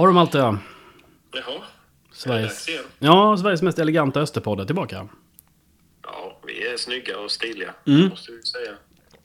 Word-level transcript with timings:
Har 0.00 0.06
de 0.06 0.16
allt 0.16 0.32
det? 0.32 0.38
Ja. 0.38 0.58
Jaha, 1.32 1.62
Sveriges, 2.12 2.66
ja, 2.98 3.36
Sveriges 3.36 3.62
mest 3.62 3.78
eleganta 3.78 4.20
Österpodd 4.20 4.60
är 4.60 4.64
tillbaka. 4.64 5.08
Ja, 6.02 6.40
vi 6.46 6.66
är 6.66 6.76
snygga 6.76 7.18
och 7.18 7.30
stiliga, 7.30 7.74
Mm. 7.86 8.08
måste 8.08 8.32
vi 8.32 8.42
säga. 8.42 8.72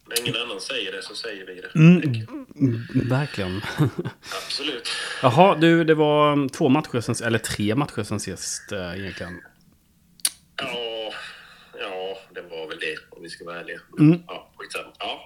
När 0.07 0.19
ingen 0.21 0.41
annan 0.41 0.61
säger 0.61 0.91
det 0.91 1.01
så 1.01 1.15
säger 1.15 1.45
vi 1.45 1.61
det. 1.61 1.75
Mm. 1.75 2.01
jag. 2.13 3.09
Verkligen. 3.09 3.61
Absolut. 4.45 4.89
Jaha, 5.21 5.55
du, 5.55 5.83
det 5.83 5.95
var 5.95 6.33
mm, 6.33 6.49
två 6.49 6.69
matcher 6.69 6.99
sen, 7.01 7.15
eller 7.27 7.39
tre 7.39 7.75
matcher 7.75 8.03
sen 8.03 8.19
sist 8.19 8.71
äh, 8.71 8.99
egentligen. 8.99 9.41
Ja, 10.61 11.11
ja, 11.79 12.17
det 12.33 12.41
var 12.41 12.67
väl 12.67 12.79
det 12.79 12.95
om 13.17 13.23
vi 13.23 13.29
ska 13.29 13.45
vara 13.45 13.59
ärliga. 13.59 13.79
Mm. 13.99 14.19
Ja, 14.27 14.51
skitsamma. 14.57 14.91
Ja, 14.99 15.25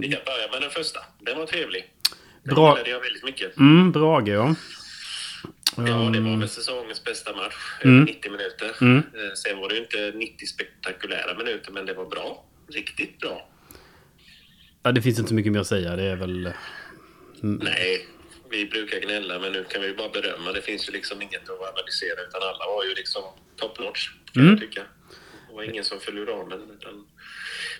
vi 0.00 0.08
kan 0.08 0.20
börja 0.26 0.50
med 0.52 0.62
den 0.62 0.70
första. 0.70 1.00
Den 1.18 1.38
var 1.38 1.46
trevlig. 1.46 1.94
Den 2.42 2.54
Bra. 2.54 2.68
gillade 2.72 2.90
jag 2.90 3.00
väldigt 3.00 3.24
mycket. 3.24 3.56
Mm, 3.56 3.92
Brage 3.92 4.28
ja. 4.28 4.54
Ja, 5.76 5.82
det 5.82 5.90
var 5.92 6.16
Mm. 6.16 6.40
väl 6.40 6.48
säsongens 6.48 7.04
bästa 7.04 7.36
match. 7.36 7.54
Mm. 7.84 7.96
Över 7.96 8.06
90 8.06 8.30
minuter. 8.30 8.76
Mm. 8.80 8.96
Eh, 8.98 9.34
Sen 9.34 9.58
var 9.58 9.68
det 9.68 9.74
ju 9.74 9.80
inte 9.80 10.12
90 10.18 10.46
spektakulära 10.46 11.34
minuter, 11.38 11.72
men 11.72 11.86
det 11.86 11.94
var 11.94 12.06
bra. 12.06 12.44
Riktigt 12.68 13.18
bra. 13.18 13.48
ja. 14.82 14.92
Det 14.92 15.02
finns 15.02 15.18
inte 15.18 15.28
så 15.28 15.34
mycket 15.34 15.52
mer 15.52 15.60
att 15.60 15.66
säga. 15.66 15.96
Det 15.96 16.02
är 16.02 16.16
väl... 16.16 16.52
Nej, 17.42 18.06
vi 18.50 18.66
brukar 18.66 19.00
gnälla, 19.00 19.38
men 19.38 19.52
nu 19.52 19.64
kan 19.64 19.80
vi 19.82 19.86
ju 19.88 19.96
bara 19.96 20.08
berömma. 20.08 20.52
Det 20.52 20.62
finns 20.62 20.88
ju 20.88 20.92
liksom 20.92 21.22
inget 21.22 21.50
att 21.50 21.60
analysera, 21.74 22.20
utan 22.28 22.42
alla 22.42 22.66
var 22.66 22.84
ju 22.84 22.94
liksom 22.94 23.22
top 23.56 23.78
notch, 23.78 24.08
kan 24.32 24.42
Mm. 24.42 24.52
jag 24.54 24.60
tycka. 24.60 24.82
Det 25.48 25.54
var 25.56 25.62
ingen 25.62 25.84
som 25.84 26.00
föll 26.00 26.18
ur 26.18 26.26
ramen, 26.26 26.70
utan 26.80 27.06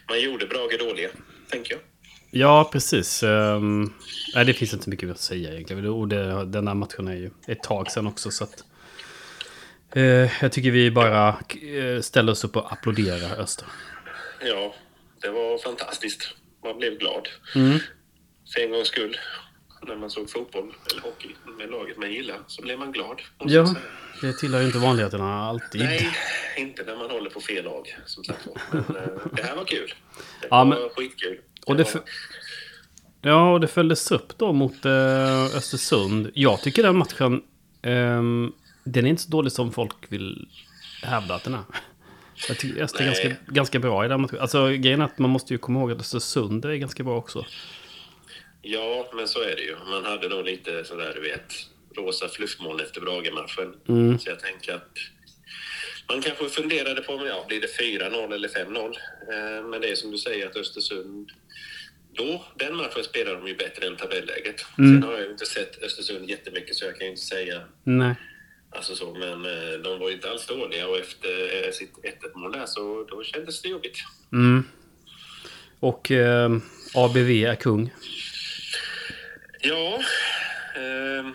man 0.08 0.20
gjorde 0.20 0.46
Brage 0.46 0.78
dåliga, 0.78 1.08
tänker 1.48 1.74
jag. 1.74 1.80
Ja, 2.30 2.68
precis. 2.72 3.22
Um, 3.22 3.92
nej, 4.34 4.44
det 4.44 4.54
finns 4.54 4.74
inte 4.74 4.90
mycket 4.90 5.10
att 5.10 5.20
säga 5.20 5.52
egentligen. 5.52 5.86
Och 5.86 6.08
det, 6.08 6.44
den 6.44 6.68
här 6.68 6.74
matchen 6.74 7.08
är 7.08 7.14
ju 7.16 7.30
ett 7.46 7.62
tag 7.62 7.90
sedan 7.90 8.06
också. 8.06 8.30
Så 8.30 8.44
att, 8.44 8.64
eh, 9.94 10.42
jag 10.42 10.52
tycker 10.52 10.70
vi 10.70 10.90
bara 10.90 11.28
eh, 11.62 12.00
ställer 12.00 12.32
oss 12.32 12.44
upp 12.44 12.56
och 12.56 12.72
applåderar 12.72 13.40
Öster. 13.40 13.66
Ja, 14.44 14.74
det 15.22 15.28
var 15.30 15.58
fantastiskt. 15.58 16.34
Man 16.64 16.78
blev 16.78 16.98
glad. 16.98 17.28
Mm. 17.54 17.78
För 18.54 18.60
en 18.60 18.70
gångs 18.70 18.88
skull, 18.88 19.16
när 19.86 19.96
man 19.96 20.10
såg 20.10 20.30
fotboll 20.30 20.74
eller 20.92 21.02
hockey 21.02 21.28
med 21.58 21.70
laget 21.70 21.98
man 21.98 22.12
gillar, 22.12 22.38
så 22.46 22.62
blev 22.62 22.78
man 22.78 22.92
glad. 22.92 23.22
Ja, 23.38 23.66
säga. 23.66 23.78
det 24.20 24.32
tillhör 24.38 24.60
ju 24.60 24.66
inte 24.66 24.78
vanligheterna 24.78 25.40
alltid. 25.40 25.80
Nej, 25.80 26.10
inte 26.56 26.82
när 26.84 26.96
man 26.96 27.10
håller 27.10 27.30
på 27.30 27.40
fel 27.40 27.64
lag, 27.64 27.96
som 28.06 28.24
sagt. 28.24 28.46
Men 28.70 28.80
eh, 28.80 29.02
det 29.32 29.42
här 29.42 29.56
var 29.56 29.64
kul. 29.64 29.94
Det 30.40 30.46
Ja, 30.50 30.56
var 30.56 30.64
men- 30.64 30.88
skitkul. 30.96 31.38
Och 31.70 31.76
det 31.76 32.04
Ja, 33.22 33.52
och 33.52 33.60
det 33.60 33.68
följdes 33.68 34.10
upp 34.10 34.38
då 34.38 34.52
mot 34.52 34.84
eh, 34.84 35.44
Östersund. 35.44 36.30
Jag 36.34 36.62
tycker 36.62 36.82
den 36.82 36.96
matchen, 36.96 37.42
ehm, 37.82 38.52
den 38.84 39.06
är 39.06 39.10
inte 39.10 39.22
så 39.22 39.30
dålig 39.30 39.52
som 39.52 39.72
folk 39.72 39.96
vill 40.08 40.48
hävda 41.02 41.34
att 41.34 41.44
den 41.44 41.54
är. 41.54 41.62
Jag 42.48 42.58
tycker 42.58 42.82
Öster 42.82 43.00
är 43.00 43.06
ganska, 43.06 43.36
ganska 43.46 43.78
bra 43.78 44.04
i 44.04 44.08
den 44.08 44.20
matchen. 44.20 44.40
Alltså 44.40 44.68
grejen 44.68 45.00
är 45.00 45.04
att 45.04 45.18
man 45.18 45.30
måste 45.30 45.54
ju 45.54 45.58
komma 45.58 45.80
ihåg 45.80 45.92
att 45.92 46.00
Östersund 46.00 46.64
är 46.64 46.74
ganska 46.74 47.02
bra 47.02 47.16
också. 47.16 47.46
Ja, 48.62 49.10
men 49.14 49.28
så 49.28 49.40
är 49.40 49.56
det 49.56 49.62
ju. 49.62 49.76
Man 49.90 50.04
hade 50.04 50.28
nog 50.28 50.44
lite 50.44 50.84
sådär, 50.84 51.12
du 51.14 51.20
vet, 51.20 51.54
rosa 51.96 52.28
fluffmoln 52.28 52.80
efter 52.80 53.00
Brage-matchen. 53.00 53.74
Mm. 53.88 54.18
Så 54.18 54.30
jag 54.30 54.40
tänker 54.40 54.74
att 54.74 54.90
man 56.10 56.22
kanske 56.22 56.48
funderade 56.48 57.02
på, 57.02 57.26
ja, 57.26 57.44
blir 57.48 57.60
det 57.60 57.78
4-0 57.80 58.34
eller 58.34 58.48
5-0? 58.48 58.96
Eh, 59.32 59.68
men 59.68 59.80
det 59.80 59.90
är 59.90 59.94
som 59.94 60.10
du 60.10 60.18
säger 60.18 60.46
att 60.46 60.56
Östersund, 60.56 61.30
då, 62.12 62.44
den 62.54 62.76
matchen 62.76 63.04
spelade 63.04 63.36
de 63.36 63.48
ju 63.48 63.56
bättre 63.56 63.86
än 63.86 63.96
tabelläget. 63.96 64.66
Mm. 64.78 64.94
Sen 64.94 65.02
har 65.02 65.12
jag 65.12 65.22
ju 65.22 65.30
inte 65.30 65.46
sett 65.46 65.82
Östersund 65.82 66.30
jättemycket 66.30 66.76
så 66.76 66.84
jag 66.84 66.96
kan 66.96 67.06
ju 67.06 67.10
inte 67.10 67.22
säga 67.22 67.62
Nej. 67.84 68.14
alltså 68.70 68.94
så, 68.94 69.14
men 69.14 69.44
eh, 69.44 69.78
de 69.84 69.98
var 69.98 70.08
ju 70.08 70.14
inte 70.14 70.30
alls 70.30 70.46
dåliga 70.46 70.88
och 70.88 70.98
efter 70.98 71.66
eh, 71.66 71.72
sitt 71.72 71.92
1-1 71.92 72.38
mål 72.38 72.52
där 72.52 72.66
så 72.66 73.06
då 73.10 73.22
kändes 73.24 73.62
det 73.62 73.68
jobbigt. 73.68 73.96
Mm. 74.32 74.64
Och 75.80 76.10
eh, 76.10 76.50
ABV 76.94 77.30
är 77.30 77.54
kung. 77.54 77.94
Ja, 79.60 80.00
ehm, 80.76 81.32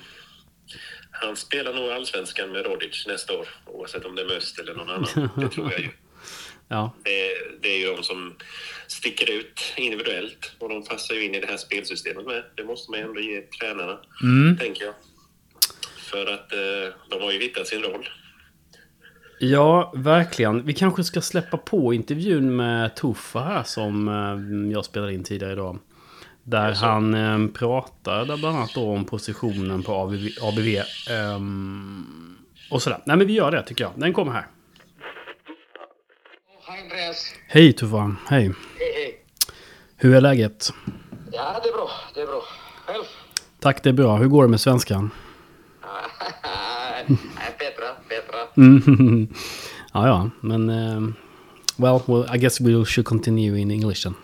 han 1.22 1.36
spelar 1.36 1.74
nog 1.74 1.90
allsvenskan 1.90 2.52
med 2.52 2.66
Rodic 2.66 3.06
nästa 3.08 3.34
år, 3.34 3.48
oavsett 3.66 4.06
om 4.06 4.16
det 4.16 4.22
är 4.22 4.26
med 4.26 4.38
Öst 4.38 4.60
eller 4.60 4.74
någon 4.74 4.90
annan. 4.90 5.30
Det 5.38 5.50
tror 5.50 5.72
jag 5.72 5.80
ju. 5.80 5.90
Ja. 6.68 6.96
Det, 7.04 7.12
det 7.62 7.70
är 7.70 7.80
ju 7.80 7.96
de 7.96 8.04
som 8.04 8.36
sticker 8.88 9.32
ut 9.32 9.62
individuellt 9.78 10.52
och 10.60 10.70
de 10.70 10.84
passar 10.86 11.16
ju 11.16 11.24
in 11.26 11.36
i 11.36 11.40
det 11.40 11.48
här 11.48 11.58
spelsystemet 11.58 12.26
med. 12.26 12.44
Det 12.56 12.64
måste 12.64 12.92
man 12.92 13.00
ju 13.00 13.06
ändå 13.06 13.22
ge 13.22 13.42
tränarna, 13.42 13.98
Mm. 14.24 14.58
tänker 14.58 14.86
jag. 14.86 14.94
För 15.98 16.34
att 16.34 16.54
eh, 16.54 16.94
de 17.10 17.22
har 17.22 17.32
ju 17.32 17.40
hittat 17.40 17.68
sin 17.68 17.82
roll. 17.84 18.10
Ja, 19.40 19.94
verkligen. 19.96 20.66
Vi 20.66 20.74
kanske 20.74 21.04
ska 21.04 21.22
släppa 21.22 21.58
på 21.58 21.94
intervjun 21.94 22.56
med 22.56 22.96
Tuffa 22.96 23.40
här 23.40 23.64
som 23.64 24.08
eh, 24.08 24.72
jag 24.74 24.86
spelade 24.86 25.14
in 25.14 25.24
tidigare 25.24 25.54
idag. 25.54 25.80
Där 26.48 26.70
Jaså? 26.70 26.86
han 26.86 27.14
eh, 27.14 27.48
pratar 27.48 28.26
där 28.26 28.38
bland 28.38 28.58
annat 28.58 28.74
då 28.74 28.92
om 28.92 29.06
positionen 29.06 29.84
på 29.84 29.94
ABV. 29.94 30.28
ABV 30.42 30.82
ehm, 31.10 32.38
och 32.72 32.82
sådär. 32.82 33.00
Nej 33.06 33.18
men 33.18 33.28
vi 33.28 33.34
gör 33.34 33.52
det 33.52 33.64
tycker 33.64 33.84
jag. 33.84 33.94
Den 33.96 34.14
kommer 34.14 34.32
här. 34.32 34.48
Hej 36.68 36.82
Andreas. 36.82 37.34
Hej 37.48 37.74
Tuffa, 37.74 38.16
hej. 38.28 38.44
Hej 38.80 38.94
hej. 38.96 39.26
Hur 39.98 40.16
är 40.16 40.22
läget? 40.22 40.74
Ja, 41.32 41.60
det 41.64 41.70
är 41.70 41.74
bra. 41.74 41.90
Det 42.14 42.22
är 42.22 42.26
bra. 42.26 42.42
Själv? 42.86 43.04
Tack, 43.60 43.84
det 43.84 43.90
är 43.90 43.94
bra. 43.94 44.18
Hur 44.18 44.28
går 44.28 44.44
det 44.44 44.50
med 44.50 44.62
svenskan? 44.62 45.12
Petra, 47.60 47.88
Petra. 48.10 48.38
Mm. 48.58 49.34
ja, 49.94 50.08
ja, 50.08 50.30
men... 50.42 50.70
ehm, 50.70 51.16
well, 51.78 52.02
well, 52.08 52.36
I 52.36 52.38
guess 52.38 52.62
we 52.62 52.86
should 52.86 53.06
continue 53.06 53.62
in 53.62 53.72
English 53.72 54.04
then. 54.04 54.16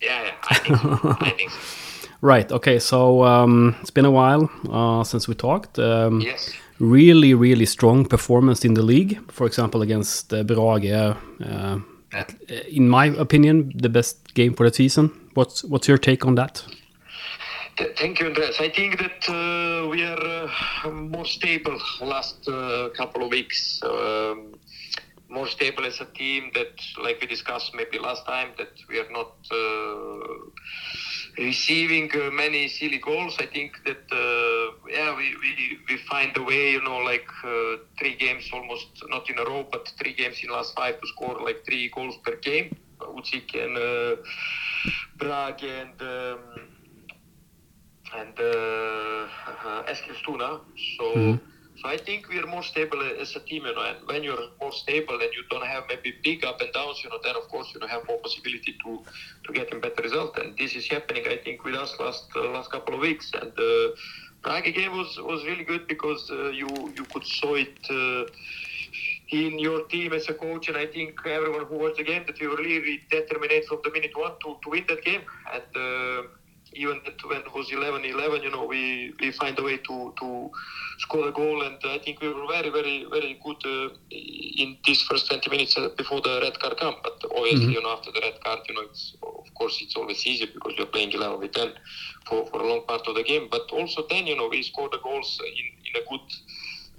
Yeah, 0.00 0.22
yeah, 0.22 0.34
I 0.50 0.54
think 0.58 0.78
so. 0.78 1.16
I 1.20 1.30
think 1.30 1.50
so. 1.50 2.08
Right. 2.20 2.50
Okay. 2.52 2.78
So 2.80 3.24
um, 3.24 3.76
it's 3.80 3.90
been 3.92 4.04
a 4.04 4.10
while 4.10 4.50
uh, 4.70 5.04
since 5.04 5.28
we 5.28 5.34
talked. 5.34 5.78
Um, 5.78 6.20
Yes. 6.20 6.52
Really, 6.80 7.34
really 7.34 7.66
strong 7.66 8.04
performance 8.06 8.64
in 8.64 8.74
the 8.74 8.82
league. 8.82 9.18
For 9.32 9.46
example, 9.46 9.82
against 9.82 10.32
uh, 10.32 10.44
Brage. 10.44 10.86
Uh, 10.92 11.14
in 12.68 12.88
my 12.88 13.06
opinion, 13.06 13.72
the 13.74 13.88
best 13.88 14.32
game 14.34 14.54
for 14.54 14.68
the 14.68 14.74
season. 14.74 15.10
What's 15.34 15.64
What's 15.64 15.88
your 15.88 15.98
take 15.98 16.24
on 16.26 16.36
that? 16.36 16.62
Th- 17.76 17.90
Thank 17.96 18.20
you, 18.20 18.26
Andreas. 18.26 18.60
I 18.60 18.68
think 18.70 18.98
that 18.98 19.28
uh, 19.28 19.88
we 19.88 20.04
are 20.04 20.48
uh, 20.84 20.90
more 20.90 21.26
stable 21.26 21.78
last 22.00 22.48
uh, 22.48 22.88
couple 22.96 23.22
of 23.24 23.30
weeks. 23.30 23.80
Um, 23.82 24.54
more 25.28 25.46
stable 25.46 25.84
as 25.86 26.00
a 26.00 26.06
team 26.06 26.50
that, 26.54 26.72
like 27.02 27.20
we 27.20 27.26
discussed 27.26 27.72
maybe 27.74 27.98
last 27.98 28.26
time, 28.26 28.48
that 28.58 28.72
we 28.88 28.98
are 28.98 29.10
not 29.10 29.32
uh, 29.50 30.36
receiving 31.38 32.10
uh, 32.14 32.30
many 32.30 32.68
silly 32.68 32.98
goals. 32.98 33.36
I 33.38 33.46
think 33.46 33.72
that, 33.86 34.02
uh, 34.12 34.72
yeah, 34.90 35.16
we, 35.16 35.34
we, 35.42 35.78
we 35.88 35.96
find 36.10 36.36
a 36.36 36.42
way, 36.42 36.72
you 36.72 36.82
know, 36.82 36.98
like 36.98 37.26
uh, 37.44 37.76
three 37.98 38.16
games 38.16 38.48
almost, 38.52 38.86
not 39.08 39.28
in 39.30 39.38
a 39.38 39.44
row, 39.44 39.66
but 39.70 39.88
three 40.00 40.14
games 40.14 40.38
in 40.42 40.50
last 40.50 40.74
five 40.76 41.00
to 41.00 41.06
score 41.06 41.38
like 41.44 41.64
three 41.66 41.90
goals 41.94 42.16
per 42.24 42.36
game. 42.36 42.70
Ucik 43.00 43.54
and 43.54 43.76
uh, 43.78 44.16
Brage 45.18 45.62
and 45.64 46.00
um, 46.02 46.40
and 48.16 48.34
uh, 48.40 49.26
uh, 49.64 49.82
Eskilstuna. 49.92 50.60
So, 50.98 51.04
Mhm. 51.16 51.40
So 51.80 51.88
I 51.88 51.96
think 51.96 52.28
we 52.28 52.38
are 52.38 52.46
more 52.46 52.62
stable 52.62 53.00
as 53.20 53.36
a 53.36 53.40
team, 53.40 53.64
you 53.66 53.74
know. 53.74 53.82
And 53.82 53.98
when 54.06 54.24
you're 54.24 54.48
more 54.60 54.72
stable 54.72 55.14
and 55.14 55.30
you 55.32 55.44
don't 55.50 55.64
have 55.64 55.84
maybe 55.88 56.14
big 56.24 56.44
up 56.44 56.60
and 56.60 56.72
downs, 56.72 57.00
you 57.04 57.10
know, 57.10 57.18
then 57.22 57.36
of 57.36 57.48
course 57.48 57.72
you 57.72 57.80
know, 57.80 57.86
have 57.86 58.06
more 58.08 58.18
possibility 58.18 58.76
to 58.84 59.02
to 59.44 59.52
get 59.52 59.72
a 59.72 59.78
better 59.78 60.02
result. 60.02 60.38
And 60.38 60.56
this 60.58 60.74
is 60.74 60.88
happening, 60.88 61.24
I 61.28 61.36
think, 61.36 61.64
with 61.64 61.74
us 61.74 61.94
last 62.00 62.24
uh, 62.34 62.50
last 62.50 62.70
couple 62.70 62.94
of 62.94 63.00
weeks. 63.00 63.30
And 63.40 63.52
uh, 63.58 63.94
Prague 64.42 64.64
game 64.74 64.96
was 64.96 65.18
was 65.18 65.44
really 65.44 65.64
good 65.64 65.86
because 65.86 66.28
uh, 66.30 66.50
you 66.50 66.68
you 66.96 67.04
could 67.12 67.26
saw 67.26 67.54
it. 67.54 67.78
Uh, 67.88 68.24
in 69.30 69.58
your 69.58 69.84
team 69.88 70.14
as 70.14 70.26
a 70.30 70.34
coach, 70.34 70.68
and 70.68 70.76
I 70.78 70.86
think 70.86 71.20
everyone 71.26 71.66
who 71.66 71.76
watched 71.76 71.98
the 71.98 72.04
game 72.04 72.24
that 72.26 72.40
we 72.40 72.46
were 72.46 72.56
really 72.56 73.02
determined 73.10 73.64
from 73.68 73.80
the 73.84 73.90
minute 73.90 74.16
one 74.16 74.32
to, 74.42 74.56
to 74.62 74.70
win 74.70 74.84
that 74.88 75.04
game. 75.04 75.20
And 75.52 75.62
uh, 75.76 76.22
even 76.74 77.00
when 77.26 77.38
it 77.40 77.54
was 77.54 77.70
11-11, 77.70 78.42
you 78.42 78.50
know, 78.50 78.66
we, 78.66 79.12
we 79.20 79.30
find 79.32 79.58
a 79.58 79.62
way 79.62 79.76
to, 79.78 80.14
to 80.20 80.50
score 80.98 81.28
a 81.28 81.32
goal, 81.32 81.62
and 81.62 81.76
I 81.84 81.98
think 81.98 82.20
we 82.20 82.28
were 82.28 82.46
very, 82.48 82.70
very, 82.70 83.06
very 83.10 83.38
good 83.44 83.56
uh, 83.64 83.88
in 84.10 84.76
these 84.86 85.02
first 85.02 85.28
20 85.28 85.50
minutes 85.50 85.76
uh, 85.76 85.88
before 85.96 86.20
the 86.20 86.40
red 86.42 86.58
card 86.58 86.76
come. 86.78 86.94
But 87.02 87.14
obviously, 87.36 87.66
Mhm. 87.66 87.72
you 87.74 87.82
know, 87.82 87.90
after 87.90 88.10
the 88.12 88.20
red 88.20 88.38
card, 88.44 88.60
you 88.68 88.74
know, 88.74 88.82
it's 88.82 89.14
of 89.22 89.54
course 89.54 89.78
it's 89.80 89.96
always 89.96 90.26
easier 90.26 90.48
because 90.52 90.74
you're 90.76 90.86
playing 90.86 91.12
11 91.12 91.40
with 91.40 91.52
10 91.52 91.72
for, 92.26 92.46
for 92.46 92.60
a 92.60 92.66
long 92.68 92.84
part 92.86 93.06
of 93.06 93.14
the 93.14 93.22
game. 93.22 93.48
But 93.50 93.62
also 93.72 94.06
then, 94.08 94.26
you 94.26 94.36
know, 94.36 94.48
we 94.48 94.62
scored 94.62 94.92
the 94.92 94.98
goals 95.02 95.40
in, 95.44 95.66
in 95.88 96.02
a 96.02 96.04
good 96.08 96.26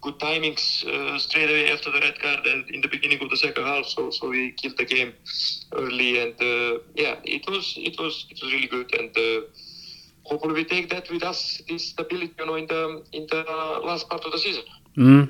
good 0.01 0.19
timings 0.19 0.86
uh, 0.86 1.18
straight 1.19 1.50
away 1.50 1.72
after 1.72 1.92
the 1.92 2.00
red 2.00 2.19
card 2.19 2.46
and 2.46 2.69
in 2.69 2.81
the 2.81 2.88
beginning 2.88 3.22
of 3.22 3.30
the 3.30 3.38
second 3.38 3.63
half. 3.63 3.86
So 3.86 4.10
so 4.12 4.30
we 4.30 4.51
killed 4.51 4.78
the 4.78 4.86
game 4.86 5.13
early 5.74 6.19
and 6.22 6.36
uh, 6.42 6.80
yeah, 6.96 7.16
it 7.24 7.48
was 7.50 7.74
it 7.78 8.00
was 8.00 8.25
it 8.30 8.40
was 8.42 8.51
really 8.54 8.68
good 8.68 8.94
and 9.00 9.12
uh, 9.18 9.48
hopefully 10.24 10.54
we 10.54 10.66
take 10.66 10.90
that 10.90 11.10
with 11.10 11.24
us, 11.24 11.62
this 11.68 11.90
stability, 11.90 12.34
you 12.40 12.46
know, 12.46 12.56
in 12.56 12.68
the 12.68 13.04
in 13.12 13.28
the 13.30 13.44
last 13.84 14.10
part 14.10 14.24
of 14.25 14.31
the 14.31 14.40
season. 14.40 14.63
Mm. 14.98 15.30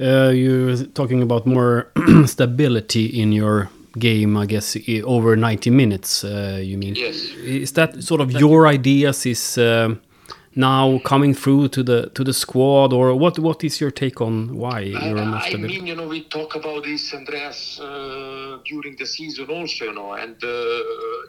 Uh, 0.00 0.30
you're 0.30 0.76
talking 0.92 1.22
about 1.22 1.46
more 1.46 1.90
stability 2.26 3.06
in 3.06 3.32
your 3.32 3.70
game, 3.98 4.36
I 4.36 4.46
guess, 4.46 4.76
over 5.04 5.36
90 5.36 5.70
minutes, 5.70 6.22
uh, 6.24 6.60
you 6.62 6.76
mean? 6.76 6.94
Yes. 6.94 7.16
Is 7.42 7.72
that 7.72 8.02
sort 8.02 8.20
of 8.20 8.32
your 8.32 8.66
ideas 8.66 9.24
is 9.26 9.58
um 9.58 10.00
now 10.56 10.98
coming 11.04 11.34
through 11.34 11.68
to 11.68 11.82
the 11.82 12.10
to 12.14 12.24
the 12.24 12.32
squad, 12.32 12.92
or 12.92 13.14
what? 13.14 13.38
what 13.38 13.62
is 13.62 13.80
your 13.80 13.90
take 13.90 14.20
on 14.20 14.56
why 14.56 14.80
you're 14.80 15.24
more 15.26 15.36
I, 15.36 15.50
I 15.52 15.56
mean, 15.56 15.86
you 15.86 15.94
know, 15.94 16.08
we 16.08 16.24
talk 16.24 16.54
about 16.56 16.84
this, 16.84 17.12
Andreas, 17.12 17.78
uh, 17.78 18.58
during 18.64 18.96
the 18.96 19.06
season 19.06 19.50
also, 19.50 19.84
you 19.84 19.94
know, 19.94 20.12
and 20.14 20.42
uh, 20.42 20.82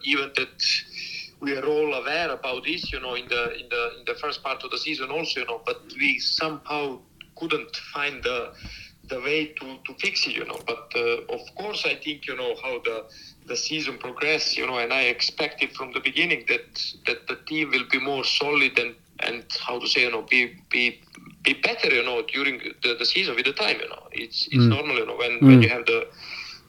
even 0.03 0.31
that 0.35 0.63
we 1.41 1.55
are 1.57 1.65
all 1.65 1.93
aware 1.93 2.31
about 2.31 2.63
this, 2.63 2.91
you 2.91 2.99
know, 3.01 3.15
in 3.15 3.27
the 3.27 3.43
in 3.59 3.67
the 3.69 3.99
in 3.99 4.05
the 4.05 4.15
first 4.15 4.41
part 4.43 4.63
of 4.63 4.71
the 4.71 4.77
season 4.77 5.11
also, 5.11 5.41
you 5.41 5.45
know, 5.45 5.61
but 5.65 5.81
we 5.99 6.19
somehow 6.19 6.99
couldn't 7.35 7.75
find 7.93 8.23
the 8.23 8.53
the 9.09 9.19
way 9.21 9.47
to, 9.47 9.77
to 9.85 9.93
fix 9.99 10.27
it, 10.27 10.33
you 10.33 10.45
know. 10.45 10.59
But 10.65 10.91
uh, 10.95 11.33
of 11.33 11.41
course, 11.55 11.85
I 11.85 11.95
think 11.95 12.27
you 12.27 12.35
know 12.37 12.55
how 12.63 12.79
the 12.79 13.05
the 13.45 13.57
season 13.57 13.97
progress, 13.97 14.57
you 14.57 14.67
know, 14.67 14.77
and 14.77 14.93
I 14.93 15.03
expected 15.03 15.73
from 15.73 15.91
the 15.91 15.99
beginning 15.99 16.45
that 16.47 16.93
that 17.05 17.27
the 17.27 17.35
team 17.45 17.71
will 17.71 17.87
be 17.91 17.99
more 17.99 18.23
solid 18.23 18.79
and 18.79 18.95
and 19.21 19.43
how 19.59 19.79
to 19.79 19.87
say, 19.87 20.01
you 20.01 20.11
know, 20.11 20.23
be 20.23 20.57
be 20.69 21.01
be 21.43 21.53
better, 21.53 21.89
you 21.93 22.03
know, 22.03 22.21
during 22.23 22.59
the, 22.83 22.95
the 22.95 23.05
season 23.05 23.35
with 23.35 23.45
the 23.45 23.53
time, 23.53 23.77
you 23.79 23.89
know. 23.89 24.07
It's 24.11 24.47
it's 24.47 24.55
mm. 24.55 24.69
normal, 24.69 24.97
you 24.97 25.05
know, 25.05 25.15
when 25.15 25.39
when 25.41 25.59
mm. 25.59 25.63
you 25.63 25.69
have 25.69 25.85
the 25.85 26.07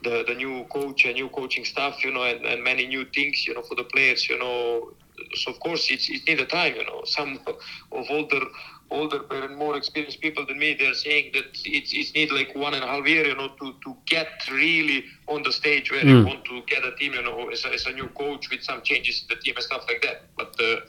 the, 0.02 0.24
the 0.28 0.34
new 0.34 0.64
coach 0.64 1.04
and 1.04 1.14
new 1.14 1.28
coaching 1.28 1.64
staff, 1.64 2.04
you 2.04 2.12
know, 2.12 2.22
and, 2.22 2.44
and 2.46 2.62
many 2.62 2.86
new 2.86 3.04
things, 3.06 3.46
you 3.46 3.54
know, 3.54 3.62
for 3.62 3.74
the 3.74 3.84
players, 3.84 4.28
you 4.28 4.38
know. 4.38 4.92
So 5.34 5.50
of 5.50 5.58
course 5.58 5.90
it's 5.90 6.08
it 6.08 6.26
need 6.28 6.40
a 6.40 6.46
time, 6.46 6.76
you 6.76 6.84
know. 6.84 7.02
Some 7.04 7.40
of 7.46 8.06
older 8.10 8.40
older 8.90 9.20
and 9.30 9.56
more 9.56 9.76
experienced 9.76 10.20
people 10.20 10.46
than 10.46 10.58
me, 10.58 10.74
they're 10.74 10.94
saying 10.94 11.32
that 11.34 11.44
it's 11.64 11.92
it's 11.92 12.14
need 12.14 12.30
like 12.30 12.54
one 12.54 12.74
and 12.74 12.84
a 12.84 12.86
half 12.86 13.06
year, 13.06 13.26
you 13.26 13.34
know, 13.34 13.48
to, 13.60 13.74
to 13.84 13.96
get 14.06 14.28
really 14.50 15.04
on 15.26 15.42
the 15.42 15.52
stage 15.52 15.90
where 15.90 16.04
you 16.06 16.22
mm. 16.22 16.26
want 16.26 16.44
to 16.44 16.62
get 16.66 16.84
a 16.84 16.94
team, 16.96 17.12
you 17.12 17.22
know, 17.22 17.48
as 17.48 17.64
a, 17.64 17.68
as 17.72 17.86
a 17.86 17.92
new 17.92 18.08
coach 18.08 18.48
with 18.50 18.62
some 18.62 18.80
changes 18.82 19.22
in 19.22 19.36
the 19.36 19.42
team 19.42 19.54
and 19.56 19.64
stuff 19.64 19.84
like 19.88 20.02
that. 20.02 20.22
But 20.36 20.54
uh, 20.60 20.80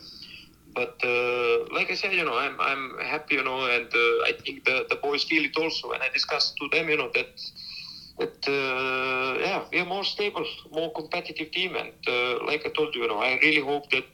but 0.74 0.96
uh, 1.04 1.66
like 1.74 1.90
I 1.92 1.96
said, 1.96 2.14
you 2.14 2.26
know, 2.26 2.38
I'm 2.38 2.60
I'm 2.60 3.00
happy, 3.00 3.36
you 3.36 3.44
know, 3.44 3.66
and 3.66 3.88
uh, 3.88 4.30
I 4.30 4.34
think 4.44 4.66
the 4.66 4.86
the 4.90 4.96
boys 4.96 5.24
feel 5.24 5.44
it 5.44 5.58
also. 5.58 5.92
And 5.92 6.04
I 6.04 6.10
discussed 6.10 6.58
to 6.58 6.68
them, 6.72 6.90
you 6.90 6.98
know, 6.98 7.10
that 7.14 7.34
that 8.20 8.48
uh, 8.48 9.40
yeah, 9.40 9.64
we 9.72 9.80
are 9.80 9.86
more 9.86 10.04
stable, 10.04 10.46
more 10.72 10.92
competitive 10.94 11.52
team, 11.52 11.76
and 11.76 11.94
uh, 12.08 12.46
like 12.46 12.66
I 12.66 12.70
told 12.70 12.94
you, 12.96 13.04
you 13.04 13.08
know, 13.08 13.20
I 13.20 13.40
really 13.42 13.62
hope 13.62 13.90
that 13.92 14.12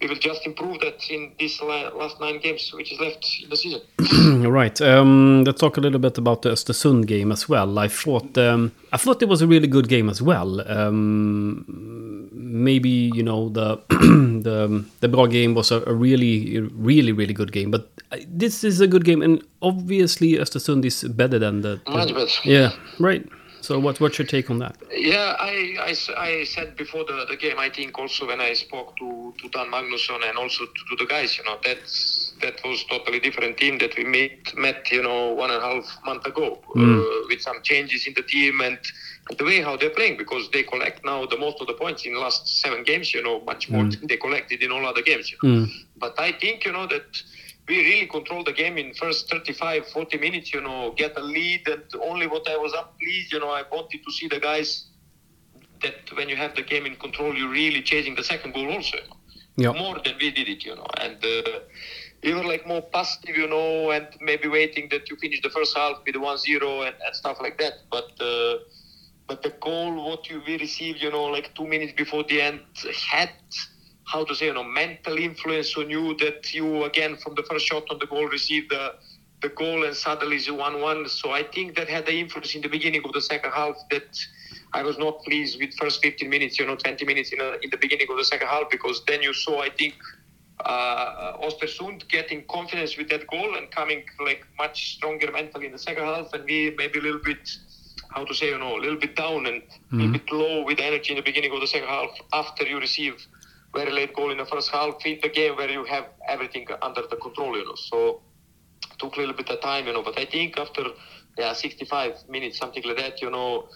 we 0.00 0.08
will 0.08 0.16
just 0.16 0.44
improve 0.46 0.80
that 0.80 1.10
in 1.10 1.32
these 1.38 1.60
last 1.62 2.20
nine 2.20 2.38
games 2.40 2.70
which 2.74 2.92
is 2.92 3.00
left 3.00 3.26
in 3.42 3.48
the 3.48 3.56
season. 3.56 3.80
Right. 4.46 4.80
Um, 4.80 5.44
let's 5.44 5.60
talk 5.60 5.76
a 5.76 5.80
little 5.80 5.98
bit 5.98 6.18
about 6.18 6.42
the 6.42 6.50
Östersund 6.50 7.06
game 7.06 7.30
as 7.32 7.48
well. 7.48 7.78
I 7.78 7.88
thought 7.88 8.36
um, 8.36 8.72
I 8.92 8.96
thought 8.96 9.22
it 9.22 9.28
was 9.28 9.40
a 9.40 9.46
really 9.46 9.68
good 9.68 9.88
game 9.88 10.10
as 10.10 10.20
well. 10.20 10.60
Um, 10.68 12.25
maybe 12.64 13.10
you 13.14 13.22
know 13.22 13.48
the 13.48 13.76
the 13.88 14.84
the 15.00 15.08
bra 15.08 15.26
game 15.26 15.54
was 15.54 15.70
a, 15.70 15.82
a 15.86 15.92
really 15.92 16.60
really 16.60 17.12
really 17.12 17.34
good 17.34 17.52
game, 17.52 17.70
but 17.70 17.90
this 18.28 18.64
is 18.64 18.80
a 18.80 18.86
good 18.86 19.04
game, 19.04 19.22
and 19.22 19.42
obviously 19.62 20.32
Östersund 20.32 20.84
is 20.84 21.04
better 21.04 21.38
than 21.38 21.62
the. 21.62 21.80
Much 21.88 22.14
better. 22.14 22.28
Yeah. 22.44 22.72
Right. 22.98 23.26
So 23.66 23.80
what 23.80 23.98
what's 24.00 24.16
your 24.16 24.26
take 24.26 24.48
on 24.48 24.58
that? 24.60 24.76
Yeah, 24.92 25.34
I 25.40 25.92
I 26.16 26.44
said 26.44 26.76
before 26.76 27.04
the, 27.04 27.26
the 27.28 27.36
game, 27.36 27.58
I 27.58 27.68
think 27.68 27.98
also 27.98 28.26
when 28.26 28.40
I 28.40 28.52
spoke 28.52 28.96
to, 28.98 29.34
to 29.38 29.48
Dan 29.48 29.72
Magnusson 29.72 30.22
and 30.28 30.38
also 30.38 30.66
to, 30.66 30.80
to 30.90 30.96
the 30.98 31.06
guys, 31.06 31.36
you 31.36 31.44
know, 31.44 31.58
that's, 31.64 32.32
that 32.42 32.60
was 32.64 32.84
totally 32.84 33.18
different 33.18 33.56
team 33.56 33.78
that 33.78 33.96
we 33.96 34.04
met, 34.04 34.56
met 34.56 34.90
you 34.92 35.02
know, 35.02 35.32
one 35.32 35.50
and 35.50 35.60
a 35.60 35.66
half 35.66 35.98
month 36.04 36.26
ago 36.26 36.60
uh, 36.76 37.26
with 37.28 37.40
some 37.40 37.60
changes 37.64 38.06
in 38.06 38.14
the 38.14 38.22
team 38.22 38.60
and 38.60 38.78
the 39.38 39.44
way 39.44 39.60
how 39.60 39.76
they're 39.76 39.90
playing 39.90 40.16
because 40.16 40.48
they 40.50 40.62
collect 40.62 41.04
now 41.04 41.26
the 41.26 41.36
most 41.36 41.60
of 41.60 41.66
the 41.66 41.74
points 41.74 42.04
in 42.06 42.14
the 42.14 42.20
last 42.20 42.60
seven 42.62 42.84
games, 42.84 43.12
you 43.12 43.22
know, 43.22 43.40
much 43.40 43.68
more 43.68 43.84
than 43.84 44.06
they 44.06 44.16
collected 44.16 44.62
in 44.62 44.70
all 44.70 44.86
other 44.86 45.02
games. 45.02 45.30
You 45.32 45.38
know. 45.42 45.66
But 45.96 46.14
I 46.18 46.32
think, 46.32 46.64
you 46.64 46.72
know, 46.72 46.86
that 46.86 47.22
we 47.68 47.78
really 47.78 48.06
control 48.06 48.44
the 48.44 48.52
game 48.52 48.78
in 48.78 48.94
first 48.94 49.28
35 49.28 49.88
40 49.88 50.18
minutes 50.18 50.52
you 50.54 50.60
know 50.60 50.92
get 50.96 51.16
a 51.18 51.20
lead 51.22 51.66
and 51.66 51.82
only 52.00 52.26
what 52.28 52.48
i 52.48 52.56
was 52.56 52.72
up 52.74 52.96
pleased 53.00 53.32
you 53.32 53.40
know 53.40 53.50
i 53.50 53.62
wanted 53.72 54.00
to 54.04 54.12
see 54.12 54.28
the 54.28 54.38
guys 54.38 54.84
that 55.82 55.94
when 56.16 56.28
you 56.28 56.36
have 56.36 56.54
the 56.54 56.62
game 56.62 56.86
in 56.86 56.94
control 56.96 57.34
you're 57.36 57.50
really 57.50 57.82
chasing 57.82 58.14
the 58.14 58.22
second 58.22 58.54
goal 58.54 58.70
also 58.70 58.98
Yeah. 59.56 59.72
more 59.72 59.96
than 60.04 60.14
we 60.20 60.30
did 60.30 60.48
it 60.48 60.64
you 60.64 60.74
know 60.76 60.86
and 61.04 61.18
uh, 61.24 61.60
we 62.22 62.34
were 62.34 62.44
like 62.44 62.66
more 62.66 62.82
positive 62.82 63.36
you 63.36 63.48
know 63.48 63.90
and 63.90 64.06
maybe 64.20 64.48
waiting 64.48 64.88
that 64.92 65.08
you 65.10 65.16
finish 65.16 65.40
the 65.42 65.50
first 65.50 65.76
half 65.76 65.94
with 66.06 66.14
1-0 66.14 66.86
and, 66.86 66.96
and 67.04 67.12
stuff 67.22 67.38
like 67.40 67.56
that 67.62 67.74
but 67.90 68.10
uh, 68.20 68.54
but 69.28 69.42
the 69.42 69.50
goal 69.60 69.94
what 70.08 70.28
you 70.30 70.42
we 70.46 70.58
received 70.58 71.02
you 71.02 71.10
know 71.10 71.24
like 71.24 71.54
two 71.54 71.66
minutes 71.66 71.92
before 71.96 72.24
the 72.24 72.40
end 72.40 72.60
had 73.10 73.30
how 74.04 74.24
to 74.24 74.34
say 74.34 74.46
you 74.46 74.54
know 74.54 74.64
mental 74.64 75.16
influence 75.16 75.76
on 75.76 75.90
you 75.90 76.16
that 76.16 76.52
you 76.54 76.84
again 76.84 77.16
from 77.16 77.34
the 77.34 77.42
first 77.42 77.66
shot 77.66 77.84
on 77.90 77.98
the 77.98 78.06
goal 78.06 78.26
received 78.26 78.70
the 78.70 78.94
the 79.42 79.48
goal 79.50 79.84
and 79.84 79.94
suddenly 79.94 80.36
it's 80.36 80.48
1-1 80.48 81.08
so 81.08 81.32
i 81.32 81.42
think 81.42 81.76
that 81.76 81.88
had 81.88 82.06
the 82.06 82.18
influence 82.18 82.54
in 82.54 82.62
the 82.62 82.68
beginning 82.68 83.02
of 83.04 83.12
the 83.12 83.20
second 83.20 83.50
half 83.52 83.76
that 83.90 84.18
i 84.72 84.82
was 84.82 84.96
not 84.98 85.22
pleased 85.24 85.60
with 85.60 85.74
first 85.74 86.02
15 86.02 86.28
minutes 86.28 86.58
you 86.58 86.66
know 86.66 86.76
20 86.76 87.04
minutes 87.04 87.32
in, 87.32 87.40
a, 87.40 87.52
in 87.62 87.70
the 87.70 87.76
beginning 87.76 88.06
of 88.10 88.16
the 88.16 88.24
second 88.24 88.48
half 88.48 88.64
because 88.70 89.04
then 89.06 89.22
you 89.22 89.34
saw 89.34 89.60
i 89.60 89.68
think 89.68 89.94
uh, 90.64 91.36
Ostersund 91.42 92.08
getting 92.08 92.44
confidence 92.46 92.96
with 92.96 93.08
that 93.10 93.26
goal 93.26 93.56
and 93.56 93.70
coming 93.70 94.04
like 94.24 94.46
much 94.58 94.96
stronger 94.96 95.30
mentally 95.30 95.66
in 95.66 95.72
the 95.72 95.78
second 95.78 96.04
half, 96.04 96.32
and 96.32 96.44
we 96.44 96.74
maybe 96.76 96.98
a 96.98 97.02
little 97.02 97.20
bit, 97.22 97.48
how 98.16 98.24
to 98.24 98.34
say, 98.34 98.48
you 98.48 98.58
know, 98.58 98.76
a 98.76 98.80
little 98.84 98.98
bit 98.98 99.14
down 99.14 99.46
and 99.46 99.62
a 99.92 99.96
little 99.96 100.12
bit 100.12 100.32
low 100.32 100.64
with 100.64 100.80
energy 100.80 101.10
in 101.12 101.16
the 101.16 101.22
beginning 101.30 101.52
of 101.54 101.60
the 101.60 101.66
second 101.66 101.88
half 101.88 102.10
after 102.32 102.64
you 102.64 102.78
receive 102.78 103.14
very 103.74 103.92
late 103.92 104.14
goal 104.16 104.30
in 104.30 104.38
the 104.38 104.46
first 104.46 104.70
half 104.70 104.94
in 105.04 105.18
the 105.22 105.28
game 105.28 105.54
where 105.56 105.70
you 105.70 105.84
have 105.84 106.06
everything 106.28 106.66
under 106.80 107.02
the 107.10 107.16
control, 107.16 107.56
you 107.58 107.64
know. 107.64 107.74
So 107.74 108.22
took 108.98 109.16
a 109.16 109.20
little 109.20 109.34
bit 109.34 109.50
of 109.50 109.60
time, 109.60 109.86
you 109.86 109.92
know, 109.92 110.02
but 110.02 110.18
I 110.18 110.24
think 110.24 110.58
after 110.58 110.84
yeah 111.36 111.52
65 111.52 112.28
minutes, 112.28 112.58
something 112.58 112.82
like 112.84 112.96
that, 112.96 113.20
you 113.20 113.30
know, 113.30 113.68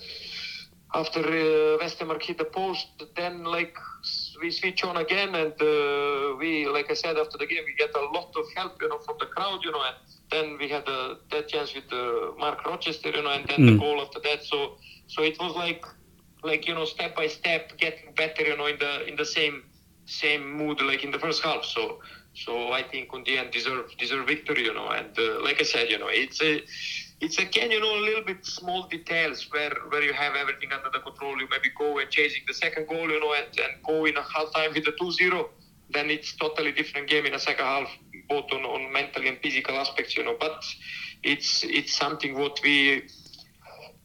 after 0.94 1.20
uh, 1.20 1.78
Westermark 1.82 2.22
hit 2.22 2.38
the 2.38 2.46
post, 2.46 2.86
then 3.16 3.44
like 3.44 3.74
we 4.40 4.50
switch 4.50 4.84
on 4.84 4.96
again, 4.96 5.34
and 5.34 5.52
uh, 5.60 6.34
we, 6.38 6.66
like 6.66 6.90
I 6.90 6.94
said, 6.94 7.16
after 7.16 7.38
the 7.38 7.46
game, 7.46 7.62
we 7.66 7.74
get 7.74 7.94
a 7.94 8.00
lot 8.16 8.32
of 8.36 8.44
help, 8.56 8.80
you 8.80 8.88
know, 8.88 8.98
from 8.98 9.16
the 9.20 9.26
crowd, 9.26 9.60
you 9.64 9.70
know, 9.72 9.82
and 9.82 9.96
then 10.30 10.56
we 10.58 10.68
had 10.68 10.88
uh, 10.88 11.14
that 11.30 11.48
chance 11.48 11.74
with 11.74 11.92
uh, 11.92 12.32
Mark 12.38 12.64
Rochester, 12.64 13.10
you 13.10 13.22
know, 13.22 13.30
and 13.30 13.46
then 13.48 13.64
the 13.64 13.72
goal 13.72 14.00
after 14.00 14.20
that. 14.24 14.42
So, 14.44 14.76
so 15.06 15.22
it 15.22 15.38
was 15.38 15.54
like, 15.54 15.84
like 16.42 16.66
you 16.66 16.74
know, 16.74 16.84
step 16.84 17.14
by 17.16 17.26
step, 17.26 17.76
getting 17.78 18.12
better, 18.14 18.42
you 18.42 18.56
know, 18.56 18.66
in 18.66 18.78
the 18.78 19.06
in 19.06 19.16
the 19.16 19.24
same 19.24 19.62
same 20.06 20.50
mood 20.56 20.80
like 20.82 21.04
in 21.04 21.10
the 21.10 21.18
first 21.18 21.42
half. 21.42 21.64
So, 21.64 21.98
so 22.34 22.72
I 22.72 22.82
think 22.82 23.12
on 23.12 23.22
the 23.24 23.38
end 23.38 23.50
deserve 23.50 23.96
deserve 23.98 24.26
victory, 24.26 24.64
you 24.64 24.74
know, 24.74 24.88
and 24.88 25.16
uh, 25.18 25.42
like 25.42 25.60
I 25.60 25.64
said, 25.64 25.90
you 25.90 25.98
know, 25.98 26.08
it's 26.08 26.40
a 26.42 26.60
it's 27.20 27.38
again, 27.38 27.70
you 27.70 27.80
know, 27.80 27.94
a 27.96 28.02
little 28.02 28.24
bit 28.24 28.44
small 28.44 28.88
details 28.88 29.46
where 29.50 29.72
where 29.90 30.02
you 30.02 30.12
have 30.12 30.34
everything 30.34 30.72
under 30.72 30.90
the 30.90 31.00
control. 31.00 31.38
You 31.38 31.46
maybe 31.50 31.70
go 31.78 31.98
and 31.98 32.10
chasing 32.10 32.42
the 32.48 32.54
second 32.54 32.88
goal, 32.88 33.10
you 33.10 33.20
know, 33.20 33.34
and, 33.34 33.46
and 33.58 33.82
go 33.86 34.06
in 34.06 34.16
a 34.16 34.22
half 34.22 34.52
time 34.54 34.72
with 34.74 34.84
the 34.84 34.92
2-0. 34.92 35.48
Then 35.90 36.08
it's 36.08 36.34
totally 36.36 36.72
different 36.72 37.08
game 37.08 37.26
in 37.26 37.34
a 37.34 37.38
second 37.38 37.64
half, 37.64 37.88
both 38.28 38.46
on, 38.52 38.64
on 38.64 38.92
mental 38.92 39.26
and 39.26 39.38
physical 39.42 39.76
aspects, 39.76 40.16
you 40.16 40.24
know. 40.24 40.36
But 40.38 40.64
it's 41.22 41.62
it's 41.64 41.94
something 41.94 42.38
what 42.38 42.58
we 42.64 43.08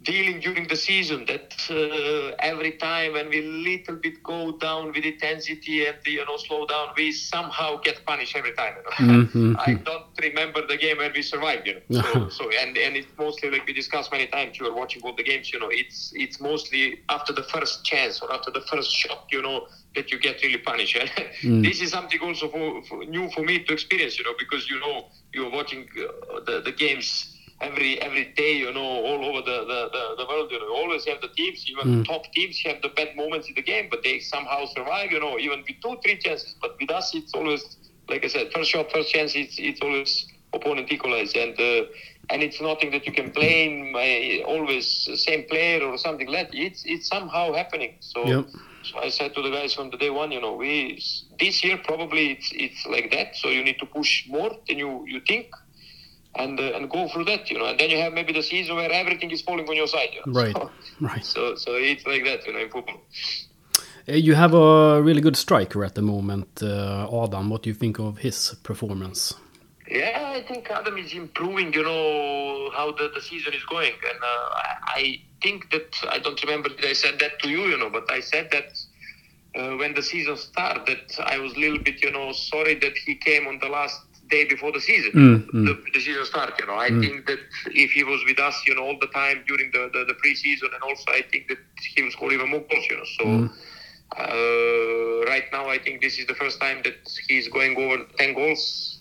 dealing 0.06 0.40
during 0.40 0.68
the 0.68 0.78
season 0.78 1.26
that 1.28 1.54
uh, 1.70 2.36
every 2.40 2.72
time 2.74 3.14
when 3.14 3.30
we 3.30 3.42
little 3.42 3.96
bit 3.96 4.24
go 4.24 4.52
down 4.58 4.88
with 4.94 5.06
intensity 5.06 5.86
and 5.86 5.98
you 6.06 6.26
know 6.26 6.38
slow 6.38 6.66
down 6.66 6.88
we 6.98 7.12
somehow 7.12 7.78
get 7.84 8.06
punished 8.06 8.36
every 8.36 8.54
time 8.54 8.74
you 8.78 8.84
know? 9.08 9.26
i 9.56 9.74
don't 9.86 10.08
remember 10.22 10.66
the 10.68 10.78
game 10.78 10.98
where 10.98 11.12
we 11.16 11.22
survived 11.22 11.68
you 11.68 11.76
know. 11.76 11.82
So, 11.92 12.30
so 12.38 12.50
and 12.62 12.78
and 12.78 12.98
it's 12.98 13.14
mostly 13.18 13.50
like 13.50 13.66
we 13.68 13.74
discussed 13.74 14.12
many 14.12 14.28
times 14.28 14.60
you 14.60 14.68
are 14.68 14.74
watching 14.74 15.02
all 15.04 15.16
the 15.16 15.24
games 15.24 15.52
you 15.54 15.60
know 15.60 15.70
it's 15.72 16.12
it's 16.16 16.40
mostly 16.40 16.98
after 17.10 17.34
the 17.34 17.44
first 17.44 17.84
chance 17.86 18.22
or 18.22 18.32
after 18.34 18.52
the 18.52 18.62
first 18.62 18.92
shot 18.92 19.26
you 19.32 19.42
know 19.42 19.68
that 19.96 20.12
you 20.12 20.20
get 20.20 20.42
really 20.44 20.58
punished 20.58 20.98
this 21.62 21.82
is 21.82 21.92
something 21.92 22.20
also 22.22 22.50
for, 22.50 22.82
for 22.84 23.04
new 23.06 23.30
for 23.30 23.44
me 23.44 23.60
to 23.60 23.74
experience 23.74 24.18
you 24.20 24.26
know 24.26 24.34
because 24.38 24.70
you 24.70 24.80
know 24.80 25.06
you're 25.34 25.50
watching 25.52 25.88
uh, 26.00 26.40
the, 26.46 26.62
the 26.62 26.72
games 26.72 27.35
every 27.62 28.02
every 28.02 28.34
day, 28.36 28.54
you 28.58 28.72
know, 28.74 28.82
all 28.82 29.26
over 29.26 29.42
the, 29.42 29.60
the, 29.66 29.90
the, 29.92 30.16
the 30.18 30.26
world. 30.28 30.50
You 30.52 30.60
know, 30.60 30.66
you 30.68 30.76
always 30.76 31.06
have 31.06 31.22
the 31.22 31.30
teams, 31.30 31.66
even 31.70 32.04
top 32.04 32.24
teams 32.34 32.60
have 32.66 32.82
the 32.82 32.90
bad 32.90 33.16
moments 33.16 33.48
in 33.48 33.56
the 33.56 33.62
game, 33.62 33.88
but 33.90 34.04
they 34.04 34.20
somehow 34.20 34.66
survive, 34.66 35.12
you 35.12 35.20
know, 35.20 35.40
even 35.40 35.60
with 35.60 35.78
two, 35.82 35.98
three 36.04 36.18
chances. 36.18 36.56
But 36.62 36.76
with 36.80 36.92
us, 36.92 37.14
it's 37.16 37.34
always, 37.34 37.64
like 38.10 38.24
I 38.24 38.28
said, 38.28 38.52
first 38.54 38.72
shot, 38.72 38.92
first 38.92 39.12
chance, 39.12 39.36
it's, 39.36 39.56
it's 39.58 39.82
always 39.82 40.28
opponent 40.54 40.92
equalize, 40.92 41.34
and 41.36 41.60
uh, 41.60 41.84
and 42.30 42.42
it's 42.42 42.62
nothing 42.62 42.92
that 42.92 43.06
you 43.06 43.14
can 43.14 43.32
blame 43.32 43.96
uh, 43.96 44.46
always 44.46 45.10
same 45.16 45.44
player 45.50 45.84
or 45.84 45.98
something 45.98 46.28
like 46.28 46.52
that. 46.52 46.58
It's 46.58 46.84
it's 46.86 47.08
somehow 47.08 47.54
happening. 47.54 47.96
So. 48.00 48.26
Yep. 48.26 48.48
So 48.86 49.00
I 49.00 49.10
said 49.10 49.34
to 49.34 49.42
the 49.42 49.50
guys 49.50 49.74
from 49.74 49.90
the 49.90 49.98
day 49.98 50.12
one, 50.12 50.32
you 50.32 50.40
know, 50.40 50.54
we 50.54 51.02
this 51.40 51.64
year 51.64 51.80
probably 51.84 52.34
it's 52.34 52.52
it's 52.54 52.86
like 52.86 53.10
that. 53.10 53.36
So 53.36 53.50
you 53.50 53.64
need 53.64 53.80
to 53.80 53.88
push 53.88 54.28
more 54.30 54.52
than 54.68 54.78
you 54.78 55.04
you 55.08 55.22
think, 55.28 55.48
and 56.38 56.60
uh, 56.60 56.76
and 56.76 56.90
go 56.90 57.08
through 57.10 57.26
that, 57.26 57.50
you 57.50 57.58
know. 57.58 57.66
And 57.66 57.80
then 57.80 57.90
you 57.90 57.98
have 57.98 58.14
maybe 58.14 58.34
the 58.34 58.44
season 58.44 58.76
where 58.76 58.92
everything 58.92 59.32
is 59.32 59.42
falling 59.42 59.68
on 59.70 59.76
your 59.76 59.88
side, 59.88 60.10
you 60.14 60.22
know? 60.26 60.40
Right. 60.42 60.56
So, 60.56 60.72
Right. 61.00 61.26
so 61.26 61.56
so 61.56 61.72
it's 61.76 62.06
like 62.06 62.24
that, 62.26 62.46
you 62.46 62.54
know, 62.54 62.60
in 62.60 62.70
football. 62.70 63.02
Uh, 64.08 64.14
You 64.14 64.36
have 64.36 64.54
a 64.54 65.02
really 65.02 65.22
good 65.22 65.36
striker 65.36 65.84
at 65.84 65.96
the 65.96 66.02
moment, 66.02 66.62
uh, 66.62 67.24
Adam. 67.24 67.50
What 67.50 67.64
do 67.64 67.70
you 67.70 67.76
think 67.76 68.00
of 68.00 68.20
his 68.20 68.56
performance? 68.64 69.34
Yeah, 69.90 70.34
I 70.38 70.42
think 70.48 70.70
Adam 70.72 70.98
is 70.98 71.14
improving. 71.14 71.74
You 71.74 71.84
know 71.84 72.72
how 72.78 72.92
the, 72.92 73.12
the 73.14 73.22
season 73.22 73.54
is 73.54 73.64
going, 73.66 73.94
and 74.10 74.20
uh, 74.24 74.50
I, 74.64 74.68
I 74.88 75.22
think 75.44 75.70
that 75.72 75.90
I 76.10 76.18
don't 76.20 76.42
remember 76.44 76.70
that 76.70 76.86
I 76.86 76.94
said 76.94 77.20
that 77.20 77.40
to 77.42 77.50
you, 77.50 77.62
you 77.72 77.78
know, 77.78 77.90
but 77.92 78.12
I 78.12 78.20
said 78.20 78.50
that 78.52 78.70
uh, 79.56 79.78
when 79.78 79.94
the 79.94 80.02
season 80.02 80.38
started, 80.38 81.02
I 81.20 81.38
was 81.38 81.54
a 81.54 81.60
little 81.60 81.78
bit, 81.80 82.02
you 82.04 82.12
know, 82.12 82.32
sorry 82.32 82.76
that 82.76 82.98
he 83.06 83.14
came 83.16 83.46
on 83.48 83.60
the 83.60 83.68
last 83.70 84.02
day 84.36 84.46
before 84.56 84.72
the 84.78 84.84
season, 84.90 85.14
Mm, 85.14 85.38
mm. 85.56 85.66
The, 85.68 85.74
the 85.96 86.02
season 86.08 86.26
start. 86.34 86.54
You 86.62 86.68
know, 86.68 86.80
I 86.88 86.92
think 87.02 87.26
that 87.28 87.40
if 87.86 87.92
he 87.98 88.04
was 88.04 88.22
with 88.30 88.40
us, 88.40 88.56
you 88.68 88.76
know, 88.76 88.84
all 88.90 88.98
the 89.06 89.12
time 89.22 89.44
during 89.48 89.72
the 89.76 89.84
the, 89.96 90.02
the 90.12 90.16
preseason, 90.24 90.70
and 90.76 90.84
also 90.90 91.08
I 91.20 91.24
think 91.32 91.48
that 91.52 91.62
he 91.96 92.04
will 92.04 92.12
score 92.18 92.32
even 92.38 92.50
more 92.56 92.66
goals. 92.72 92.86
You 92.92 92.98
know, 92.98 93.10
so. 93.20 93.26
Uh, 94.18 95.26
right 95.28 95.46
now, 95.52 95.68
I 95.70 95.80
think 95.80 96.02
this 96.02 96.20
is 96.20 96.26
the 96.28 96.36
first 96.36 96.60
time 96.62 96.82
that 96.84 96.98
he's 97.28 97.48
going 97.50 97.76
over 97.78 98.04
10 98.18 98.34
goals. 98.34 99.00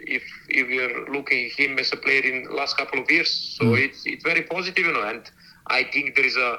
If 0.00 0.22
if 0.48 0.66
we 0.68 0.78
are 0.80 1.06
looking 1.16 1.50
him 1.56 1.78
as 1.78 1.92
a 1.92 1.96
player 1.96 2.22
in 2.22 2.46
last 2.54 2.76
couple 2.76 3.00
of 3.00 3.10
years, 3.10 3.30
so 3.58 3.74
it's 3.74 4.02
it's 4.06 4.24
very 4.24 4.42
positive, 4.42 4.84
you 4.86 4.92
know. 4.92 5.02
And 5.08 5.22
I 5.68 5.84
think 5.84 6.16
there 6.16 6.26
is 6.26 6.36
a 6.36 6.58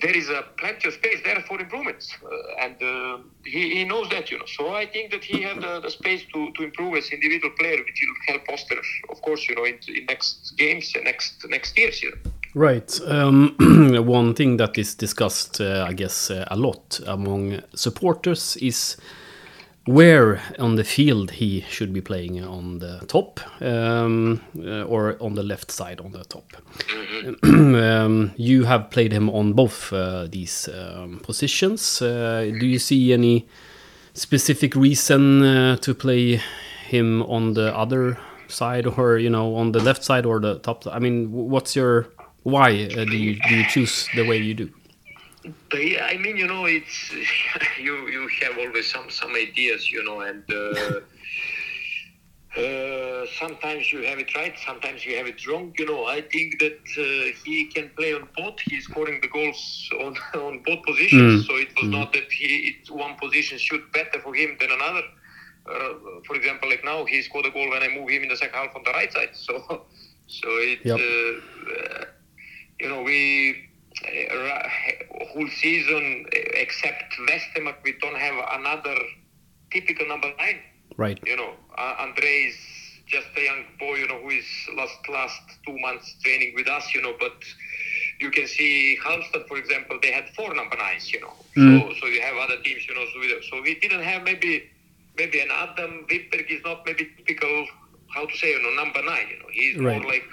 there 0.00 0.16
is 0.16 0.28
a 0.28 0.44
plenty 0.58 0.88
of 0.88 0.94
space 0.94 1.20
there 1.24 1.42
for 1.48 1.60
improvements, 1.60 2.14
uh, 2.22 2.64
and 2.64 2.82
uh, 2.82 3.18
he, 3.44 3.74
he 3.76 3.84
knows 3.84 4.08
that, 4.10 4.30
you 4.30 4.38
know. 4.38 4.44
So 4.46 4.74
I 4.74 4.86
think 4.86 5.10
that 5.12 5.24
he 5.24 5.42
has 5.42 5.56
the, 5.56 5.80
the 5.80 5.90
space 5.90 6.22
to, 6.34 6.52
to 6.52 6.62
improve 6.62 6.96
as 6.96 7.10
individual 7.10 7.54
player, 7.58 7.78
which 7.78 8.02
will 8.02 8.34
help 8.34 8.42
Oster, 8.50 8.80
of 9.08 9.22
course, 9.22 9.48
you 9.48 9.54
know, 9.56 9.64
in, 9.64 9.78
in 9.88 10.04
next 10.06 10.54
games 10.56 10.92
next 11.02 11.46
next 11.48 11.78
years, 11.78 12.02
you 12.02 12.10
know. 12.10 12.32
Right. 12.54 13.00
Um, 13.06 13.56
one 14.06 14.34
thing 14.34 14.56
that 14.56 14.78
is 14.78 14.94
discussed, 14.94 15.60
uh, 15.60 15.84
I 15.86 15.92
guess, 15.92 16.30
uh, 16.30 16.44
a 16.50 16.56
lot 16.56 17.00
among 17.06 17.60
supporters 17.74 18.56
is 18.56 18.96
where 19.88 20.42
on 20.58 20.76
the 20.76 20.84
field 20.84 21.30
he 21.30 21.62
should 21.62 21.94
be 21.94 22.00
playing 22.02 22.44
on 22.44 22.78
the 22.78 23.00
top 23.06 23.40
um, 23.62 24.38
uh, 24.58 24.82
or 24.82 25.16
on 25.18 25.34
the 25.34 25.42
left 25.42 25.70
side 25.70 25.98
on 26.00 26.12
the 26.12 26.22
top. 26.24 26.44
um, 27.42 28.30
you 28.36 28.64
have 28.64 28.90
played 28.90 29.12
him 29.12 29.30
on 29.30 29.54
both 29.54 29.90
uh, 29.90 30.26
these 30.26 30.68
um, 30.68 31.18
positions. 31.20 32.02
Uh, 32.02 32.50
do 32.60 32.66
you 32.66 32.78
see 32.78 33.14
any 33.14 33.48
specific 34.12 34.74
reason 34.74 35.42
uh, 35.42 35.76
to 35.76 35.94
play 35.94 36.38
him 36.86 37.22
on 37.22 37.54
the 37.54 37.74
other 37.74 38.18
side 38.48 38.86
or 38.86 39.16
you 39.16 39.30
know 39.30 39.56
on 39.56 39.72
the 39.72 39.80
left 39.80 40.02
side 40.02 40.24
or 40.24 40.40
the 40.40 40.58
top 40.60 40.86
i 40.86 40.98
mean 40.98 41.30
what's 41.30 41.76
your 41.76 42.08
why 42.44 42.88
uh, 42.96 43.04
do 43.04 43.16
you 43.16 43.38
do 43.46 43.54
you 43.54 43.64
choose 43.68 44.08
the 44.14 44.26
way 44.26 44.38
you 44.38 44.54
do 44.54 44.70
But 45.70 45.84
yeah, 45.84 46.04
I 46.06 46.16
mean, 46.18 46.36
you 46.36 46.46
know, 46.46 46.64
it's 46.66 47.12
you 47.80 48.08
you 48.08 48.28
have 48.42 48.58
always 48.58 48.90
some 48.90 49.10
some 49.10 49.34
ideas, 49.34 49.90
you 49.90 50.02
know, 50.04 50.20
and 50.20 50.42
uh, 50.52 51.00
uh, 52.56 53.26
sometimes 53.38 53.92
you 53.92 54.02
have 54.02 54.18
it 54.18 54.34
right, 54.34 54.54
sometimes 54.66 55.04
you 55.04 55.16
have 55.16 55.26
it 55.26 55.46
wrong. 55.46 55.72
You 55.78 55.86
know, 55.86 56.06
I 56.06 56.22
think 56.22 56.58
that 56.60 56.80
uh, 56.98 57.32
he 57.44 57.66
can 57.74 57.90
play 57.96 58.14
on 58.14 58.28
both. 58.36 58.58
He's 58.68 58.84
scoring 58.84 59.20
the 59.20 59.28
goals 59.28 59.88
on 60.00 60.16
on 60.40 60.62
both 60.66 60.82
positions, 60.84 61.34
Mm. 61.34 61.46
so 61.46 61.56
it 61.56 61.68
was 61.80 61.90
not 61.90 62.12
that 62.12 62.30
he 62.32 62.46
it, 62.70 62.90
one 62.90 63.14
position 63.16 63.58
should 63.58 63.90
better 63.92 64.20
for 64.20 64.34
him 64.34 64.56
than 64.60 64.70
another. 64.72 65.02
Uh, 65.66 65.94
for 66.26 66.36
example, 66.36 66.68
like 66.68 66.84
now 66.84 67.04
he 67.04 67.22
scored 67.22 67.46
a 67.46 67.50
goal 67.50 67.68
when 67.70 67.82
I 67.82 67.88
move 67.88 68.08
him 68.08 68.22
in 68.22 68.28
the 68.28 68.36
second 68.36 68.54
half 68.58 68.74
on 68.76 68.82
the 68.84 68.92
right 68.92 69.12
side. 69.12 69.30
So, 69.46 69.86
so 70.26 70.48
it, 70.72 70.80
Yep. 70.84 71.00
uh, 71.00 72.04
you 72.80 72.88
know, 72.88 73.02
we 73.02 73.67
whole 74.04 75.48
season 75.48 76.24
uh, 76.26 76.38
except 76.54 77.14
Westermark, 77.28 77.76
we 77.84 77.94
don't 78.00 78.16
have 78.16 78.34
another 78.52 78.96
typical 79.70 80.06
number 80.08 80.30
nine. 80.38 80.58
right 80.96 81.18
You 81.24 81.36
know, 81.36 81.52
uh, 81.76 81.94
Andre 81.98 82.28
is 82.50 82.56
just 83.06 83.26
a 83.36 83.40
young 83.42 83.64
boy, 83.78 83.94
you 83.96 84.08
know, 84.08 84.18
who 84.20 84.30
is 84.30 84.46
last 84.76 84.98
last 85.08 85.40
two 85.66 85.76
months 85.78 86.14
training 86.22 86.52
with 86.54 86.68
us, 86.68 86.94
you 86.94 87.00
know, 87.02 87.14
but 87.18 87.32
you 88.20 88.30
can 88.30 88.46
see 88.46 88.98
Halmstad, 89.02 89.46
for 89.48 89.56
example, 89.56 89.98
they 90.02 90.12
had 90.12 90.28
four 90.30 90.54
number 90.54 90.76
nines, 90.76 91.12
you 91.12 91.20
know. 91.20 91.32
Mm. 91.56 91.88
So 91.88 91.94
so 92.00 92.06
you 92.06 92.20
have 92.20 92.36
other 92.36 92.56
teams, 92.62 92.86
you 92.88 92.94
know, 92.94 93.04
so 93.12 93.20
we, 93.20 93.42
so 93.50 93.62
we 93.62 93.74
didn't 93.80 94.02
have 94.02 94.22
maybe 94.22 94.70
maybe 95.16 95.40
an 95.40 95.48
Adam 95.52 96.06
Wipberg 96.10 96.50
is 96.50 96.62
not 96.64 96.84
maybe 96.86 97.08
typical 97.16 97.66
how 98.14 98.24
to 98.26 98.36
say, 98.36 98.50
you 98.52 98.62
know, 98.62 98.74
number 98.82 99.02
nine, 99.02 99.26
you 99.30 99.38
know. 99.38 99.48
He's 99.52 99.76
Right. 99.78 100.00
more 100.00 100.10
like 100.12 100.24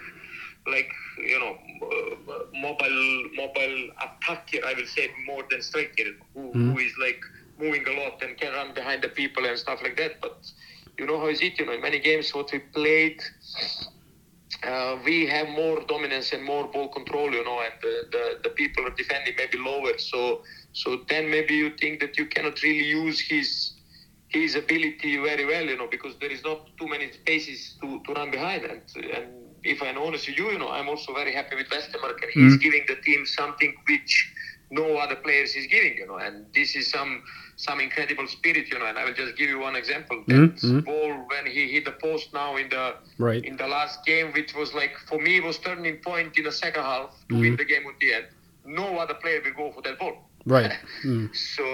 like 0.67 0.89
you 1.17 1.39
know 1.39 1.55
uh, 1.88 2.15
mobile 2.53 3.24
mobile 3.36 3.89
attacker 4.05 4.65
I 4.65 4.74
will 4.74 4.88
say 4.88 5.10
more 5.25 5.43
than 5.50 5.62
striker 5.62 6.10
who, 6.34 6.53
who 6.53 6.77
is 6.79 6.93
like 7.00 7.19
moving 7.60 7.86
a 7.88 7.91
lot 8.01 8.22
and 8.22 8.38
can 8.38 8.53
run 8.53 8.74
behind 8.74 9.01
the 9.03 9.10
people 9.10 9.45
and 9.45 9.57
stuff 9.57 9.81
like 9.81 9.98
that. 9.98 10.22
But 10.22 10.51
you 10.98 11.05
know 11.05 11.19
how 11.19 11.27
is 11.27 11.41
it 11.41 11.60
you 11.60 11.65
know 11.65 11.74
in 11.74 11.81
many 11.81 12.00
games 12.00 12.34
what 12.34 12.51
we 12.51 12.60
played 12.60 13.22
uh, 14.63 14.98
we 15.05 15.25
have 15.27 15.48
more 15.50 15.81
dominance 15.88 16.31
and 16.34 16.43
more 16.43 16.67
ball 16.67 16.89
control 16.89 17.31
you 17.31 17.43
know 17.43 17.60
and 17.62 17.74
the, 17.81 18.03
the, 18.12 18.39
the 18.43 18.50
people 18.50 18.86
are 18.86 18.95
defending 18.95 19.34
maybe 19.38 19.57
lower. 19.57 19.98
So 19.98 20.41
so 20.74 21.01
then 21.10 21.29
maybe 21.29 21.55
you 21.55 21.72
think 21.79 22.00
that 22.01 22.17
you 22.17 22.25
cannot 22.25 22.62
really 22.63 22.86
use 22.86 23.19
his 23.19 23.74
his 24.29 24.55
ability 24.55 25.17
very 25.17 25.45
well, 25.45 25.63
you 25.65 25.77
know, 25.77 25.88
because 25.89 26.15
there 26.19 26.31
is 26.31 26.43
not 26.43 26.60
too 26.77 26.88
many 26.88 27.12
spaces 27.12 27.75
to, 27.81 28.01
to 28.05 28.13
run 28.13 28.31
behind. 28.31 28.63
And, 28.65 28.81
and 29.15 29.44
if 29.65 29.81
I'm 29.84 29.98
honest 29.98 30.27
with 30.27 30.38
you, 30.38 30.51
you 30.51 30.60
know, 30.60 30.69
I'm 30.69 30.89
also 30.89 31.13
very 31.13 31.34
happy 31.34 31.55
with 31.55 31.69
Westermark, 31.69 32.17
and 32.24 32.31
he's 32.34 32.57
giving 32.57 32.84
the 32.88 32.95
team 33.07 33.25
something 33.25 33.74
which 33.89 34.13
no 34.72 34.98
other 34.98 35.15
players 35.15 35.55
is 35.55 35.67
giving, 35.67 35.98
you 35.98 36.07
know. 36.07 36.17
And 36.17 36.45
this 36.53 36.75
is 36.75 36.89
some 36.89 37.24
some 37.57 37.79
incredible 37.79 38.27
spirit, 38.27 38.69
you 38.72 38.79
know. 38.79 38.86
And 38.86 38.98
I 38.98 39.05
will 39.05 39.13
just 39.13 39.38
give 39.38 39.50
you 39.50 39.60
one 39.60 39.75
example. 39.75 40.24
That 40.27 40.41
Mhm, 40.41 40.63
mhm. 40.72 40.86
ball 40.86 41.12
when 41.31 41.45
he 41.55 41.63
hit 41.74 41.86
the 41.86 41.95
post 42.05 42.34
now 42.34 42.55
in 42.57 42.69
the 42.69 42.86
Right. 43.27 43.43
in 43.43 43.57
the 43.57 43.67
last 43.77 44.05
game, 44.05 44.31
which 44.38 44.53
was 44.55 44.74
like 44.74 44.93
for 45.10 45.19
me 45.27 45.39
was 45.41 45.57
turning 45.60 45.98
point 46.10 46.38
in 46.38 46.43
the 46.50 46.51
second 46.63 46.84
half 46.84 47.10
to 47.29 47.36
win 47.43 47.55
the 47.62 47.65
game 47.74 47.86
at 47.91 48.00
the 48.00 48.13
end. 48.17 48.25
No 48.65 48.98
other 48.98 49.15
player 49.24 49.41
will 49.45 49.57
go 49.63 49.72
for 49.75 49.81
that 49.88 49.98
ball. 50.00 50.15
right 50.55 50.72
mm. 51.05 51.27
So, 51.36 51.67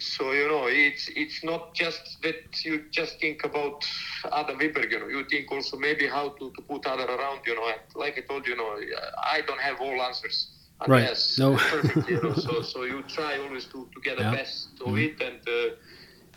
so 0.00 0.32
you 0.32 0.48
know, 0.48 0.66
it's 0.68 1.08
it's 1.14 1.44
not 1.44 1.74
just 1.74 2.18
that 2.22 2.64
you 2.64 2.84
just 2.90 3.20
think 3.20 3.44
about 3.44 3.84
Adam 4.32 4.58
Wibberg, 4.58 4.90
you 4.90 5.00
know, 5.00 5.08
you 5.08 5.24
think 5.30 5.50
also 5.52 5.76
maybe 5.76 6.06
how 6.06 6.30
to, 6.30 6.50
to 6.56 6.62
put 6.62 6.86
other 6.86 7.04
around, 7.04 7.40
you 7.46 7.54
know, 7.54 7.66
and 7.68 7.80
like 7.94 8.18
I 8.18 8.22
told 8.22 8.46
you, 8.46 8.54
you 8.54 8.58
know, 8.58 8.76
I 9.22 9.40
don't 9.42 9.60
have 9.60 9.80
all 9.80 10.00
answers. 10.02 10.48
Right. 10.88 11.02
Yes, 11.02 11.38
No. 11.38 11.56
perfect, 11.56 12.08
you 12.08 12.20
know, 12.22 12.34
so 12.46 12.62
so 12.62 12.84
you 12.84 13.02
try 13.02 13.38
always 13.38 13.66
to, 13.66 13.88
to 13.94 14.00
get 14.02 14.16
the 14.16 14.22
Yeah. 14.24 14.32
best 14.32 14.68
of 14.84 14.96
it, 14.98 15.20
and 15.20 15.40
uh, 15.46 15.74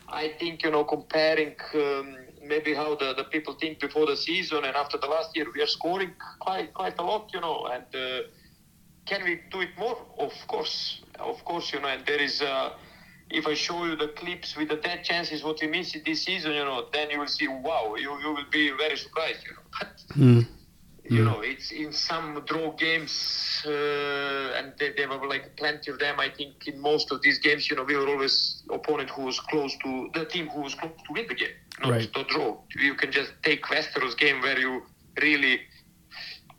I 0.10 0.34
think 0.40 0.64
you 0.64 0.72
know 0.72 0.84
comparing. 0.84 1.56
Um, 1.74 2.18
Maybe 2.46 2.74
how 2.74 2.96
the, 2.96 3.14
the 3.16 3.24
people 3.24 3.54
think 3.54 3.80
before 3.80 4.06
the 4.06 4.18
season 4.18 4.66
and 4.66 4.76
after 4.76 4.98
the 4.98 5.08
last 5.08 5.34
year, 5.34 5.46
we 5.56 5.62
are 5.62 5.66
scoring 5.66 6.12
quite 6.42 6.74
quite 6.74 7.00
a 7.00 7.02
lot, 7.02 7.30
you 7.34 7.40
know, 7.40 7.68
and 7.72 7.86
uh, 7.96 8.20
can 9.06 9.24
we 9.24 9.40
do 9.50 9.62
it 9.62 9.70
more? 9.78 9.96
Of 10.20 10.34
course, 10.48 11.02
of 11.20 11.44
course, 11.46 11.72
you 11.74 11.80
know, 11.80 11.88
and 11.88 12.06
there 12.06 12.22
is. 12.22 12.42
Uh, 12.42 12.72
if 13.34 13.48
I 13.48 13.54
show 13.56 13.86
you 13.86 13.96
the 13.96 14.10
clips 14.10 14.56
with 14.56 14.70
the 14.70 14.76
dead 14.78 15.04
chances 15.04 15.44
what 15.44 15.60
we 15.62 15.68
missed 15.68 15.98
this 16.06 16.24
season, 16.24 16.54
you 16.54 16.64
know, 16.66 16.86
then 16.94 17.10
you 17.10 17.20
will 17.20 17.28
see, 17.28 17.48
wow, 17.48 17.96
you, 17.96 18.12
you 18.22 18.34
will 18.34 18.50
be 18.52 18.72
very 18.72 18.98
surprised, 18.98 19.44
you 19.46 19.54
know. 19.54 19.64
But 19.80 19.90
Mm. 20.18 20.46
you 21.10 21.24
know, 21.24 21.42
it's 21.42 21.72
in 21.72 21.92
some 21.92 22.44
draw 22.46 22.72
games, 22.74 23.62
uh, 23.66 24.54
and 24.58 24.74
there, 24.80 24.94
there 24.96 25.08
were 25.10 25.28
like 25.28 25.56
plenty 25.58 25.92
of 25.92 26.00
them. 26.00 26.20
I 26.20 26.30
think 26.30 26.68
in 26.68 26.80
most 26.80 27.12
of 27.12 27.22
these 27.22 27.40
games, 27.40 27.70
you 27.70 27.76
know, 27.76 27.84
we 27.84 27.96
were 27.96 28.08
always 28.08 28.64
opponent 28.72 29.10
who 29.10 29.24
was 29.24 29.40
close 29.40 29.76
to 29.84 30.10
the 30.14 30.26
team 30.26 30.48
who 30.48 30.62
was 30.62 30.76
close 30.76 30.92
to 31.08 31.14
win 31.14 31.26
the 31.28 31.36
game, 31.36 31.56
not 31.82 31.92
Right. 31.92 32.14
to 32.14 32.24
draw. 32.24 32.58
You 32.76 32.96
can 32.96 33.12
just 33.12 33.32
take 33.44 33.64
Westeros 33.66 34.18
game 34.18 34.42
where 34.42 34.60
you 34.60 34.84
really 35.22 35.62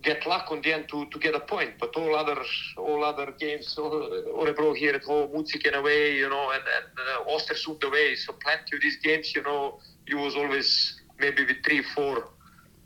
get 0.04 0.26
luck 0.26 0.46
on 0.50 0.61
the 0.62 0.73
end 0.73 0.88
to, 0.90 1.06
to 1.06 1.18
get 1.18 1.34
a 1.34 1.40
point. 1.40 1.73
But 1.80 1.96
all 1.96 2.14
other 2.16 2.37
all 2.78 3.04
other 3.04 3.32
games, 3.38 3.75
Orebro 3.78 4.76
here 4.76 4.94
at 4.94 5.04
home, 5.04 5.30
Utsiken 5.34 5.75
away, 5.75 6.16
you 6.16 6.28
know, 6.28 6.50
and, 6.50 6.62
and 6.76 6.87
uh, 6.99 7.30
Ostersund 7.34 7.82
away. 7.84 8.14
So 8.16 8.34
plenty 8.44 8.76
of 8.76 8.82
these 8.82 8.99
games, 9.02 9.32
you 9.34 9.42
know, 9.42 9.78
you 10.06 10.18
was 10.18 10.37
always 10.37 11.00
maybe 11.18 11.44
with 11.44 11.58
three, 11.64 11.82
four 11.94 12.28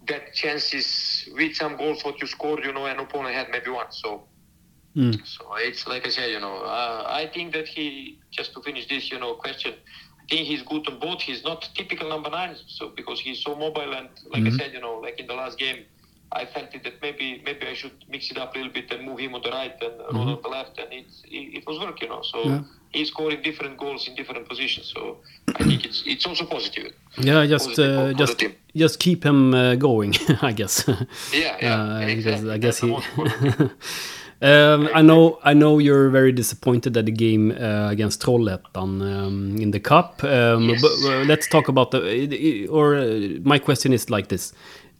dead 0.06 0.22
chances 0.34 1.28
with 1.34 1.54
some 1.56 1.76
goals 1.76 2.04
what 2.04 2.20
you 2.20 2.26
scored, 2.26 2.64
you 2.64 2.72
know, 2.72 2.87
and 2.87 3.00
opponent 3.00 3.34
had 3.34 3.48
maybe 3.50 3.70
one. 3.70 3.90
So 3.90 4.25
Mm. 4.96 5.25
so 5.25 5.44
it's 5.56 5.87
like 5.87 6.06
I 6.06 6.10
said, 6.10 6.30
you 6.30 6.40
know, 6.40 6.56
uh, 6.64 7.04
I 7.06 7.26
think 7.32 7.52
that 7.52 7.68
he 7.68 8.18
just 8.30 8.52
to 8.54 8.62
finish 8.62 8.88
this, 8.88 9.10
you 9.10 9.18
know, 9.18 9.34
question. 9.34 9.75
I 10.20 10.25
think 10.28 10.46
he's 10.46 10.62
good 10.62 10.88
on 10.88 10.98
both. 10.98 11.20
He's 11.22 11.44
not 11.44 11.68
typical 11.75 12.08
number 12.08 12.30
nine, 12.30 12.56
so 12.66 12.90
because 12.96 13.20
he's 13.20 13.42
so 13.42 13.54
mobile 13.54 13.92
and 13.94 14.08
like 14.30 14.46
I 14.46 14.50
said, 14.50 14.72
you 14.72 14.80
know, 14.80 14.94
like 14.96 15.20
in 15.20 15.26
the 15.26 15.34
last 15.34 15.58
game, 15.58 15.84
I 16.32 16.44
felt 16.44 16.75
it 16.75 16.82
that 16.85 17.00
maybe 17.00 17.42
maybe 17.44 17.66
I 17.66 17.75
should 17.75 17.92
mix 18.08 18.30
it 18.30 18.38
up 18.38 18.54
a 18.54 18.58
little 18.58 18.73
bit 18.73 18.90
and 18.92 19.06
move 19.06 19.18
him 19.18 19.35
on 19.35 19.42
the 19.42 19.50
right 19.50 19.75
and 19.82 19.94
Rod 20.14 20.28
on 20.37 20.42
the 20.42 20.49
left, 20.49 20.78
and 20.78 20.88
it's, 20.92 21.23
it, 21.25 21.58
it 21.58 21.66
was 21.66 21.78
working. 21.80 22.08
you 22.08 22.14
know. 22.14 22.23
So 22.23 22.38
Yeah. 22.44 22.61
he's 22.92 23.08
scoring 23.08 23.40
different 23.42 23.78
goals 23.78 24.06
in 24.08 24.14
different 24.14 24.47
positions. 24.49 24.92
So 24.94 25.18
I 25.58 25.64
think 25.64 25.85
it's 25.87 26.02
it's 26.06 26.26
also 26.26 26.44
positive. 26.44 26.92
Yeah, 27.16 27.47
just 27.47 27.68
Positive 27.68 27.99
uh, 27.99 28.12
just 28.12 28.44
just 28.76 28.99
keep 29.00 29.25
him 29.25 29.54
uh, 29.54 29.75
going, 29.76 30.14
I 30.42 30.52
guess. 30.52 30.85
Yeah, 31.32 31.56
yeah. 31.62 31.82
Uh, 31.97 32.00
exactly. 32.16 32.50
I 32.50 32.58
guess 32.58 32.80
That's 32.80 33.02
he. 33.16 33.68
um, 34.42 34.88
I 34.94 35.02
know. 35.02 35.38
I 35.42 35.54
know 35.54 35.78
you're 35.78 36.11
very 36.11 36.32
disappointed 36.32 36.97
at 36.97 37.06
the 37.06 37.12
game 37.12 37.50
uh, 37.52 37.88
against 37.90 38.23
Trollhättan 38.23 39.00
um, 39.02 39.56
in 39.58 39.70
the 39.70 39.80
cup. 39.80 40.23
Um, 40.25 40.68
Yes. 40.68 40.80
But 40.82 40.92
uh, 41.11 41.25
let's 41.25 41.49
talk 41.49 41.68
about 41.68 41.90
the. 41.90 42.66
Or 42.68 42.94
uh, 42.97 43.40
my 43.42 43.58
question 43.58 43.92
is 43.92 44.11
like 44.11 44.28
this: 44.28 44.52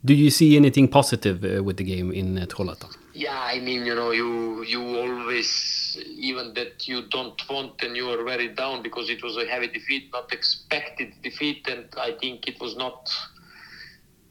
Do 0.05 0.13
you 0.13 0.29
see 0.29 0.55
anything 0.55 0.87
positive 0.87 1.43
uh, 1.43 1.63
with 1.63 1.77
the 1.77 1.83
game 1.83 2.11
in 2.13 2.37
uh, 2.37 2.45
Trollhättan? 2.45 2.89
Yeah, 3.13 3.37
I 3.37 3.59
mean, 3.59 3.85
you 3.85 3.95
know, 3.95 4.11
you 4.11 4.63
you 4.63 4.81
always 4.97 5.97
even 6.07 6.53
that 6.53 6.87
you 6.87 7.01
don't 7.09 7.41
want 7.49 7.81
and 7.83 7.95
you 7.97 8.09
are 8.09 8.23
very 8.23 8.47
down 8.47 8.81
because 8.81 9.09
it 9.09 9.21
was 9.23 9.35
a 9.35 9.45
heavy 9.45 9.67
defeat, 9.67 10.09
not 10.13 10.31
expected 10.31 11.13
defeat, 11.21 11.67
and 11.67 11.85
I 11.97 12.11
think 12.21 12.47
it 12.47 12.61
was 12.61 12.77
not 12.77 13.09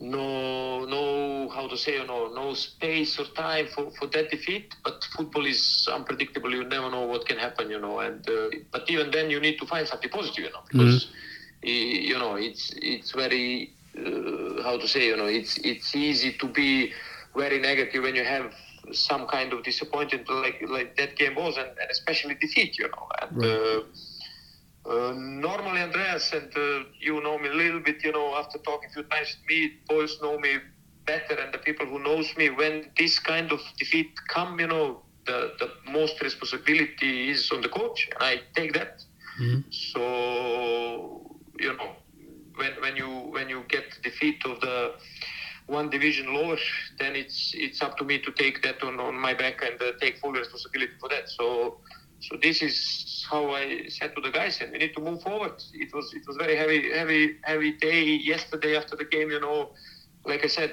no 0.00 0.84
no 0.84 1.48
how 1.50 1.66
to 1.66 1.76
say 1.76 1.94
you 1.98 2.06
know 2.06 2.32
no 2.32 2.54
space 2.54 3.18
or 3.18 3.24
time 3.36 3.66
for, 3.74 3.90
for 3.98 4.06
that 4.08 4.30
defeat. 4.30 4.74
But 4.84 5.04
football 5.16 5.44
is 5.44 5.86
unpredictable; 5.92 6.50
you 6.54 6.64
never 6.64 6.90
know 6.90 7.06
what 7.06 7.26
can 7.26 7.38
happen, 7.38 7.68
you 7.70 7.80
know. 7.80 7.98
And 7.98 8.26
uh, 8.30 8.48
but 8.72 8.88
even 8.88 9.10
then, 9.10 9.28
you 9.28 9.40
need 9.40 9.58
to 9.58 9.66
find 9.66 9.86
something 9.86 10.10
positive, 10.10 10.44
you 10.44 10.50
know, 10.50 10.64
because 10.70 11.08
y- 11.62 11.70
you 12.10 12.18
know 12.18 12.36
it's 12.36 12.72
it's 12.76 13.10
very 13.12 13.74
uh, 14.06 14.62
how 14.62 14.78
to 14.78 14.86
say 14.88 15.06
you 15.06 15.16
know 15.16 15.26
it's 15.26 15.58
it's 15.58 15.94
easy 15.94 16.32
to 16.40 16.46
be 16.48 16.92
very 17.36 17.58
negative 17.58 18.02
when 18.02 18.14
you 18.14 18.24
have 18.24 18.52
some 18.92 19.26
kind 19.26 19.52
of 19.52 19.62
disappointment 19.64 20.28
like 20.30 20.58
like 20.68 20.96
that 20.96 21.16
game 21.16 21.34
was 21.34 21.56
and, 21.56 21.68
and 21.80 21.90
especially 21.90 22.34
defeat 22.34 22.78
you 22.78 22.88
know. 22.88 23.06
And 23.22 23.44
uh, 23.44 23.80
uh, 24.90 25.12
normally 25.16 25.80
andreas 25.82 26.32
and 26.32 26.50
uh, 26.56 26.80
you 27.00 27.20
know 27.22 27.38
me 27.38 27.48
a 27.48 27.52
little 27.54 27.80
bit 27.80 28.02
you 28.04 28.12
know 28.12 28.34
after 28.36 28.58
talking 28.58 28.88
a 28.90 28.92
few 28.92 29.02
times 29.04 29.36
with 29.36 29.46
me 29.50 29.70
boys 29.88 30.16
know 30.22 30.38
me 30.38 30.56
better 31.06 31.34
and 31.42 31.52
the 31.52 31.58
people 31.58 31.86
who 31.86 31.98
knows 31.98 32.36
me. 32.36 32.50
When 32.50 32.90
this 32.98 33.18
kind 33.18 33.50
of 33.52 33.60
defeat 33.78 34.10
come 34.28 34.58
you 34.60 34.66
know 34.68 35.02
the, 35.26 35.52
the 35.60 35.68
most 35.90 36.20
responsibility 36.22 37.30
is 37.30 37.50
on 37.52 37.60
the 37.62 37.68
coach 37.68 38.08
and 38.14 38.22
i 38.22 38.40
take 38.54 38.72
that. 38.74 39.00
So 39.70 41.38
you 41.58 41.72
know 41.76 41.90
when 42.58 42.72
when 42.80 42.96
you 42.96 43.08
when 43.30 43.48
you 43.48 43.62
get 43.68 43.84
defeat 44.02 44.44
of 44.44 44.60
the 44.60 44.92
one 45.66 45.90
division 45.90 46.34
lower, 46.34 46.56
then 46.98 47.14
it's 47.14 47.52
it's 47.54 47.82
up 47.82 47.96
to 47.98 48.04
me 48.04 48.18
to 48.18 48.32
take 48.32 48.62
that 48.62 48.82
on, 48.82 48.98
on 49.00 49.14
my 49.14 49.34
back 49.34 49.62
and 49.62 49.80
uh, 49.80 49.92
take 50.00 50.18
full 50.18 50.32
responsibility 50.32 50.92
for 51.00 51.08
that. 51.08 51.28
So 51.28 51.78
so 52.20 52.36
this 52.42 52.62
is 52.62 53.26
how 53.30 53.50
I 53.54 53.86
said 53.88 54.14
to 54.16 54.20
the 54.20 54.30
guys, 54.30 54.60
and 54.60 54.72
we 54.72 54.78
need 54.78 54.94
to 54.94 55.00
move 55.00 55.22
forward. 55.22 55.62
It 55.74 55.94
was 55.94 56.12
it 56.14 56.26
was 56.26 56.36
very 56.36 56.56
heavy 56.56 56.90
heavy 56.92 57.36
heavy 57.42 57.72
day 57.72 58.02
yesterday 58.04 58.76
after 58.76 58.96
the 58.96 59.04
game. 59.04 59.30
You 59.30 59.40
know, 59.40 59.70
like 60.24 60.44
I 60.44 60.48
said, 60.48 60.72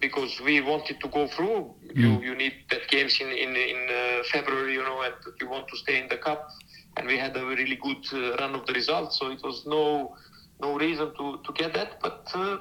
because 0.00 0.40
we 0.40 0.60
wanted 0.60 1.00
to 1.00 1.08
go 1.08 1.26
through. 1.28 1.74
You 1.94 2.22
you 2.22 2.34
need 2.34 2.54
that 2.70 2.88
games 2.88 3.20
in 3.20 3.28
in 3.28 3.56
in 3.56 3.80
uh, 3.90 4.22
February, 4.32 4.74
you 4.74 4.82
know, 4.82 5.02
and 5.02 5.14
you 5.40 5.48
want 5.48 5.68
to 5.68 5.76
stay 5.76 6.00
in 6.00 6.08
the 6.08 6.16
cup. 6.16 6.48
And 6.96 7.06
we 7.06 7.18
had 7.18 7.36
a 7.36 7.44
really 7.44 7.76
good 7.76 8.04
uh, 8.12 8.36
run 8.40 8.54
of 8.54 8.66
the 8.66 8.72
results, 8.72 9.18
so 9.18 9.30
it 9.30 9.42
was 9.42 9.64
no 9.66 10.16
no 10.60 10.78
reason 10.78 11.12
to 11.18 11.38
to 11.44 11.52
get 11.54 11.74
that. 11.74 12.00
But 12.02 12.26
uh, 12.34 12.58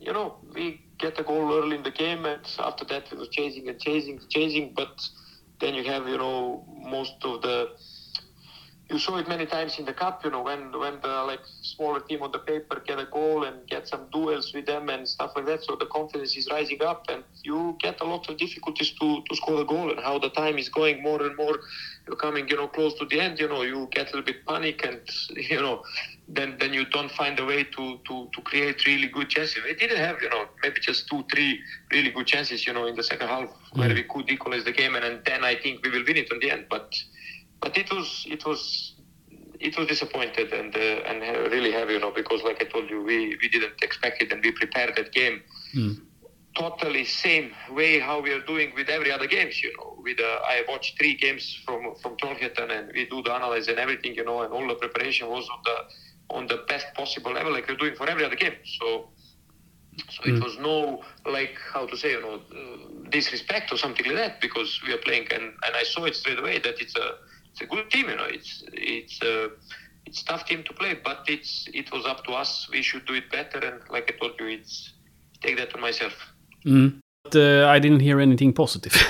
you 0.00 0.12
know, 0.12 0.38
we 0.54 0.80
get 0.98 1.18
a 1.18 1.22
goal 1.22 1.52
early 1.52 1.76
in 1.76 1.82
the 1.82 1.90
game, 1.90 2.24
and 2.26 2.46
after 2.58 2.84
that 2.86 3.10
we 3.10 3.18
were 3.18 3.30
chasing 3.30 3.68
and 3.68 3.80
chasing, 3.80 4.18
chasing. 4.28 4.72
But 4.76 5.00
then 5.60 5.74
you 5.74 5.84
have, 5.84 6.08
you 6.08 6.18
know, 6.18 6.64
most 6.68 7.14
of 7.24 7.42
the. 7.42 7.68
You 8.90 8.98
saw 8.98 9.16
it 9.16 9.28
many 9.28 9.46
times 9.46 9.78
in 9.78 9.86
the 9.86 9.94
cup, 9.94 10.24
you 10.24 10.30
know, 10.30 10.42
when 10.42 10.72
when 10.78 11.00
the 11.00 11.24
like 11.24 11.40
smaller 11.62 12.00
team 12.00 12.22
on 12.22 12.32
the 12.32 12.40
paper 12.40 12.82
get 12.86 12.98
a 12.98 13.06
goal 13.06 13.44
and 13.44 13.66
get 13.66 13.88
some 13.88 14.06
duels 14.12 14.52
with 14.52 14.66
them 14.66 14.90
and 14.90 15.08
stuff 15.08 15.32
like 15.34 15.46
that. 15.46 15.62
So 15.62 15.76
the 15.76 15.86
confidence 15.86 16.36
is 16.36 16.48
rising 16.50 16.82
up, 16.82 17.06
and 17.08 17.22
you 17.42 17.76
get 17.80 18.00
a 18.00 18.04
lot 18.04 18.28
of 18.28 18.36
difficulties 18.36 18.92
to 19.00 19.22
to 19.28 19.36
score 19.36 19.62
a 19.62 19.64
goal. 19.64 19.90
And 19.90 20.00
how 20.00 20.18
the 20.18 20.30
time 20.30 20.58
is 20.58 20.68
going 20.68 21.02
more 21.02 21.22
and 21.22 21.36
more, 21.36 21.60
you're 22.06 22.16
coming, 22.16 22.48
you 22.48 22.56
know, 22.56 22.68
close 22.68 22.94
to 22.98 23.06
the 23.06 23.20
end. 23.20 23.38
You 23.38 23.48
know, 23.48 23.62
you 23.62 23.88
get 23.92 24.12
a 24.12 24.16
little 24.16 24.22
bit 24.22 24.44
panic, 24.46 24.84
and 24.84 25.00
you 25.36 25.60
know, 25.60 25.82
then 26.28 26.56
then 26.58 26.74
you 26.74 26.84
don't 26.86 27.10
find 27.12 27.38
a 27.38 27.44
way 27.44 27.64
to 27.64 27.98
to 28.08 28.28
to 28.34 28.40
create 28.42 28.84
really 28.86 29.08
good 29.08 29.28
chances. 29.30 29.62
We 29.64 29.74
didn't 29.74 29.98
have, 29.98 30.20
you 30.20 30.28
know, 30.28 30.46
maybe 30.62 30.80
just 30.80 31.08
two, 31.08 31.24
three 31.32 31.60
really 31.90 32.10
good 32.10 32.26
chances, 32.26 32.66
you 32.66 32.72
know, 32.72 32.86
in 32.86 32.96
the 32.96 33.04
second 33.04 33.28
half 33.28 33.48
where 33.74 33.88
mm. 33.88 33.94
we 33.94 34.02
could 34.02 34.30
equalize 34.30 34.64
the 34.64 34.72
game, 34.72 34.96
and, 34.96 35.04
and 35.04 35.24
then 35.24 35.44
I 35.44 35.54
think 35.56 35.84
we 35.84 35.90
will 35.90 36.04
win 36.06 36.16
it 36.16 36.30
in 36.30 36.40
the 36.40 36.50
end. 36.50 36.66
But 36.68 36.94
but 37.62 37.76
it 37.78 37.90
was 37.92 38.26
it 38.28 38.44
was 38.46 38.94
it 39.60 39.76
was 39.78 39.86
disappointed 39.86 40.52
and 40.52 40.74
uh, 40.76 41.08
and 41.08 41.22
really 41.52 41.72
heavy, 41.72 41.94
you 41.94 42.00
know, 42.00 42.12
because 42.12 42.42
like 42.42 42.62
I 42.62 42.66
told 42.66 42.90
you, 42.90 43.02
we 43.02 43.36
we 43.42 43.48
didn't 43.48 43.82
expect 43.82 44.22
it, 44.22 44.32
and 44.32 44.42
we 44.42 44.52
prepared 44.52 44.96
that 44.96 45.12
game 45.12 45.42
totally 46.56 47.04
same 47.04 47.52
way 47.70 47.98
how 47.98 48.20
we 48.20 48.32
are 48.32 48.42
doing 48.42 48.72
with 48.76 48.88
every 48.88 49.10
other 49.10 49.26
games, 49.26 49.62
you 49.62 49.72
know. 49.78 49.96
With 50.02 50.20
uh, 50.20 50.40
I 50.46 50.64
watched 50.68 50.98
three 50.98 51.14
games 51.16 51.58
from 51.64 51.94
from 52.02 52.16
Trollhättan 52.16 52.70
and 52.70 52.92
we 52.94 53.06
do 53.06 53.22
the 53.22 53.34
analysis 53.34 53.68
and 53.68 53.78
everything, 53.78 54.14
you 54.14 54.24
know, 54.24 54.42
and 54.42 54.52
all 54.52 54.66
the 54.66 54.74
preparation 54.74 55.28
was 55.28 55.48
on 55.48 55.60
the 55.64 55.76
on 56.36 56.46
the 56.46 56.58
best 56.68 56.86
possible 56.94 57.32
level, 57.32 57.52
like 57.52 57.68
we're 57.68 57.76
doing 57.76 57.94
for 57.94 58.08
every 58.08 58.24
other 58.24 58.36
game. 58.36 58.56
So 58.80 59.08
so 60.10 60.24
it 60.24 60.40
was 60.42 60.58
no 60.58 61.02
like 61.26 61.56
how 61.72 61.86
to 61.86 61.96
say, 61.96 62.12
you 62.12 62.20
know, 62.20 62.34
uh, 62.34 63.10
disrespect 63.10 63.72
or 63.72 63.76
something 63.78 64.06
like 64.06 64.16
that 64.16 64.40
because 64.40 64.80
we 64.86 64.92
are 64.92 64.98
playing 64.98 65.26
and 65.32 65.44
and 65.64 65.72
I 65.76 65.84
saw 65.84 66.04
it 66.04 66.16
straight 66.16 66.38
away 66.38 66.58
that 66.58 66.80
it's 66.80 66.96
a 66.96 67.08
it's 67.52 67.60
a 67.60 67.66
good 67.66 67.90
team, 67.90 68.08
you 68.08 68.16
know. 68.16 68.24
It's 68.24 68.64
it's 68.72 69.22
uh, 69.22 69.48
it's 70.06 70.22
tough 70.22 70.44
team 70.46 70.62
to 70.64 70.72
play, 70.74 70.94
but 71.04 71.24
it's 71.28 71.68
it 71.72 71.92
was 71.92 72.04
up 72.06 72.24
to 72.24 72.32
us. 72.32 72.68
We 72.72 72.82
should 72.82 73.06
do 73.06 73.14
it 73.14 73.30
better, 73.30 73.58
and 73.58 73.80
like 73.90 74.12
I 74.12 74.18
told 74.18 74.40
you, 74.40 74.48
it's 74.48 74.92
take 75.42 75.56
that 75.58 75.74
on 75.74 75.80
myself. 75.80 76.14
But 76.64 77.36
uh, 77.36 77.68
I 77.68 77.78
didn't 77.78 78.00
hear 78.00 78.20
anything 78.20 78.52
positive. 78.52 78.94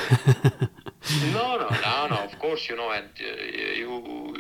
No, 1.33 1.57
no, 1.59 1.69
no, 1.69 2.07
no. 2.07 2.17
Of 2.25 2.39
course, 2.39 2.69
you 2.69 2.77
know, 2.77 2.91
and 2.93 3.09
uh, 3.21 3.43
you, 3.83 3.91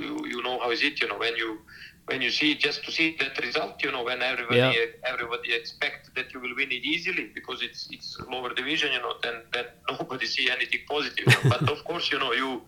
you 0.01 0.27
you 0.33 0.43
know 0.45 0.61
how 0.61 0.71
is 0.71 0.81
it, 0.83 1.01
you 1.01 1.09
know, 1.09 1.19
when 1.19 1.35
you 1.37 1.59
when 2.07 2.23
you 2.23 2.31
see 2.31 2.55
just 2.55 2.85
to 2.85 2.93
see 2.93 3.17
that 3.19 3.37
result, 3.43 3.83
you 3.83 3.91
know, 3.91 4.05
when 4.05 4.23
everybody 4.23 4.59
Yeah. 4.59 4.73
everybody 5.13 5.55
expect 5.55 6.15
that 6.15 6.33
you 6.33 6.39
will 6.41 6.55
win 6.55 6.71
it 6.71 6.85
easily 6.85 7.27
because 7.35 7.63
it's 7.63 7.89
it's 7.91 8.17
lower 8.31 8.55
division, 8.55 8.93
you 8.93 9.01
know, 9.01 9.15
then 9.25 9.37
then 9.53 9.67
nobody 9.91 10.27
see 10.27 10.49
anything 10.51 10.81
positive. 10.89 11.27
but 11.49 11.69
of 11.69 11.83
course, 11.85 12.13
you 12.13 12.19
know, 12.21 12.33
you 12.33 12.63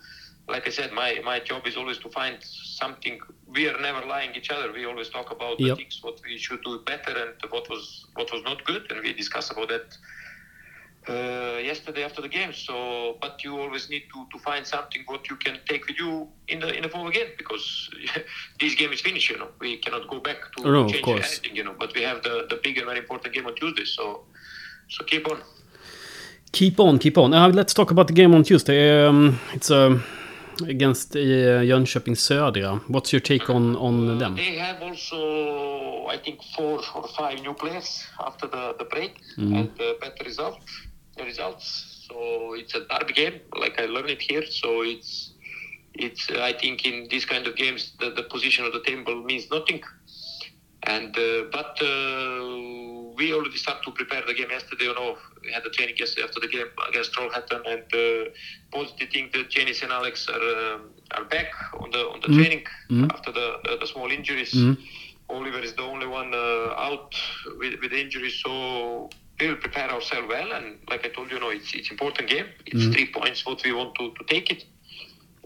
like 0.48 0.66
I 0.66 0.70
said, 0.70 0.92
my 0.92 1.20
my 1.24 1.40
job 1.40 1.66
is 1.66 1.76
always 1.76 1.98
to 1.98 2.08
find 2.10 2.36
something. 2.42 3.18
We 3.56 3.68
are 3.68 3.80
never 3.80 4.04
lying 4.06 4.34
each 4.34 4.50
other. 4.50 4.72
We 4.72 4.84
always 4.86 5.08
talk 5.08 5.30
about 5.30 5.58
Yep. 5.60 5.68
the 5.68 5.74
things 5.76 5.98
what 6.02 6.20
we 6.24 6.36
should 6.38 6.62
do 6.64 6.80
better 6.86 7.12
and 7.22 7.34
what 7.50 7.68
was 7.70 8.06
what 8.14 8.30
was 8.32 8.42
not 8.44 8.64
good, 8.64 8.90
and 8.90 9.00
we 9.02 9.12
discuss 9.14 9.50
about 9.50 9.68
that 9.68 9.96
uh, 11.08 11.58
yesterday 11.62 12.02
after 12.04 12.22
the 12.22 12.28
game. 12.28 12.52
So, 12.52 13.16
but 13.20 13.44
you 13.44 13.58
always 13.58 13.88
need 13.90 14.04
to, 14.12 14.26
to 14.32 14.38
find 14.38 14.66
something 14.66 15.02
what 15.06 15.28
you 15.30 15.36
can 15.36 15.58
take 15.68 15.86
with 15.86 15.98
you 15.98 16.28
in 16.48 16.60
the 16.60 16.74
in 16.74 16.82
the 16.82 16.88
fall 16.88 17.06
again 17.08 17.28
because 17.38 17.90
this 18.60 18.74
game 18.74 18.92
is 18.92 19.00
finished. 19.00 19.30
You 19.30 19.38
know, 19.38 19.48
we 19.60 19.76
cannot 19.78 20.08
go 20.08 20.18
back 20.20 20.38
to 20.56 20.64
Oh, 20.66 20.70
no, 20.70 20.88
change 20.88 21.06
anything. 21.08 21.56
You 21.56 21.64
know, 21.64 21.74
but 21.78 21.94
we 21.94 22.02
have 22.02 22.22
the 22.22 22.46
the 22.50 22.58
big 22.62 22.78
and 22.78 22.86
very 22.86 22.98
important 22.98 23.34
game 23.34 23.46
on 23.46 23.54
Tuesday. 23.54 23.84
So, 23.84 24.24
so 24.88 25.04
keep 25.04 25.26
on. 25.30 25.38
keep 26.52 26.78
on, 26.80 26.98
keep 26.98 27.18
on. 27.18 27.34
Uh, 27.34 27.48
let's 27.48 27.74
talk 27.74 27.90
about 27.90 28.06
the 28.06 28.12
game 28.14 28.34
on 28.34 28.42
Tuesday. 28.44 29.04
Um, 29.06 29.38
it's 29.52 29.70
uh, 29.70 29.98
against 30.62 31.16
uh, 31.16 31.62
Jönköping 31.62 32.16
Södra. 32.16 32.80
What's 32.88 33.12
your 33.12 33.20
take 33.20 33.50
on 33.50 33.76
on 33.76 34.18
them? 34.18 34.36
They 34.36 34.58
have 34.58 34.82
also, 34.82 36.06
I 36.06 36.18
think, 36.18 36.40
four 36.56 36.80
or 36.94 37.08
five 37.08 37.40
new 37.42 37.54
players 37.54 38.04
after 38.18 38.46
the, 38.46 38.74
the 38.78 38.84
break 38.84 39.12
and 39.36 39.70
uh, 39.80 39.94
better 40.00 40.24
result, 40.24 40.60
results. 41.18 42.06
So 42.08 42.54
it's 42.54 42.74
a 42.74 42.80
derby 42.80 43.12
game, 43.12 43.40
like 43.58 43.80
I 43.80 43.86
learned 43.86 44.10
it 44.10 44.22
here. 44.22 44.44
So 44.46 44.82
it's, 44.82 45.32
it's. 45.94 46.30
I 46.30 46.52
think 46.52 46.84
in 46.84 47.08
these 47.08 47.24
kind 47.24 47.46
of 47.46 47.56
games, 47.56 47.92
the, 48.00 48.10
the 48.10 48.24
position 48.24 48.64
of 48.64 48.72
the 48.72 48.82
table 48.82 49.22
means 49.22 49.50
nothing. 49.50 49.82
And 50.82 51.16
uh, 51.16 51.44
but 51.50 51.80
uh, 51.80 53.03
we 53.16 53.32
already 53.32 53.56
start 53.56 53.82
to 53.84 53.90
prepare 53.92 54.22
the 54.26 54.34
game 54.34 54.50
yesterday. 54.50 54.84
You 54.84 54.94
know, 54.94 55.16
we 55.42 55.52
had 55.52 55.62
the 55.64 55.70
training 55.70 55.96
yesterday 55.98 56.24
after 56.26 56.40
the 56.40 56.48
game 56.48 56.66
against 56.88 57.12
Trollhättan, 57.12 57.62
and 57.72 57.84
uh, 57.94 58.30
positive 58.72 59.08
thing 59.10 59.30
that 59.32 59.50
Janis 59.50 59.82
and 59.82 59.92
Alex 59.92 60.28
are 60.28 60.74
um, 60.74 60.90
are 61.12 61.24
back 61.24 61.48
on 61.80 61.90
the 61.90 61.98
on 61.98 62.20
the 62.20 62.28
training 62.28 62.64
after 63.10 63.32
the, 63.32 63.56
the 63.64 63.76
the 63.80 63.86
small 63.86 64.10
injuries. 64.10 64.54
Oliver 65.28 65.60
is 65.60 65.72
the 65.74 65.82
only 65.82 66.06
one 66.06 66.34
uh, 66.34 66.86
out 66.86 67.14
with 67.58 67.74
with 67.80 67.92
injuries, 67.92 68.40
so 68.44 69.08
we 69.40 69.48
will 69.48 69.56
prepare 69.56 69.90
ourselves 69.90 70.28
well. 70.28 70.52
And 70.52 70.78
like 70.90 71.04
I 71.06 71.08
told 71.08 71.30
you, 71.30 71.36
you 71.36 71.42
know, 71.42 71.50
it's 71.50 71.74
it's 71.74 71.90
important 71.90 72.28
game. 72.28 72.46
It's 72.66 72.86
three 72.94 73.06
points 73.06 73.46
what 73.46 73.62
we 73.64 73.72
want 73.72 73.94
to, 73.96 74.12
to 74.18 74.24
take 74.28 74.50
it, 74.50 74.64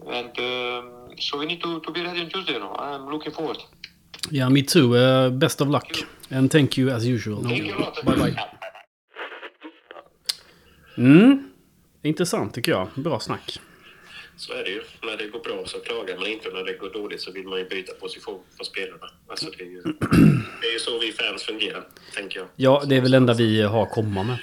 and 0.07 0.37
um, 0.39 0.85
so 1.17 1.37
we 1.39 1.45
need 1.45 1.61
to, 1.63 1.79
to 1.79 1.91
be 1.91 2.01
ready 2.01 2.21
on 2.21 2.29
Tuesday. 2.29 2.53
You 2.53 2.59
know, 2.59 2.75
I'm 2.77 3.07
looking 3.09 3.31
forward. 3.31 3.57
Yeah, 4.31 4.49
me 4.49 4.63
too. 4.63 4.95
Uh, 4.95 5.29
best 5.29 5.61
of 5.61 5.69
luck. 5.69 5.87
And 6.31 6.51
thank 6.51 6.77
you 6.77 6.89
as 6.89 7.05
usual. 7.05 7.41
Lot. 7.41 8.05
Bye 8.05 8.15
bye. 8.15 8.35
Mm. 10.97 11.51
Intressant 12.01 12.53
tycker 12.53 12.71
jag. 12.71 12.87
Bra 12.95 13.19
snack. 13.19 13.59
Så 14.39 14.53
är 14.53 14.63
det 14.63 14.69
ju. 14.69 14.81
När 15.03 15.17
det 15.17 15.27
går 15.27 15.39
bra 15.39 15.65
så 15.65 15.79
klagar 15.79 16.17
man 16.17 16.27
inte. 16.27 16.49
När 16.49 16.63
det 16.63 16.73
går 16.73 16.89
dåligt 16.89 17.21
så 17.21 17.31
vill 17.31 17.47
man 17.47 17.59
ju 17.59 17.69
byta 17.69 17.93
position 17.93 18.39
på 18.57 18.65
spelarna. 18.65 19.09
Alltså 19.27 19.49
det, 19.57 19.63
är 19.63 19.67
ju, 19.67 19.81
det 20.61 20.67
är 20.67 20.73
ju 20.73 20.79
så 20.79 20.99
vi 20.99 21.11
fans 21.11 21.43
fungerar, 21.43 21.87
tänker 22.15 22.39
jag. 22.39 22.47
Ja, 22.55 22.83
det 22.89 22.95
är 22.95 23.01
väl 23.01 23.11
det 23.11 23.17
enda 23.17 23.33
vi 23.33 23.61
har 23.61 23.85
komma 23.85 24.23
med. 24.23 24.37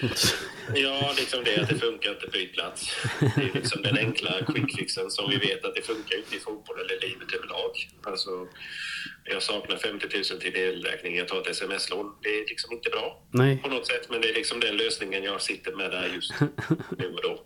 Ja, 0.75 1.15
liksom 1.17 1.45
det 1.45 1.63
att 1.63 1.69
det 1.69 1.79
funkar 1.79 2.11
inte, 2.11 2.27
byt 2.27 2.53
plats. 2.53 2.97
Det 3.21 3.43
är 3.43 3.51
liksom 3.55 3.83
den 3.83 3.99
enkla 3.99 4.31
quickfixen 4.47 5.11
som 5.11 5.31
vi 5.31 5.37
vet 5.37 5.65
att 5.65 5.75
det 5.75 5.83
funkar 5.83 6.17
inte 6.19 6.37
i 6.37 6.39
fotboll 6.39 6.77
eller 6.81 7.01
livet 7.01 7.33
överlag. 7.35 7.73
Alltså, 8.03 8.31
jag 9.25 9.43
saknar 9.43 9.77
50 9.77 10.07
000 10.33 10.41
till 10.41 10.57
elräkning, 10.57 11.17
jag 11.17 11.29
tar 11.29 11.41
ett 11.41 11.49
sms-lån. 11.49 12.07
Det 12.23 12.29
är 12.29 12.49
liksom 12.49 12.73
inte 12.73 12.91
bra 12.91 13.23
Nej. 13.31 13.59
på 13.63 13.69
något 13.69 13.87
sätt, 13.87 14.07
men 14.11 14.21
det 14.21 14.29
är 14.31 14.35
liksom 14.35 14.61
den 14.61 14.77
lösningen 14.77 15.23
jag 15.23 15.43
sitter 15.43 15.73
med 15.73 15.91
där 15.91 16.11
just 16.15 16.33
nu 16.99 17.09
och 17.09 17.23
då. 17.23 17.45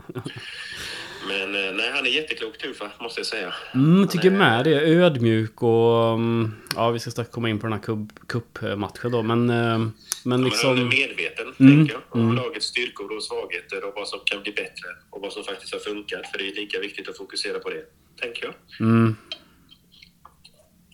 Men 1.28 1.54
eh, 1.54 1.72
nej, 1.72 1.90
han 1.94 2.06
är 2.06 2.11
jätteklok 2.11 2.59
Tufa, 2.59 2.90
måste 3.00 3.20
jag 3.20 3.26
säga. 3.26 3.54
Mm, 3.74 4.09
tycker 4.09 4.30
är- 4.30 4.37
med 4.37 4.64
det. 4.64 4.74
Ödmjuk 4.90 5.62
och... 5.62 6.12
mm, 6.14 6.52
Ja, 6.76 6.90
vi 6.90 6.98
ska 6.98 7.11
strax 7.11 7.30
komma 7.30 7.48
in 7.48 7.59
på 7.59 7.66
den 7.66 7.72
här 7.72 7.80
cup- 7.80 8.18
cupmatchen 8.28 9.12
då. 9.12 9.22
Men, 9.22 9.50
eh, 9.50 9.56
men 9.56 9.92
Men 10.24 10.33
han 10.33 10.40
är 10.40 10.44
liksom... 10.44 10.88
medveten, 10.88 11.54
Mm, 11.59 11.76
tänker 11.76 11.92
jag, 11.94 12.02
om 12.09 12.20
mm. 12.20 12.37
lagets 12.37 12.66
styrkor 12.66 13.16
och 13.16 13.22
svagheter 13.24 13.85
och 13.85 13.92
vad 13.96 14.09
som 14.09 14.20
kan 14.24 14.42
bli 14.42 14.52
bättre 14.52 14.88
och 15.11 15.20
vad 15.22 15.33
som 15.33 15.44
faktiskt 15.44 15.72
har 15.72 15.80
funkat. 15.80 16.26
För 16.30 16.38
det 16.38 16.48
är 16.50 16.54
lika 16.54 16.78
viktigt 16.80 17.09
att 17.09 17.16
fokusera 17.16 17.59
på 17.59 17.70
det, 17.70 17.83
tänker 18.20 18.44
jag. 18.44 18.54
Mm. 18.88 19.16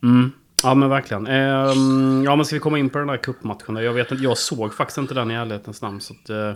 Mm. 0.02 0.32
Ja, 0.62 0.74
men 0.74 0.88
verkligen. 0.88 1.26
Ehm, 1.26 2.22
ja, 2.24 2.36
men 2.36 2.44
ska 2.44 2.56
vi 2.56 2.60
komma 2.60 2.78
in 2.78 2.90
på 2.90 2.98
den 2.98 3.08
här 3.08 3.16
cupmatchen? 3.16 3.76
Jag 3.76 3.92
vet 3.92 4.10
inte, 4.10 4.24
jag 4.24 4.38
såg 4.38 4.74
faktiskt 4.74 4.98
inte 4.98 5.14
den 5.14 5.30
i 5.30 5.34
ärlighetens 5.34 5.82
namn. 5.82 6.00
Så 6.00 6.14
att, 6.14 6.30
eh, 6.30 6.54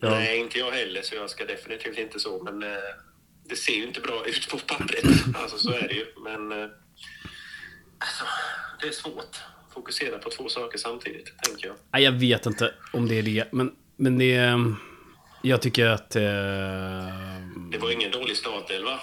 ja. 0.00 0.10
Nej, 0.10 0.38
inte 0.38 0.58
jag 0.58 0.70
heller, 0.70 1.02
så 1.02 1.14
jag 1.14 1.30
ska 1.30 1.44
definitivt 1.44 1.98
inte 1.98 2.20
så. 2.20 2.42
Men 2.42 2.62
eh, 2.62 2.68
det 3.48 3.56
ser 3.56 3.72
ju 3.72 3.86
inte 3.86 4.00
bra 4.00 4.26
ut 4.26 4.48
på 4.50 4.58
pappret. 4.58 5.04
Alltså, 5.42 5.58
så 5.58 5.70
är 5.72 5.88
det 5.88 5.94
ju. 5.94 6.06
Men 6.24 6.52
eh, 6.52 6.68
alltså, 7.98 8.24
det 8.80 8.86
är 8.86 8.92
svårt 8.92 9.18
att 9.68 9.74
fokusera 9.74 10.18
på 10.18 10.30
två 10.30 10.48
saker 10.48 10.78
samtidigt, 10.78 11.32
tänker 11.42 11.66
jag. 11.66 11.76
Nej, 11.92 12.02
jag 12.02 12.12
vet 12.12 12.46
inte 12.46 12.74
om 12.92 13.08
det 13.08 13.18
är 13.18 13.22
det. 13.22 13.44
Men, 13.52 13.72
men 13.96 14.18
det 14.18 14.34
är... 14.34 14.74
Jag 15.42 15.62
tycker 15.62 15.86
att... 15.86 16.16
Eh, 16.16 16.22
Det 17.70 17.78
var 17.78 17.90
ingen 17.90 18.10
dålig 18.10 18.36
startelva. 18.36 19.00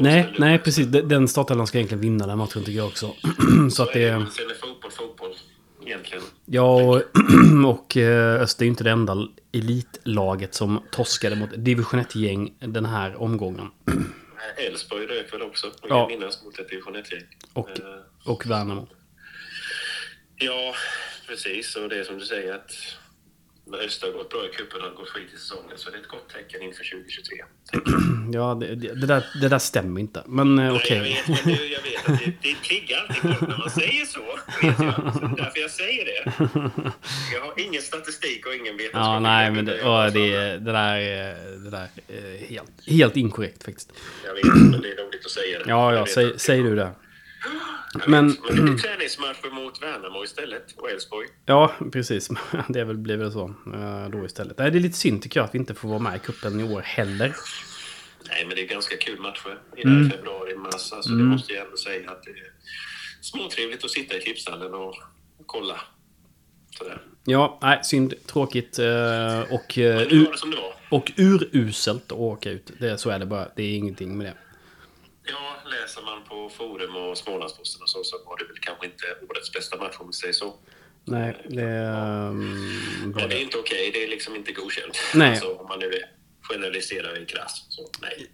Nej, 0.00 0.34
nej, 0.38 0.58
precis. 0.58 0.86
Den 0.86 1.28
startelvan 1.28 1.66
ska 1.66 1.78
egentligen 1.78 2.00
vinna 2.02 2.26
den 2.26 2.38
matchen 2.38 2.64
tycker 2.64 2.78
jag 2.78 2.86
också. 2.86 3.14
så 3.72 3.82
att 3.82 3.96
är 3.96 4.18
det... 4.18 4.26
Sen 4.30 4.50
är 4.50 4.54
fotboll 4.54 4.90
fotboll, 4.90 5.17
egentligen. 5.86 6.24
Ja, 6.44 6.82
och, 6.82 7.02
och 7.66 7.96
eh, 7.96 8.42
Öster 8.42 8.62
är 8.62 8.64
ju 8.66 8.70
inte 8.70 8.84
det 8.84 8.90
enda 8.90 9.28
elitlaget 9.52 10.54
som 10.54 10.82
torskade 10.92 11.36
mot 11.36 11.50
division 11.56 12.00
1-gäng 12.00 12.54
den 12.60 12.84
här 12.84 13.22
omgången. 13.22 13.70
Elfsborg 14.56 15.06
rök 15.06 15.32
väl 15.32 15.42
också, 15.42 15.66
vill 15.66 15.74
Ja. 15.88 15.98
jag 16.10 16.18
minnas, 16.18 16.44
mot 16.44 16.58
ett 16.58 16.68
division 16.68 16.96
1-gäng. 16.96 17.22
Och, 17.52 17.70
Eh, 17.70 17.84
och 18.24 18.46
Värnamo. 18.46 18.88
Ja, 20.36 20.74
precis. 21.28 21.76
Och 21.76 21.88
det 21.88 21.98
är 21.98 22.04
som 22.04 22.18
du 22.18 22.24
säger 22.24 22.54
att 22.54 22.70
när 23.70 23.78
Öster 23.78 24.06
har 24.06 24.14
gått 24.14 24.30
bra 24.30 24.44
i 24.44 24.48
cupen 24.48 24.80
och 24.82 24.94
gått 24.94 25.08
skit 25.08 25.28
i 25.34 25.36
säsongen 25.36 25.76
så 25.76 25.90
det 25.90 25.96
är 25.96 26.00
ett 26.00 26.08
gott 26.08 26.28
tecken 26.28 26.62
inför 26.62 26.84
2023. 26.84 27.36
Ja, 28.32 28.54
det, 28.60 28.74
det, 28.74 29.06
där, 29.06 29.26
det 29.40 29.48
där 29.48 29.58
stämmer 29.58 30.00
inte. 30.00 30.22
Men 30.26 30.58
eh, 30.58 30.74
okej. 30.76 31.00
Nej, 31.00 31.22
jag 31.26 31.44
vet, 31.44 31.70
jag 31.70 31.82
vet 31.82 32.08
att 32.08 32.18
det, 32.18 32.32
det 32.42 32.54
triggar 32.54 33.06
alltid 33.08 33.38
folk 33.38 33.40
när 33.50 33.58
man 33.58 33.70
säger 33.70 34.04
så. 34.04 34.20
Vet 34.62 34.78
jag. 34.78 35.14
Så 35.14 35.20
därför 35.36 35.60
jag 35.60 35.70
säger 35.70 36.04
det. 36.04 36.32
Jag 37.32 37.40
har 37.40 37.52
ingen 37.56 37.82
statistik 37.82 38.46
och 38.46 38.54
ingen 38.54 38.76
vetenskap. 38.76 39.04
Ja, 39.04 39.20
nej, 39.20 39.50
men 39.50 39.64
det, 39.64 39.82
och 39.82 40.12
det, 40.12 40.58
det 40.58 40.72
där 40.72 40.96
är 40.96 41.34
det 41.64 41.70
där 41.70 41.88
är 42.08 42.46
helt, 42.46 42.70
helt 42.86 43.16
inkorrekt 43.16 43.64
faktiskt. 43.64 43.92
Jag 44.24 44.34
vet, 44.34 44.44
men 44.44 44.80
det 44.80 44.92
är 44.92 45.04
roligt 45.06 45.24
att 45.24 45.30
säga 45.30 45.58
det. 45.58 45.64
Ja, 45.70 45.94
ja, 45.94 46.06
säg, 46.06 46.32
säg 46.36 46.62
du 46.62 46.76
det. 46.76 46.90
Men- 48.06 48.36
men 48.50 48.78
träningsmatcher 48.78 49.50
mot 49.54 49.82
Värnamo 49.82 50.24
istället 50.24 50.72
och 50.76 50.90
Elfsborg. 50.90 51.26
Ja, 51.46 51.72
precis. 51.92 52.28
Det 52.68 52.84
väl, 52.84 52.96
blir 52.98 53.16
väl 53.16 53.32
så 53.32 53.54
eh, 53.74 54.08
då 54.10 54.24
istället. 54.24 54.58
Nej, 54.58 54.70
det 54.70 54.78
är 54.78 54.80
lite 54.80 54.96
synd 54.96 55.22
tycker 55.22 55.40
jag 55.40 55.44
att 55.44 55.54
vi 55.54 55.58
inte 55.58 55.74
får 55.74 55.88
vara 55.88 55.98
med 55.98 56.16
i 56.16 56.18
cupen 56.18 56.60
i 56.60 56.74
år 56.74 56.80
heller. 56.80 57.34
Nej, 58.28 58.44
men 58.46 58.56
det 58.56 58.62
är 58.62 58.66
ganska 58.66 58.96
kul 58.96 59.20
matcher 59.20 59.58
i 59.76 59.82
Mm. 59.82 59.96
mm. 59.96 60.10
februari, 60.10 60.56
mars. 60.56 60.92
Alltså, 60.92 61.10
Det 61.12 61.22
måste 61.24 61.52
jag 61.52 61.64
ändå 61.64 61.76
säga 61.76 62.10
att 62.10 62.22
det 62.22 62.30
är 62.30 62.52
småtrevligt 63.20 63.84
att 63.84 63.90
sitta 63.90 64.16
i 64.16 64.20
Klippstallen 64.20 64.74
och 64.74 64.94
kolla. 65.46 65.80
Sådär. 66.78 67.02
Ja, 67.24 67.58
nej, 67.62 67.80
synd. 67.84 68.14
Tråkigt. 68.26 68.78
Och, 69.50 69.78
och 70.90 71.12
uruselt 71.16 72.12
att 72.12 72.18
åka 72.18 72.50
ut. 72.50 72.70
Det, 72.78 72.98
så 72.98 73.10
är 73.10 73.18
det 73.18 73.26
bara. 73.26 73.48
Det 73.56 73.62
är 73.62 73.74
ingenting 73.76 74.18
med 74.18 74.26
det. 74.26 74.34
Läser 75.88 76.02
man 76.02 76.24
på 76.28 76.48
forum 76.48 76.96
och 76.96 77.18
Smålandsposten 77.18 77.82
och 77.82 77.88
så, 77.88 78.04
så 78.04 78.16
var 78.26 78.36
det 78.38 78.44
väl 78.44 78.56
kanske 78.60 78.86
inte 78.86 79.04
årets 79.30 79.52
bästa 79.52 79.76
match 79.76 79.96
om 79.98 80.06
vi 80.06 80.12
säger 80.12 80.32
så. 80.32 80.54
Nej, 81.04 81.46
det... 81.48 81.62
ehm, 81.62 83.12
var 83.12 83.20
Men 83.20 83.28
det 83.28 83.38
är 83.38 83.42
inte 83.42 83.58
okej, 83.58 83.90
det 83.92 84.04
är 84.04 84.08
liksom 84.08 84.36
inte 84.36 84.52
godkänt. 84.52 84.98
Nej. 85.14 85.30
Alltså, 85.30 85.54
om 85.54 85.66
man 85.68 85.78
nu 85.78 85.86
är 85.86 86.04
generaliserar 86.48 87.22
i 87.22 87.26
krass. 87.26 87.66
Så 87.68 87.88
nej. 88.02 88.26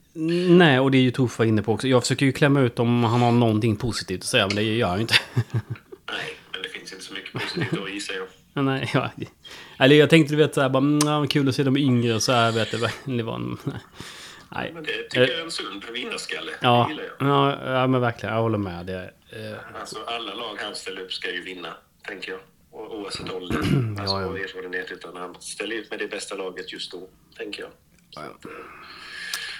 Nej, 0.48 0.80
och 0.80 0.90
det 0.90 0.98
är 0.98 1.02
ju 1.02 1.12
var 1.38 1.44
inne 1.44 1.62
på 1.62 1.72
också. 1.72 1.88
Jag 1.88 2.02
försöker 2.02 2.26
ju 2.26 2.32
klämma 2.32 2.60
ut 2.60 2.78
om 2.78 3.04
han 3.04 3.22
har 3.22 3.32
någonting 3.32 3.76
positivt 3.76 4.20
att 4.20 4.26
säga, 4.26 4.46
men 4.46 4.56
det 4.56 4.62
gör 4.62 4.88
han 4.88 4.96
ju 4.96 5.02
inte. 5.02 5.14
nej, 5.34 6.36
men 6.52 6.62
det 6.62 6.68
finns 6.68 6.92
inte 6.92 7.04
så 7.04 7.14
mycket 7.14 7.32
positivt 7.32 7.70
då 7.70 7.88
gissar 7.88 8.14
jag. 8.14 8.26
Nej, 8.64 8.90
ja. 8.94 9.10
Eller 9.78 9.96
jag 9.96 10.10
tänkte 10.10 10.34
du 10.34 10.38
vet 10.38 10.54
såhär 10.54 10.68
bara, 10.68 10.78
mm, 10.78 11.08
ja, 11.08 11.26
kul 11.26 11.48
att 11.48 11.54
se 11.54 11.62
dem 11.62 11.76
yngre 11.76 12.14
och 12.14 12.22
så 12.22 12.32
här, 12.32 12.52
vet 12.52 12.70
du. 12.70 12.88
Det 13.16 13.22
var 13.22 13.34
en... 13.34 13.58
Nej. 13.64 13.80
Men 14.54 14.82
det 14.82 14.92
tycker 15.02 15.20
jag 15.20 15.30
är 15.30 15.42
en 15.44 15.50
sund 15.50 15.84
vinnarskalle. 15.92 16.50
Det 16.52 16.58
Ja, 16.60 16.88
gillar 16.90 17.04
jag. 17.04 17.28
ja, 17.28 17.72
ja, 17.72 17.86
men 17.86 18.00
verkligen. 18.00 18.34
Jag 18.34 18.42
håller 18.42 18.58
med. 18.58 18.86
Det, 18.86 19.10
eh, 19.30 19.80
Alltså 19.80 19.98
alla 20.06 20.34
lag 20.34 20.56
han 20.60 20.74
ställer 20.74 21.00
upp 21.02 21.12
ska 21.12 21.30
ju 21.30 21.42
vinna, 21.42 21.76
tänker 22.08 22.32
jag. 22.32 22.40
Oavsett 22.70 23.30
ålder 23.32 23.56
alltså, 23.58 23.74
Ja, 24.14 24.20
ja. 24.20 24.26
och 24.26 24.38
erfarenhet. 24.38 24.90
Utan 24.90 25.16
han 25.16 25.40
ställer 25.40 25.76
ut 25.76 25.90
med 25.90 25.98
det 25.98 26.08
bästa 26.08 26.34
laget 26.34 26.72
just 26.72 26.92
då, 26.92 27.08
tänker 27.36 27.62
jag. 27.62 27.70
Så 28.10 28.20
att, 28.20 28.44
eh, 28.44 28.50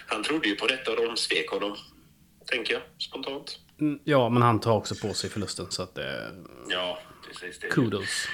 han 0.07 0.22
trodde 0.22 0.48
ju 0.48 0.54
på 0.57 0.66
detta 0.66 0.90
och 0.90 0.96
de 0.96 1.16
svek 1.16 1.50
honom, 1.50 1.76
tänker 2.46 2.74
jag, 2.74 2.83
spontant. 2.98 3.59
mm, 3.80 3.98
ja, 4.04 4.28
men 4.28 4.42
han 4.42 4.61
tar 4.61 4.72
också 4.72 4.94
på 5.09 5.14
sig 5.14 5.30
förlusten 5.30 5.66
så 5.70 5.83
att... 5.83 5.98
Eh, 5.98 6.04
Ja, 6.68 6.98
precis. 7.28 7.59
Det 7.59 7.66
kudos. 7.68 8.28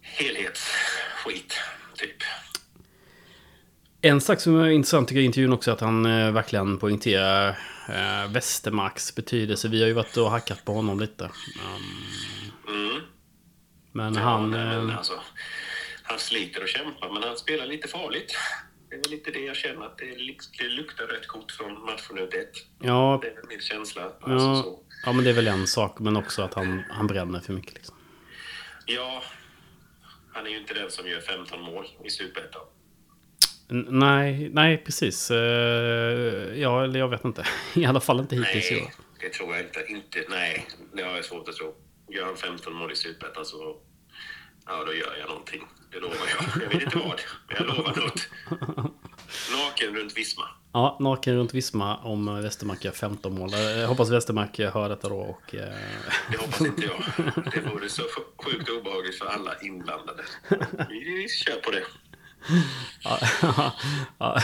helhetsskit, 0.00 1.54
typ. 1.96 2.16
En 4.08 4.20
sak 4.20 4.40
som 4.40 4.56
är 4.60 4.68
intressant 4.68 5.08
tycker 5.08 5.18
jag 5.18 5.22
i 5.22 5.26
intervjun 5.26 5.52
också 5.52 5.70
är 5.70 5.74
att 5.74 5.80
han 5.80 6.06
eh, 6.06 6.32
verkligen 6.32 6.78
poängterar 6.78 7.48
eh, 7.88 8.32
Westermarks 8.32 9.14
betydelse. 9.14 9.68
Vi 9.68 9.80
har 9.80 9.88
ju 9.88 9.92
varit 9.92 10.16
och 10.16 10.30
hackat 10.30 10.64
på 10.64 10.72
honom 10.72 11.00
lite. 11.00 11.24
Um, 11.24 11.30
Mm. 12.68 13.02
men 13.92 14.14
Ja, 14.14 14.20
han... 14.20 14.50
nej, 14.50 14.64
men 14.76 14.90
Eh, 14.90 14.96
alltså, 14.96 15.20
han 16.02 16.18
sliter 16.18 16.62
och 16.62 16.68
kämpar, 16.68 17.12
men 17.12 17.22
han 17.22 17.36
spelar 17.36 17.66
lite 17.66 17.88
farligt. 17.88 18.36
Det 18.90 18.96
är 18.96 19.10
lite 19.10 19.30
det 19.30 19.40
jag 19.40 19.56
känner, 19.56 19.86
att 19.86 19.98
det, 19.98 20.04
det 20.58 20.68
luktar 20.68 21.04
rött 21.06 21.26
kort 21.26 21.52
från 21.52 21.84
matchen 21.84 22.18
ut 22.18 22.34
ett. 22.34 22.52
ja, 22.82 23.18
Det 23.22 23.28
är 23.28 23.48
min 23.48 23.60
känsla. 23.60 24.02
Alltså, 24.02 24.48
ja, 24.48 24.62
så. 24.62 24.78
ja, 25.04 25.12
men 25.12 25.24
det 25.24 25.30
är 25.30 25.34
väl 25.34 25.48
en 25.48 25.66
sak. 25.66 25.98
Men 25.98 26.16
också 26.16 26.42
att 26.42 26.54
han, 26.54 26.82
han 26.90 27.06
bränner 27.06 27.40
för 27.40 27.52
mycket. 27.52 27.74
Liksom. 27.74 27.96
Ja, 28.86 29.22
han 30.32 30.46
är 30.46 30.50
ju 30.50 30.58
inte 30.58 30.74
den 30.74 30.90
som 30.90 31.08
gör 31.08 31.20
15 31.20 31.60
mål 31.62 31.86
i 32.04 32.10
Superettan. 32.10 32.62
Nej, 33.68 34.50
nej, 34.52 34.76
precis. 34.84 35.30
Eh, 35.30 35.36
ja, 36.60 36.84
eller 36.84 36.98
jag 36.98 37.08
vet 37.08 37.24
inte. 37.24 37.44
I 37.74 37.84
alla 37.86 38.00
fall 38.00 38.20
inte 38.20 38.36
hittills 38.36 38.70
i 38.72 38.76
år. 38.76 38.80
Nej, 38.80 38.92
det 39.20 39.28
tror 39.28 39.54
jag 39.56 39.64
inte. 39.64 39.84
inte. 39.88 40.24
Nej, 40.30 40.66
det 40.94 41.02
har 41.02 41.16
jag 41.16 41.24
svårt 41.24 41.48
att 41.48 41.56
tro. 41.56 41.74
Gör 42.08 42.24
han 42.24 42.36
15 42.36 42.74
mål 42.74 42.92
i 42.92 42.96
Superettan 42.96 43.44
så... 43.44 43.76
Ja, 44.66 44.84
då 44.86 44.92
gör 44.94 45.16
jag 45.20 45.28
någonting. 45.28 45.62
Det 45.92 46.00
lovar 46.00 46.16
jag. 46.16 46.62
Jag 46.62 46.68
vet 46.70 46.82
inte 46.82 46.98
vad, 46.98 47.20
men 47.48 47.56
jag 47.58 47.66
lovar 47.66 47.96
något. 47.96 48.28
Naken 49.52 49.96
runt 49.96 50.16
Visma. 50.18 50.44
Ja, 50.72 50.96
naken 51.00 51.34
runt 51.36 51.54
Visma 51.54 51.96
om 51.96 52.42
Westermark 52.42 52.84
gör 52.84 52.92
15 52.92 53.34
mål. 53.34 53.54
Eh, 53.54 53.60
Jag 53.60 53.88
hoppas 53.88 54.10
Westermark 54.10 54.58
hör 54.58 54.88
detta 54.88 55.08
då 55.08 55.16
och... 55.16 55.54
Eh, 55.54 55.68
Det 56.30 56.36
hoppas 56.38 56.60
inte 56.60 56.82
jag. 56.82 57.02
Det 57.54 57.60
vore 57.60 57.88
så 57.88 58.02
sjukt 58.44 58.68
obehagligt 58.70 59.18
för 59.18 59.26
alla 59.26 59.54
inblandade. 59.62 60.22
Vi 60.88 61.28
kör 61.28 61.56
på 61.60 61.70
det. 61.70 61.82
Ja, 63.04 63.18
ja, 64.18 64.40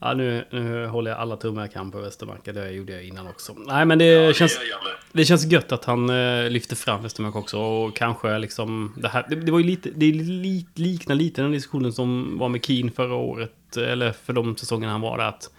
ja, 0.00 0.14
nu, 0.14 0.44
nu 0.50 0.86
håller 0.86 1.10
jag 1.10 1.20
alla 1.20 1.36
tummar 1.36 1.62
jag 1.62 1.72
kan 1.72 1.90
på 1.90 2.00
Westermark. 2.00 2.44
Det 2.44 2.70
gjorde 2.70 2.92
jag 2.92 3.04
innan 3.04 3.26
också. 3.26 3.54
Nej, 3.66 3.84
men 3.84 3.98
det, 3.98 4.04
Ja, 4.04 4.32
känns, 4.32 4.58
det 4.58 4.64
med. 4.64 4.94
det 5.12 5.24
känns 5.24 5.44
gött 5.44 5.72
att 5.72 5.84
han 5.84 6.10
eh, 6.10 6.50
lyfter 6.50 6.76
fram 6.76 7.02
Westermark 7.02 7.36
också. 7.36 7.58
Och 7.58 7.96
kanske 7.96 8.38
liksom... 8.38 8.94
Det, 8.96 9.08
här, 9.08 9.26
det, 9.28 9.36
det 9.36 9.52
var 9.52 9.58
ju 9.58 9.66
lite... 9.66 9.90
Det 9.90 10.12
li, 10.12 10.66
liknar 10.74 11.14
lite 11.14 11.42
den 11.42 11.52
diskussionen 11.52 11.92
som 11.92 12.38
var 12.38 12.48
med 12.48 12.64
Keen 12.64 12.90
förra 12.90 13.14
året. 13.14 13.76
Eller 13.76 14.12
för 14.12 14.32
de 14.32 14.56
säsongerna 14.56 14.92
han 14.92 15.00
var 15.00 15.18
där. 15.18 15.24
Att 15.24 15.50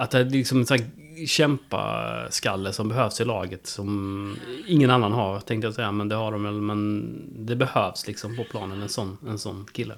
att 0.00 0.10
det 0.10 0.18
är 0.18 0.24
liksom 0.24 0.58
en 0.70 1.26
kämpaskalle 1.26 2.72
som 2.72 2.88
behövs 2.88 3.20
i 3.20 3.24
laget 3.24 3.66
som 3.66 4.36
ingen 4.66 4.90
annan 4.90 5.12
har, 5.12 5.40
tänkte 5.40 5.66
jag 5.66 5.74
säga. 5.74 5.92
Men 5.92 6.08
det 6.08 6.14
har 6.14 6.32
de 6.32 6.42
väl, 6.42 6.60
men 6.60 7.12
det 7.46 7.56
behövs 7.56 8.06
liksom 8.06 8.36
på 8.36 8.44
planen, 8.44 8.82
en 8.82 8.88
sån, 8.88 9.18
en 9.28 9.38
sån 9.38 9.66
kille. 9.72 9.94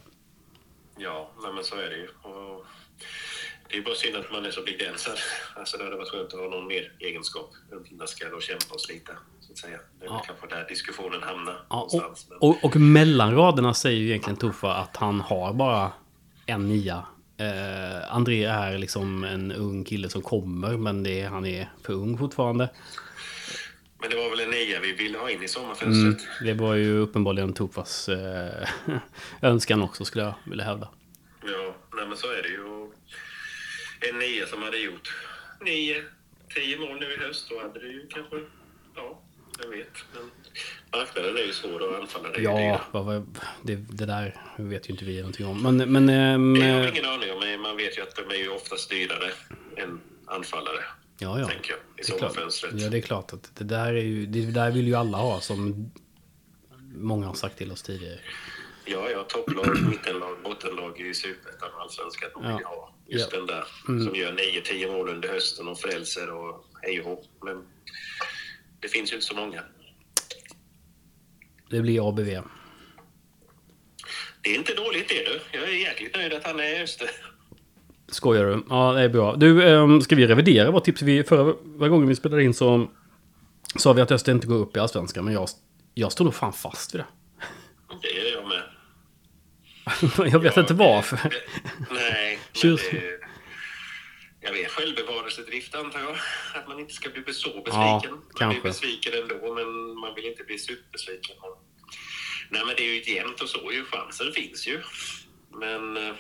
Ja, 1.03 1.31
nej, 1.43 1.53
men 1.55 1.65
så 1.65 1.77
är 1.77 1.91
det 1.91 1.97
ju. 1.97 2.09
Och 2.23 2.67
det 3.71 3.77
är 3.79 3.83
bara 3.83 3.95
synd 3.95 4.17
att 4.17 4.33
man 4.33 4.47
är 4.47 4.51
så 4.51 4.63
begränsad. 4.63 5.19
Alltså 5.57 5.77
det 5.77 5.85
hade 5.85 5.97
varit 5.97 6.09
skönt 6.11 6.35
att 6.35 6.41
ha 6.41 6.49
någon 6.49 6.67
mer 6.67 6.93
egenskap. 7.01 7.51
En 7.73 7.83
vinnarskalle 7.83 8.33
och 8.33 8.43
kämpa 8.43 8.75
och 8.75 8.81
slita, 8.81 9.13
så 9.41 9.53
att 9.53 9.59
säga. 9.59 9.79
Det 10.01 10.07
är 10.07 10.11
Ja. 10.11 10.23
kanske 10.27 10.47
där 10.47 10.69
diskussionen 10.69 11.23
hamnar 11.23 11.65
Ja, 11.71 11.77
någonstans. 11.77 12.27
Och, 12.41 12.49
och, 12.49 12.65
och 12.65 12.77
mellan 12.77 13.35
raderna 13.35 13.75
säger 13.75 13.99
ju 14.01 14.09
egentligen 14.09 14.37
Tuffa 14.37 14.75
att 14.75 14.97
han 14.97 15.21
har 15.21 15.53
bara 15.53 15.93
en 16.47 16.69
nia. 16.69 17.07
Eh, 17.37 18.15
André 18.15 18.45
är 18.45 18.79
liksom 18.79 19.25
en 19.25 19.53
ung 19.53 19.85
kille 19.85 20.09
som 20.09 20.23
kommer, 20.23 20.77
men 20.77 21.03
det, 21.03 21.23
han 21.23 21.47
är 21.47 21.73
för 21.83 21.93
ung 21.93 22.19
fortfarande. 22.19 22.71
Men 24.03 24.11
det 24.11 24.17
var 24.17 24.31
väl 24.31 24.41
en 24.41 24.51
nia 24.51 24.81
vi 24.81 24.93
ville 24.93 25.19
ha 25.19 25.31
in 25.31 25.43
i 25.43 25.49
sommarfönstret. 25.49 26.29
Det 26.45 26.55
var 26.55 26.75
ju 26.75 26.99
uppenbarligen 26.99 27.53
Tuffas 27.53 28.09
eh, 28.09 28.69
önskan 29.43 29.83
också, 29.83 30.05
skulle 30.05 30.25
jag 30.25 30.35
vilja 30.45 30.65
hävda. 30.65 30.89
Ja, 31.45 31.75
nej 31.97 32.07
men 32.07 32.17
så 32.17 32.27
är 32.27 32.43
det 32.43 32.49
ju. 32.49 32.91
En 34.11 34.19
nia 34.19 34.47
som 34.47 34.63
hade 34.63 34.79
gjort 34.79 35.15
nio, 35.61 36.05
tio 36.55 36.79
mål 36.79 37.01
nu 37.01 37.13
i 37.13 37.17
höst, 37.17 37.47
då 37.51 37.61
hade 37.61 37.81
det 37.81 37.87
ju 37.87 38.07
kanske... 38.09 38.37
Ja, 38.97 39.23
jag 39.63 39.71
vet. 39.71 40.05
Men 40.15 40.31
marknaden 41.01 41.37
är 41.37 41.47
ju 41.47 41.53
svår 41.53 41.89
och 41.89 41.97
anfallare 41.97 42.35
är 42.35 42.39
ju 42.39 42.45
Ja, 42.45 43.25
det, 43.63 43.77
det 43.77 44.07
där 44.07 44.37
vet 44.57 44.89
ju 44.89 44.93
inte 44.93 45.05
vi 45.05 45.17
någonting 45.17 45.47
om. 45.47 45.63
Men, 45.63 45.93
men 45.93 46.09
ehm, 46.09 46.57
Jag 46.57 46.75
har 46.75 46.83
eh, 46.83 46.89
ingen 46.89 47.05
aning 47.05 47.33
om, 47.33 47.39
men 47.41 47.61
man 47.61 47.77
vet 47.77 47.99
ju 47.99 48.03
att 48.03 48.17
de 48.17 48.35
är 48.35 48.39
ju 48.39 48.49
oftast 48.49 48.91
dyrare 48.91 49.31
än 49.77 50.01
anfallare, 50.27 50.85
ja, 51.23 51.41
ja. 51.41 51.49
tänker 51.49 51.71
jag, 51.71 51.79
i 51.79 51.83
Det 51.97 52.03
är 52.03 52.07
klart. 52.07 52.19
sommarfönstret. 52.19 52.73
Ja, 52.81 52.89
det 52.89 52.97
är 52.99 53.01
klart 53.03 53.33
att 53.33 53.51
det 53.57 53.65
där, 53.65 53.87
är 53.95 54.03
ju, 54.03 54.27
det 54.27 54.41
där 54.51 54.71
vill 54.71 54.87
ju 54.87 54.95
alla 54.95 55.19
ha 55.19 55.41
som 55.41 55.91
många 56.95 57.27
har 57.27 57.35
sagt 57.35 57.59
till 57.59 57.73
oss 57.73 57.83
tidigare. 57.83 58.19
Ja, 58.85 59.11
ja, 59.11 59.25
topplag, 59.29 59.83
mittenlag, 59.91 60.37
bottenlag 60.45 61.01
i 61.01 61.15
Superettan 61.15 61.69
och 61.75 61.81
Allsvenskan. 61.81 62.31
De 62.35 62.43
vill 62.43 62.57
Ja. 62.63 62.69
ha 62.69 62.95
just 63.09 63.29
Ja. 63.33 63.39
den 63.39 63.47
där 63.47 63.65
Mm. 63.89 64.05
som 64.07 64.15
gör 64.15 64.33
9-10 64.33 64.93
mål 64.93 65.09
under 65.09 65.29
hösten 65.29 65.69
och 65.69 65.81
frälser 65.81 66.31
och 66.31 66.65
hej 66.83 67.01
och. 67.03 67.25
Men 67.45 67.65
det 68.81 68.89
finns 68.89 69.11
ju 69.13 69.15
inte 69.15 69.27
så 69.27 69.35
många. 69.37 69.63
Det 71.71 71.81
blir 71.81 72.09
ABV. 72.09 72.43
Det 74.41 74.51
är 74.51 74.55
inte 74.59 74.75
dåligt 74.75 75.09
det 75.09 75.25
du. 75.25 75.41
Jag 75.53 75.63
är 75.69 75.73
jäkligt 75.73 76.17
nöjd 76.17 76.33
att 76.33 76.45
han 76.47 76.61
är 76.61 76.79
i 76.81 76.83
Öster. 76.83 77.11
Skojar 78.13 78.45
du? 78.45 78.65
Ja, 78.71 78.93
det 78.93 79.01
är 79.01 79.09
bra. 79.09 79.37
Du, 79.37 79.69
ehm, 79.69 80.01
ska 80.01 80.17
vi 80.17 80.27
revidera 80.27 80.71
vårt 80.71 80.85
tips? 80.85 81.03
Vi, 81.03 81.23
förra, 81.25 81.55
förra 81.79 81.89
gången 81.89 82.09
vi 82.09 82.15
spelade 82.17 82.45
in 82.45 82.55
så 82.55 82.89
sa 83.77 83.93
vi 83.93 84.01
att 84.03 84.11
Öster 84.11 84.33
inte 84.33 84.47
går 84.47 84.59
upp 84.59 84.77
i 84.77 84.81
Allsvenskan. 84.81 85.25
Men 85.25 85.35
jag, 85.35 85.49
jag 85.95 86.13
står 86.13 86.25
nog 86.25 86.35
fan 86.35 86.53
fast 86.53 86.95
vid 86.95 87.01
det. 87.01 87.07
Det 88.03 88.09
gör 88.09 88.33
jag 88.37 88.49
med. 88.49 88.63
jag 90.33 90.39
vet 90.41 90.57
Ja, 90.57 90.63
inte 90.63 90.75
varför. 90.75 91.17
det- 91.17 91.31
Nej, 91.95 92.39
men 92.63 92.77
det... 92.77 93.19
Jag 94.45 94.53
vet, 94.53 94.71
självbevarelsedrift 94.71 95.75
antar 95.75 96.01
jag. 96.01 96.17
Att 96.55 96.69
man 96.69 96.79
inte 96.81 96.95
ska 96.95 97.11
bli 97.11 97.33
så 97.35 97.49
besviken. 97.49 97.71
Ja, 97.75 98.11
man 98.11 98.23
kanske. 98.39 98.61
blir 98.61 98.71
besviken 98.71 99.13
ändå, 99.23 99.55
men 99.55 99.95
man 100.01 100.15
vill 100.15 100.25
inte 100.27 100.45
bli 100.45 100.59
superbesviken. 100.59 101.37
Nej, 102.51 102.63
men 102.67 102.75
det 102.77 102.83
är 102.83 102.95
ju 103.07 103.15
jämnt 103.15 103.41
och 103.41 103.49
så 103.49 103.73
ju. 103.73 103.85
Chansen 103.85 104.33
finns 104.33 104.67
ju. 104.69 104.81
Men 105.51 105.97
eh, 105.97 106.15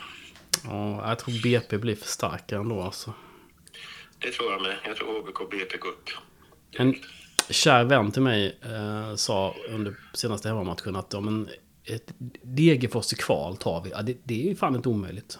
Ja, 0.64 1.08
jag 1.08 1.18
tror 1.18 1.42
BP 1.42 1.78
blir 1.78 1.96
för 1.96 2.06
starka 2.06 2.56
ändå 2.56 2.82
alltså. 2.82 3.12
det 4.18 4.30
tror 4.30 4.52
jag 4.52 4.62
med. 4.62 4.76
Jag 4.84 4.96
tror 4.96 5.22
HBK 5.22 5.50
BP 5.50 5.76
går 5.76 5.88
upp. 5.88 6.10
En 6.70 6.94
kär 7.50 7.84
vän 7.84 8.12
till 8.12 8.22
mig 8.22 8.58
eh, 8.62 9.14
sa 9.14 9.54
under 9.68 9.96
senaste 10.14 10.48
hemmamatchen 10.48 10.96
att 10.96 11.12
ja, 11.12 11.20
men 11.20 11.48
ett 11.84 12.12
Degerfors 12.42 13.12
i 13.12 13.16
kval 13.16 13.56
tar 13.56 13.82
vi. 13.84 13.90
Ja, 13.90 14.02
det, 14.02 14.16
det 14.24 14.44
är 14.44 14.48
ju 14.48 14.56
fan 14.56 14.76
inte 14.76 14.88
omöjligt. 14.88 15.38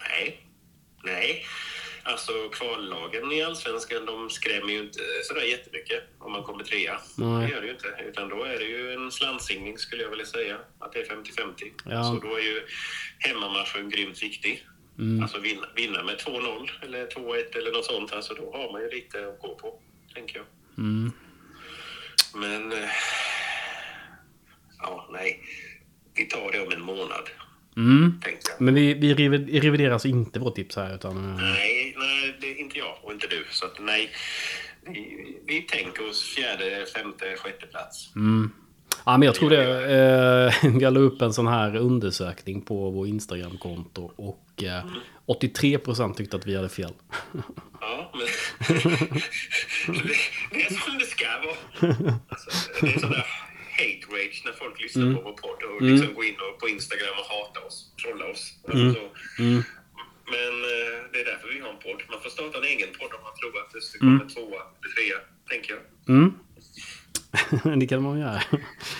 Nej. 0.00 0.46
Nej. 1.04 1.44
Alltså 2.04 2.48
kvallagen 2.48 3.32
i 3.32 3.42
Allsvenskan, 3.42 4.06
de 4.06 4.30
skrämmer 4.30 4.72
ju 4.72 4.78
inte 4.78 4.98
sådär 5.22 5.42
jättemycket 5.42 6.02
om 6.18 6.32
man 6.32 6.42
kommer 6.42 6.64
trea. 6.64 7.00
Nej. 7.16 7.46
Det 7.46 7.52
gör 7.52 7.60
det 7.60 7.66
ju 7.66 7.72
inte. 7.72 7.96
Utan 8.08 8.28
då 8.28 8.44
är 8.44 8.58
det 8.58 8.64
ju 8.64 8.92
en 8.92 9.12
slantsingning 9.12 9.78
skulle 9.78 10.02
jag 10.02 10.10
vilja 10.10 10.26
säga. 10.26 10.58
Att 10.78 10.92
det 10.92 11.00
är 11.00 11.04
50-50. 11.04 11.72
Ja. 11.84 12.04
Så 12.04 12.28
då 12.28 12.36
är 12.36 12.42
ju 12.42 12.66
hemmamatchen 13.18 13.90
grymt 13.90 14.22
viktig. 14.22 14.66
Mm. 14.98 15.22
Alltså 15.22 15.38
vinna, 15.40 15.66
vinna 15.76 16.02
med 16.02 16.16
2-0 16.18 16.70
eller 16.82 17.06
2-1 17.06 17.58
eller 17.58 17.72
något 17.72 17.84
sånt. 17.84 18.12
Alltså 18.12 18.34
då 18.34 18.52
har 18.52 18.72
man 18.72 18.80
ju 18.82 18.90
lite 18.90 19.26
att 19.28 19.38
gå 19.40 19.54
på, 19.54 19.80
tänker 20.14 20.36
jag. 20.36 20.46
Mm. 20.78 21.12
Men... 22.34 22.72
eh, 22.72 22.88
Ja, 24.82 25.08
nej. 25.12 25.40
Vi 26.14 26.24
tar 26.24 26.52
det 26.52 26.60
om 26.60 26.72
en 26.72 26.80
månad, 26.82 27.28
Mm. 27.76 28.20
Men 28.58 28.74
vi, 28.74 28.94
vi 28.94 29.14
revid- 29.14 29.60
reviderar 29.62 29.92
alltså 29.92 30.08
inte 30.08 30.38
vårt 30.40 30.54
tips 30.54 30.76
här 30.76 30.94
utan... 30.94 31.16
eh, 31.16 31.42
Nej, 31.42 31.94
nej, 31.98 32.36
det 32.40 32.46
är 32.46 32.60
inte 32.60 32.78
jag 32.78 32.98
och 33.02 33.12
inte 33.12 33.26
du. 33.26 33.44
Så 33.50 33.66
att 33.66 33.80
nej, 33.80 34.10
vi, 34.86 35.36
vi 35.46 35.62
tänker 35.62 36.08
oss 36.10 36.22
fjärde, 36.34 36.86
femte, 36.96 37.36
sjätte 37.38 37.66
plats. 37.66 38.12
Mm. 38.16 38.50
Ja, 39.04 39.18
men 39.18 39.26
jag 39.26 39.34
tror 39.34 39.50
det. 39.50 39.64
Eh, 40.64 40.76
jag 40.80 40.92
la 40.94 41.00
upp 41.00 41.22
en 41.22 41.32
sån 41.32 41.46
här 41.46 41.76
undersökning 41.76 42.62
på 42.62 42.90
vår 42.90 43.06
Instagram-konto 43.06 44.12
och 44.16 44.62
eh, 44.62 44.84
83% 45.26 46.14
tyckte 46.14 46.36
att 46.36 46.46
vi 46.46 46.56
hade 46.56 46.68
fel. 46.68 46.92
Ja, 47.84 48.12
men 48.14 48.20
det, 49.86 50.14
det 50.50 50.62
är 50.66 50.74
som 50.74 50.98
det 50.98 51.04
ska 51.06 51.24
vara. 51.44 52.14
Alltså, 52.28 52.50
det 52.80 52.94
är 52.94 52.98
sån 53.00 53.10
där 53.10 53.26
hate 53.82 54.02
rage 54.14 54.38
när 54.46 54.54
folk 54.62 54.76
lyssnar 54.84 55.14
på 55.14 55.20
vår 55.28 55.36
podd 55.44 55.60
och 55.70 55.82
liksom 55.82 56.14
går 56.14 56.24
in 56.30 56.38
och 56.46 56.54
på 56.60 56.66
Instagram 56.76 57.14
och 57.20 57.28
hatar 57.34 57.62
oss, 57.68 57.76
trollar 58.00 58.28
oss. 58.34 58.42
Alltså, 58.68 58.86
så. 58.98 59.04
Mm. 59.42 59.62
Men 60.34 60.52
eh, 60.72 60.96
det 61.12 61.18
är 61.22 61.26
därför 61.30 61.48
vi 61.54 61.60
har 61.64 61.70
en 61.76 61.82
podd. 61.86 62.00
Man 62.12 62.20
får 62.24 62.30
starta 62.30 62.58
en 62.58 62.68
egen 62.74 62.90
podd 62.98 63.12
om 63.16 63.22
man 63.28 63.34
tror 63.40 63.54
att 63.62 63.70
det 63.72 63.98
kommer 63.98 64.26
tvåa 64.34 64.60
eller 64.76 64.90
trea, 64.94 65.18
tänker 65.50 65.70
jag. 65.74 65.82
Mm. 66.14 66.28
det 67.80 67.86
kan 67.86 68.02
man 68.02 68.18
göra. 68.18 68.42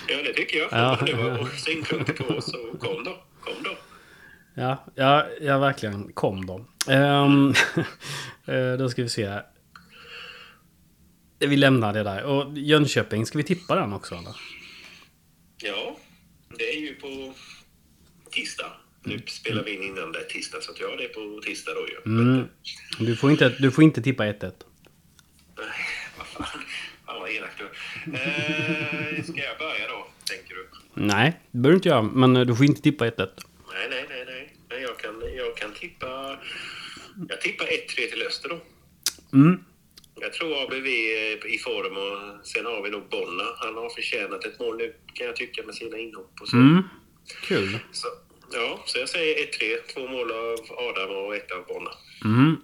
Ja, 0.09 0.16
det 0.27 0.33
tycker 0.33 0.59
jag. 0.59 0.68
Ja. 0.73 0.99
Det 1.07 1.12
var 1.12 1.47
synpunkter 1.47 2.12
på 2.12 2.35
oss, 2.35 2.45
så 2.45 2.59
kom 2.79 3.05
då. 3.05 3.25
Kom 3.40 3.62
då. 3.64 3.77
Ja, 4.55 4.85
ja, 4.95 5.27
ja 5.40 5.59
verkligen. 5.59 6.12
Kom 6.12 6.47
då. 6.47 6.66
Eh, 8.47 8.73
då 8.79 8.88
ska 8.88 9.03
vi 9.03 9.09
se. 9.09 9.40
Vi 11.38 11.57
lämnar 11.57 11.92
det 11.92 12.03
där. 12.03 12.25
Och 12.25 12.59
Jönköping, 12.59 13.27
ska 13.27 13.38
vi 13.38 13.45
tippa 13.45 13.75
den 13.75 13.92
också 13.92 14.14
eller? 14.14 14.35
Ja, 15.64 15.96
det 16.59 16.75
är 16.75 16.81
ju 16.81 16.94
på 16.94 17.35
tisdag. 18.31 18.72
Nu 19.05 19.22
spelar 19.27 19.64
vi 19.64 19.75
in 19.75 19.83
innan 19.83 20.12
det 20.12 20.18
är 20.18 20.25
tisdag, 20.25 20.61
så 20.61 20.72
att 20.72 20.81
ja, 20.81 20.96
det 20.96 21.05
är 21.05 21.09
på 21.09 21.40
tisdag 21.42 21.72
då 21.75 21.88
ju. 21.88 22.18
Mm. 22.18 22.46
Du, 22.98 23.16
får 23.16 23.31
inte, 23.31 23.48
du 23.48 23.70
får 23.70 23.85
inte 23.85 24.03
tippa 24.03 24.25
1-1. 24.25 24.53
Nej, 25.59 25.66
vad 26.18 26.27
fan. 26.27 26.61
Fan 27.07 27.20
vad 27.20 27.31
elak 27.31 27.51
du 27.59 27.64
eh, 28.12 29.25
Ska 29.25 29.40
jag 29.40 29.59
börja 29.59 29.88
då, 29.88 30.07
tänker 30.25 30.55
du? 30.55 30.68
Nej, 30.94 31.40
det 31.51 31.59
behöver 31.59 31.70
du 31.70 31.77
inte 31.77 31.88
göra. 31.88 32.03
Men 32.03 32.37
eh, 32.37 32.42
du 32.46 32.57
får 32.57 32.66
inte 32.66 32.83
tippa 32.83 33.11
1-1. 33.11 33.29
Nej, 33.72 33.87
nej, 33.90 34.07
nej, 34.09 34.25
nej. 34.27 34.57
Men 34.68 34.83
jag 34.83 34.98
kan, 34.98 35.22
jag 35.37 35.57
kan 35.57 35.72
tippa... 35.72 36.38
Jag 37.29 37.40
tippar 37.40 37.64
1-3 37.64 38.11
till 38.11 38.22
Öster 38.27 38.48
då. 38.48 38.61
Mm. 39.33 39.64
Jag 40.23 40.33
tror 40.33 40.63
ABV 40.63 40.87
är 40.87 41.47
i 41.47 41.59
form 41.59 41.97
och 41.97 42.47
sen 42.47 42.67
har 42.67 42.83
vi 42.83 42.91
nog 42.91 43.09
Bonna. 43.11 43.45
Han 43.57 43.75
har 43.75 43.91
förtjänat 43.91 44.45
ett 44.45 44.59
mål 44.61 44.77
nu 44.77 44.95
kan 45.15 45.27
jag 45.27 45.37
tycka 45.37 45.63
med 45.63 45.75
sina 45.75 45.99
inhopp 45.99 46.41
och 46.41 46.49
så. 46.49 46.57
Mm. 46.57 46.83
Kul. 47.43 47.79
så 47.93 48.09
ja, 48.53 48.83
så 48.87 48.99
jag 48.99 49.09
säger 49.09 49.47
1-3. 49.47 49.93
Två 49.95 50.09
mål 50.09 50.31
av 50.33 50.59
Adam 50.79 51.11
och 51.11 51.37
ett 51.37 51.51
av 51.53 51.67
Bonna. 51.67 51.91
Mm. 52.25 52.57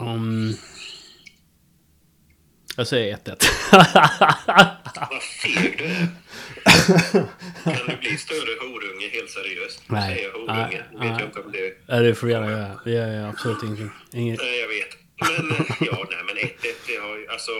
Um, 0.00 0.54
jag 2.76 2.86
säger 2.86 3.16
1-1. 3.16 3.44
Vad 5.10 5.22
feg 5.22 5.78
du 5.78 5.84
är. 5.84 6.06
Kan 7.64 7.86
du 7.88 7.96
bli 7.96 8.16
större 8.16 8.68
horunge 8.68 9.08
helt 9.08 9.30
seriöst? 9.30 9.82
Nej. 9.86 10.14
säger 10.14 10.32
horunge. 10.32 10.54
Nej. 10.56 10.76
vet 10.92 11.00
Nej. 11.00 11.08
jag 11.08 11.22
inte 11.22 11.40
om 11.40 11.52
det 11.52 11.74
ja, 11.86 12.00
det 12.00 12.14
får 12.14 12.26
du 12.26 12.32
gärna 12.32 12.50
göra. 12.50 12.80
Det 12.84 12.90
gör 12.90 13.08
jag 13.08 13.28
absolut 13.28 13.62
ingenting. 13.62 13.90
Inget. 14.12 14.40
Nej, 14.40 14.60
jag 14.60 14.68
vet. 14.68 15.01
Men 15.36 15.50
eh, 15.50 15.66
ja, 15.80 16.06
nej, 16.10 16.18
men 16.26 16.36
1-1, 16.36 16.50
det 16.86 16.96
har 16.96 17.16
ju... 17.18 17.28
Alltså, 17.28 17.50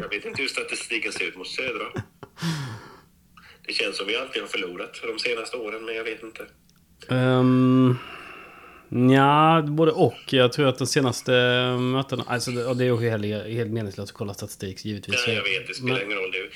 jag 0.00 0.08
vet 0.08 0.24
inte 0.24 0.42
hur 0.42 0.48
statistiken 0.48 1.12
ser 1.12 1.24
ut 1.24 1.36
mot 1.36 1.48
Södra. 1.48 1.86
Det 3.66 3.72
känns 3.72 3.96
som 3.96 4.06
vi 4.06 4.16
alltid 4.16 4.42
har 4.42 4.48
förlorat 4.48 5.00
de 5.02 5.18
senaste 5.18 5.56
åren, 5.56 5.84
men 5.84 5.94
jag 5.94 6.04
vet 6.04 6.22
inte. 6.22 6.46
Um, 7.08 7.98
ja, 9.10 9.62
både 9.68 9.92
och. 9.92 10.20
Jag 10.26 10.52
tror 10.52 10.66
att 10.66 10.78
de 10.78 10.86
senaste 10.86 11.32
mötena... 11.80 12.24
Alltså, 12.26 12.50
det, 12.50 12.84
är 12.84 12.86
ju 12.86 13.10
helt, 13.10 13.46
helt 13.46 13.70
meningslöst 13.70 14.10
att 14.12 14.16
kolla 14.16 14.34
statistik, 14.34 14.84
givetvis. 14.84 15.24
Nej, 15.26 15.36
jag 15.36 15.42
vet, 15.42 15.66
det 15.66 15.74
spelar 15.74 15.94
Men- 15.94 16.04
ingen 16.06 16.18
roll 16.18 16.30
nu. 16.30 16.50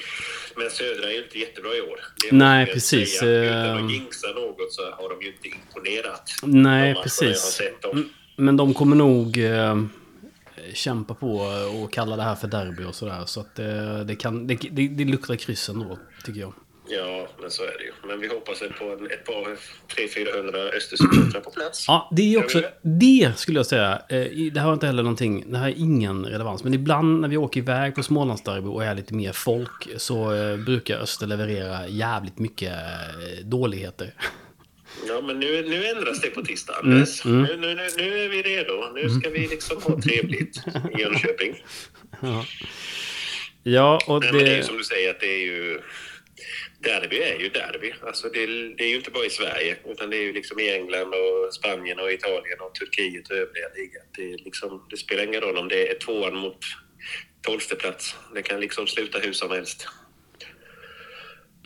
Men 0.56 0.70
Södra 0.70 1.08
är 1.08 1.12
ju 1.12 1.22
inte 1.24 1.38
jättebra 1.38 1.74
i 1.76 1.80
år. 1.80 2.00
Nej, 2.30 2.66
precis, 2.66 3.18
Säga. 3.18 3.44
Utan 3.44 3.76
eh, 3.76 3.84
att 3.84 3.92
jinxa 3.92 4.28
något 4.28 4.72
så 4.72 4.82
har 4.90 5.08
de 5.08 5.22
ju 5.22 5.32
inte 5.32 5.48
imponerat. 5.48 6.30
Nej, 6.42 6.94
precis. 7.02 7.60
Men 8.36 8.56
de 8.56 8.74
kommer 8.74 8.96
nog 8.96 9.38
eh, 9.38 9.76
kämpa 10.74 11.14
på 11.14 11.36
och 11.82 11.92
kalla 11.92 12.16
det 12.16 12.22
här 12.22 12.34
för 12.34 12.48
derby 12.48 12.84
och 12.84 12.94
sådär. 12.94 13.22
Så 13.26 13.40
att 13.40 13.58
eh, 13.58 13.98
det, 14.04 14.16
kan, 14.16 14.46
det, 14.46 14.54
det, 14.70 14.88
det 14.88 15.04
luktar 15.04 15.36
kryss 15.36 15.68
ändå, 15.68 15.98
tycker 16.24 16.40
jag. 16.40 16.52
Ja, 16.90 17.28
men 17.40 17.50
så 17.50 17.62
är 17.62 17.78
det 17.78 17.84
ju. 17.84 17.92
Men 18.08 18.20
vi 18.20 18.28
hoppas 18.28 18.58
på 18.58 18.84
en, 18.84 19.06
ett 19.10 19.24
par 19.26 19.56
300-400 19.96 20.76
Östersupportrar 20.76 21.40
på 21.40 21.50
plats. 21.50 21.84
Ja, 21.88 22.08
det 22.16 22.34
är 22.34 22.38
också, 22.38 22.62
det? 22.82 23.38
skulle 23.38 23.58
jag 23.58 23.66
säga. 23.66 24.02
eh, 24.08 24.50
Det 24.52 24.60
har 24.60 24.72
inte 24.72 24.86
heller 24.86 25.02
någonting, 25.02 25.44
det 25.52 25.58
här 25.58 25.68
är 25.68 25.74
ingen 25.78 26.26
relevans. 26.26 26.64
Men 26.64 26.74
ibland 26.74 27.20
när 27.20 27.28
vi 27.28 27.36
åker 27.36 27.60
iväg 27.60 27.94
på 27.94 28.02
Smålandsderby 28.02 28.68
och 28.68 28.84
är 28.84 28.94
lite 28.94 29.14
mer 29.14 29.32
folk 29.32 29.88
så 29.96 30.34
eh, 30.34 30.56
brukar 30.56 30.98
Öster 30.98 31.26
leverera 31.26 31.88
jävligt 31.88 32.38
mycket 32.38 32.72
dåligheter. 33.44 34.14
Ja, 35.06 35.20
men 35.20 35.40
nu, 35.40 35.62
nu 35.68 35.86
ändras 35.86 36.20
det 36.20 36.30
på 36.30 36.42
tisdag, 36.42 36.74
Anders. 36.82 37.24
Nu, 37.24 37.32
nu, 37.32 37.74
nu, 37.74 37.88
nu 37.96 38.24
är 38.24 38.28
vi 38.28 38.42
redo. 38.42 38.92
Nu 38.94 39.10
ska 39.10 39.30
vi 39.30 39.46
liksom 39.46 39.82
ha 39.82 40.00
trevligt 40.00 40.56
i 40.56 41.00
Jönköping. 41.00 41.62
Ja, 43.62 44.00
och 44.06 44.20
Nej, 44.20 44.32
men 44.32 44.44
det 44.44 44.50
är 44.50 44.56
det... 44.56 44.62
som 44.62 44.76
du 44.78 44.84
säger 44.84 45.10
att 45.10 45.20
det 45.20 45.34
är 45.34 45.46
ju... 45.46 45.80
Derby 46.80 47.16
är 47.16 47.38
ju 47.38 47.48
derby. 47.48 47.92
Alltså 48.02 48.28
det, 48.28 48.46
det 48.46 48.84
är 48.84 48.88
ju 48.88 48.96
inte 48.96 49.10
bara 49.10 49.24
i 49.24 49.30
Sverige, 49.30 49.76
utan 49.86 50.10
det 50.10 50.16
är 50.16 50.22
ju 50.22 50.32
liksom 50.32 50.60
i 50.60 50.70
England 50.70 51.14
och 51.14 51.54
Spanien 51.54 51.98
och 51.98 52.12
Italien 52.12 52.60
och 52.60 52.74
Turkiet 52.74 53.30
och 53.30 53.36
övriga 53.36 53.68
ligan. 53.76 54.02
Det, 54.16 54.44
liksom, 54.44 54.86
det 54.90 54.96
spelar 54.96 55.24
ingen 55.24 55.40
roll 55.40 55.56
om 55.56 55.68
det 55.68 55.90
är 55.90 55.98
tvåan 55.98 56.36
mot 56.36 56.58
tolfte 57.42 57.74
plats. 57.74 58.16
Det 58.34 58.42
kan 58.42 58.60
liksom 58.60 58.86
sluta 58.86 59.18
hur 59.18 59.32
som 59.32 59.50
helst. 59.50 59.88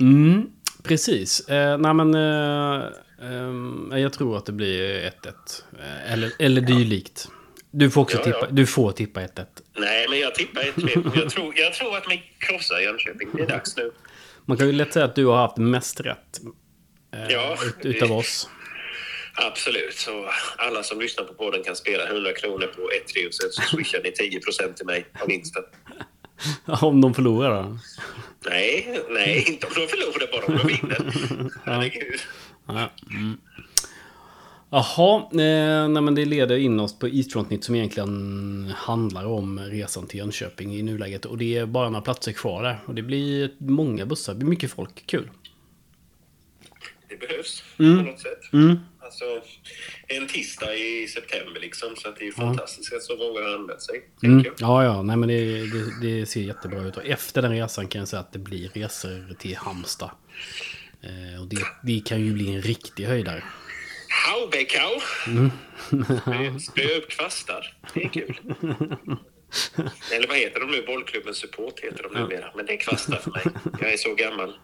Mm, 0.00 0.46
precis. 0.82 1.48
Eh, 1.48 1.78
nej 1.78 1.94
men... 1.94 2.14
Eh, 2.14 2.84
jag 3.98 4.12
tror 4.12 4.36
att 4.36 4.46
det 4.46 4.52
blir 4.52 5.00
1-1. 5.00 5.10
Eh, 5.80 6.12
eller, 6.12 6.32
eller 6.38 6.60
dylikt. 6.60 7.28
Du 7.70 7.90
får 7.90 8.00
också 8.00 8.16
Ja, 8.16 8.24
tippa, 8.24 8.38
ja. 8.40 8.46
du 8.50 8.66
får 8.66 8.92
tippa 8.92 9.20
1-1. 9.20 9.46
Nej, 9.76 10.06
men 10.10 10.18
jag 10.18 10.34
tippar 10.34 10.60
ett 10.60 10.74
tre. 10.74 11.02
Jag 11.14 11.30
tror, 11.30 11.52
jag 11.58 11.74
tror 11.74 11.96
att 11.96 12.04
vi 12.10 12.22
krossar 12.38 12.78
Jönköping. 12.80 13.28
Det 13.32 13.42
är 13.42 13.46
dags 13.46 13.76
nu. 13.76 13.92
Man 14.44 14.56
kan 14.56 14.66
ju 14.66 14.72
lätt 14.72 14.92
säga 14.92 15.04
att 15.04 15.14
du 15.14 15.26
har 15.26 15.36
haft 15.36 15.56
mest 15.56 16.00
rätt. 16.00 16.40
Eh, 17.14 17.26
Ja, 17.32 17.56
ut, 17.66 17.84
utav 17.86 18.12
oss. 18.12 18.48
Absolut. 19.34 19.94
Så 19.94 20.28
alla 20.56 20.82
som 20.82 21.00
lyssnar 21.00 21.24
på 21.24 21.34
podden 21.34 21.62
kan 21.62 21.76
spela 21.76 22.06
100 22.08 22.32
kronor 22.32 22.66
på 22.66 22.80
1-3 22.80 23.26
och 23.26 23.34
sen 23.34 23.50
så 23.50 23.62
swishar 23.62 24.00
ni 24.04 24.12
10 24.12 24.40
till 24.76 24.86
mig 24.86 25.06
av 25.20 25.28
vinsten. 25.28 25.62
Om 26.66 27.00
de 27.00 27.14
förlorar 27.14 27.62
då. 27.62 27.78
Nej, 28.50 29.00
nej, 29.10 29.44
inte 29.48 29.66
om 29.66 29.72
de 29.74 29.86
förlorar, 29.88 30.32
bara 30.32 30.46
om 30.46 30.56
de 30.56 30.66
vinner. 30.66 31.50
Herregud. 31.64 32.20
Ja. 32.66 32.90
Mm. 33.10 33.38
Jaha, 34.74 35.18
eh, 35.32 35.88
nej 35.88 36.02
men 36.02 36.14
det 36.14 36.24
leder 36.24 36.56
in 36.56 36.80
oss 36.80 36.98
på 36.98 37.08
Eastfront-nytt 37.08 37.64
som 37.64 37.74
egentligen 37.74 38.72
handlar 38.76 39.24
om 39.26 39.58
resan 39.60 40.06
till 40.06 40.18
Jönköping 40.18 40.74
i 40.74 40.82
nuläget. 40.82 41.24
Och 41.24 41.38
det 41.38 41.56
är 41.56 41.66
bara 41.66 41.88
några 41.88 42.02
platser 42.02 42.32
kvar 42.32 42.62
där. 42.62 42.78
Och 42.86 42.94
det 42.94 43.02
blir 43.02 43.50
många 43.58 44.06
bussar, 44.06 44.32
det 44.32 44.38
blir 44.38 44.48
mycket 44.48 44.70
folk. 44.70 45.06
Kul. 45.06 45.30
Det 47.08 47.20
behövs 47.20 47.62
Mm. 47.78 47.98
på 47.98 48.10
något 48.10 48.20
sätt. 48.20 48.40
Alltså, 49.00 49.24
en 50.06 50.26
tisdag 50.28 50.74
i 50.74 51.06
september 51.08 51.60
liksom, 51.60 51.88
så 51.96 52.08
att 52.08 52.16
det 52.16 52.26
är 52.28 52.32
fantastiskt 52.32 52.92
att 52.92 53.02
så 53.02 53.16
många 53.16 53.40
har 53.48 53.54
anmält 53.54 53.82
sig. 53.82 54.02
Mm. 54.22 54.44
Ja, 54.58 54.84
ja, 54.84 55.02
nej 55.02 55.16
men 55.16 55.28
det, 55.28 55.66
det, 55.66 56.00
det 56.00 56.26
ser 56.26 56.40
jättebra 56.40 56.80
ut. 56.82 56.96
Och 56.96 57.06
efter 57.06 57.42
den 57.42 57.52
resan 57.52 57.88
kan 57.88 57.98
jag 57.98 58.08
säga 58.08 58.20
att 58.20 58.32
det 58.32 58.38
blir 58.38 58.68
resor 58.68 59.34
till 59.38 59.56
Halmstad. 59.56 60.10
Eh, 61.02 61.40
och 61.40 61.46
det, 61.48 61.56
det 61.82 62.00
kan 62.04 62.20
ju 62.20 62.32
bli 62.32 62.54
en 62.54 62.62
riktig 62.62 63.04
höjdare. 63.04 63.42
Haubekau! 64.26 65.00
Mm. 65.26 65.50
Spö- 66.58 66.96
upp 66.98 67.10
kvastar. 67.10 67.76
Det 67.94 68.04
är 68.04 68.08
kul. 68.08 68.40
Eller 70.12 70.28
vad 70.28 70.36
heter 70.36 70.60
de 70.60 70.70
nu? 70.70 70.82
Bollklubben 70.86 71.34
Support 71.34 71.80
heter 71.80 72.02
de 72.12 72.20
numera. 72.20 72.46
Men 72.56 72.66
det 72.66 72.72
är 72.72 72.76
kvastar 72.76 73.16
för 73.16 73.30
mig. 73.30 73.42
Jag 73.80 73.92
är 73.92 73.96
så 73.96 74.14
gammal. 74.14 74.54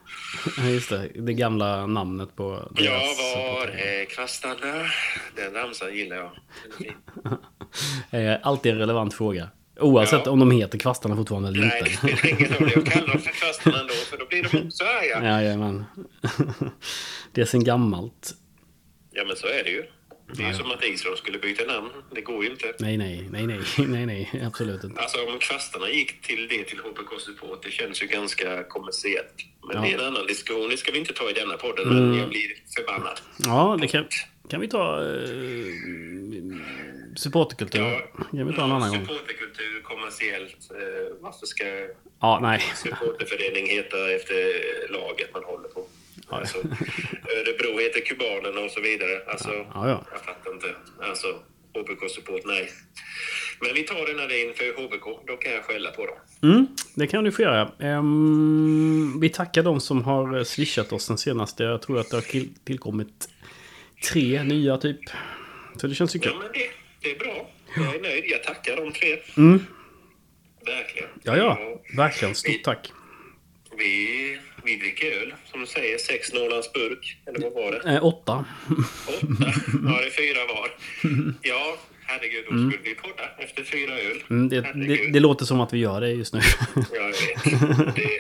Just 0.70 0.90
det. 0.90 1.08
Det 1.14 1.32
gamla 1.32 1.86
namnet 1.86 2.36
på 2.36 2.72
Ja, 2.76 3.00
var 3.18 3.66
är 3.66 4.04
kvastarna? 4.04 4.86
Den 5.36 5.54
ramsan 5.54 5.94
gillar 5.94 6.16
jag. 6.16 6.30
Eh, 8.10 8.36
Alltid 8.42 8.72
en 8.72 8.78
relevant 8.78 9.14
fråga. 9.14 9.48
Oavsett 9.80 10.22
Ja. 10.26 10.30
om 10.32 10.38
de 10.38 10.50
heter 10.50 10.78
Kvastarna 10.78 11.16
fortfarande 11.16 11.48
eller 11.48 11.60
Nej, 11.66 11.96
det 12.02 12.10
inte. 12.10 12.28
ingen 12.28 12.52
roll. 12.52 12.72
Jag 12.74 12.86
kallar 12.86 13.06
dem 13.06 13.20
för 13.20 13.30
kvastarna 13.40 13.80
ändå, 13.80 13.94
för 13.94 14.18
då 14.18 14.26
blir 14.26 14.42
de 14.52 14.66
också 14.66 14.84
arga. 14.84 15.24
Ja, 15.24 15.42
jajamän. 15.42 15.84
Det 17.32 17.40
är 17.40 17.44
sen 17.44 17.64
gammalt. 17.64 18.34
Ja, 19.18 19.24
men 19.24 19.36
så 19.36 19.46
är 19.46 19.64
det 19.64 19.70
ju. 19.70 19.84
Det 20.34 20.42
är 20.42 20.48
ju 20.48 20.54
som 20.54 20.70
att 20.70 20.84
Israel 20.84 21.16
skulle 21.16 21.38
byta 21.38 21.64
namn. 21.64 21.90
Det 22.14 22.20
går 22.20 22.44
ju 22.44 22.50
inte. 22.50 22.74
Nej, 22.78 22.96
nej, 22.96 23.28
nej, 23.30 23.46
nej, 23.46 23.58
nej, 23.88 24.06
nej, 24.06 24.42
absolut 24.46 24.84
inte. 24.84 25.00
Alltså 25.00 25.18
om 25.26 25.38
kvastarna 25.38 25.90
gick 25.90 26.20
till 26.22 26.48
det 26.48 26.64
till 26.64 26.78
HBK 26.78 27.20
Support, 27.20 27.62
det 27.62 27.70
känns 27.70 28.02
ju 28.02 28.06
ganska 28.06 28.64
kommersiellt. 28.64 29.34
Men 29.66 29.76
Ja. 29.76 29.82
det 29.82 29.88
är 29.94 29.98
en 29.98 30.04
annan 30.14 30.26
diskussion. 30.26 30.68
Det 30.70 30.76
ska 30.76 30.92
vi 30.92 30.98
inte 30.98 31.12
ta 31.12 31.30
i 31.30 31.32
denna 31.32 31.56
podden, 31.56 31.88
men 31.88 32.18
jag 32.18 32.28
blir 32.28 32.48
förbannad. 32.76 33.20
Ja, 33.44 33.78
det 33.80 33.88
kan, 33.88 34.04
kan 34.50 34.60
vi 34.60 34.68
ta 34.68 35.04
eh, 35.04 35.18
supporterkultur. 37.16 37.80
Ja. 37.80 38.00
kan 38.30 38.46
vi 38.46 38.52
ta 38.54 38.64
en 38.64 38.72
annan 38.72 38.90
gång. 38.90 39.00
Supporterkultur, 39.06 39.82
kommersiellt. 39.82 40.70
Eh, 40.70 41.16
varför 41.20 41.46
ska 41.46 41.64
Ja, 42.20 42.38
nej. 42.42 42.60
supporterförening 42.76 43.66
heta 43.66 44.10
efter 44.10 44.36
laget 44.92 45.28
man 45.34 45.44
håller 45.44 45.68
på? 45.68 45.86
Ja. 46.30 46.36
Alltså, 46.36 46.58
Örebro 47.38 47.78
heter 47.78 48.00
Kubanerna 48.00 48.60
och 48.60 48.70
så 48.70 48.80
vidare. 48.80 49.22
Alltså, 49.26 49.50
Ja, 49.50 49.88
ja. 49.88 50.04
Jag 50.12 50.20
fattar 50.20 50.52
inte. 50.52 50.66
Alltså, 51.00 51.26
HBK-support, 51.74 52.42
nej. 52.44 52.70
Men 53.60 53.74
vi 53.74 53.82
tar 53.82 54.06
det 54.06 54.14
när 54.14 54.28
det 54.28 54.34
är 54.40 54.48
inför 54.48 54.82
HBK. 54.82 55.04
Då 55.26 55.36
kan 55.36 55.52
jag 55.52 55.64
skälla 55.64 55.90
på 55.90 56.06
dem. 56.06 56.16
Mm, 56.42 56.66
det 56.94 57.06
kan 57.06 57.24
du 57.24 57.32
få 57.32 57.42
göra. 57.42 57.72
Ehm, 57.80 59.20
vi 59.20 59.28
tackar 59.28 59.62
de 59.62 59.80
som 59.80 60.04
har 60.04 60.44
swishat 60.44 60.92
oss 60.92 61.08
den 61.08 61.18
senaste. 61.18 61.62
Jag 61.64 61.82
tror 61.82 61.98
att 62.00 62.10
det 62.10 62.16
har 62.16 62.22
till, 62.22 62.48
tillkommit 62.64 63.28
tre 64.12 64.42
nya 64.42 64.78
typ. 64.78 65.00
Så 65.80 65.86
det 65.86 65.94
känns 65.94 66.16
ju 66.16 66.20
kul. 66.20 66.32
Ja, 66.34 66.38
men 66.42 66.52
det, 66.52 66.70
det 67.02 67.10
är 67.14 67.18
bra. 67.18 67.50
Jag 67.76 67.94
är 67.94 68.00
nöjd. 68.00 68.24
Jag 68.26 68.42
tackar 68.44 68.76
de 68.76 68.92
tre. 68.92 69.18
Mm. 69.36 69.64
Verkligen. 70.66 71.08
Ja, 71.22 71.36
ja. 71.36 71.58
Verkligen. 71.96 72.34
Stort 72.34 72.62
tack. 72.64 72.92
Vi, 73.78 74.07
vi 74.68 74.76
dricker 74.76 75.06
öl, 75.20 75.34
som 75.50 75.60
du 75.60 75.66
säger. 75.66 75.98
Sex 75.98 76.32
Norrlands 76.32 76.72
burk. 76.72 77.16
Eller 77.26 77.40
vad 77.40 77.52
var 77.52 77.72
det? 77.72 77.90
Eh, 77.94 78.04
åtta. 78.04 78.44
Åtta? 79.08 79.52
Ja, 79.84 80.00
det 80.00 80.06
är 80.06 80.10
fyra 80.10 80.40
var. 80.54 80.68
Ja, 81.42 81.76
herregud. 82.06 82.44
Då 82.44 82.70
skulle 82.70 82.82
vi 82.84 82.94
podda 82.94 83.24
efter 83.38 83.62
fyra 83.64 83.92
öl. 83.98 84.22
Mm, 84.30 84.48
det, 84.48 84.60
det, 84.60 85.12
det 85.12 85.20
låter 85.20 85.44
som 85.44 85.60
att 85.60 85.72
vi 85.72 85.78
gör 85.78 86.00
det 86.00 86.10
just 86.10 86.34
nu. 86.34 86.40
Ja, 86.74 86.82
jag 86.92 87.06
vet. 87.06 87.94
Det, 87.96 88.10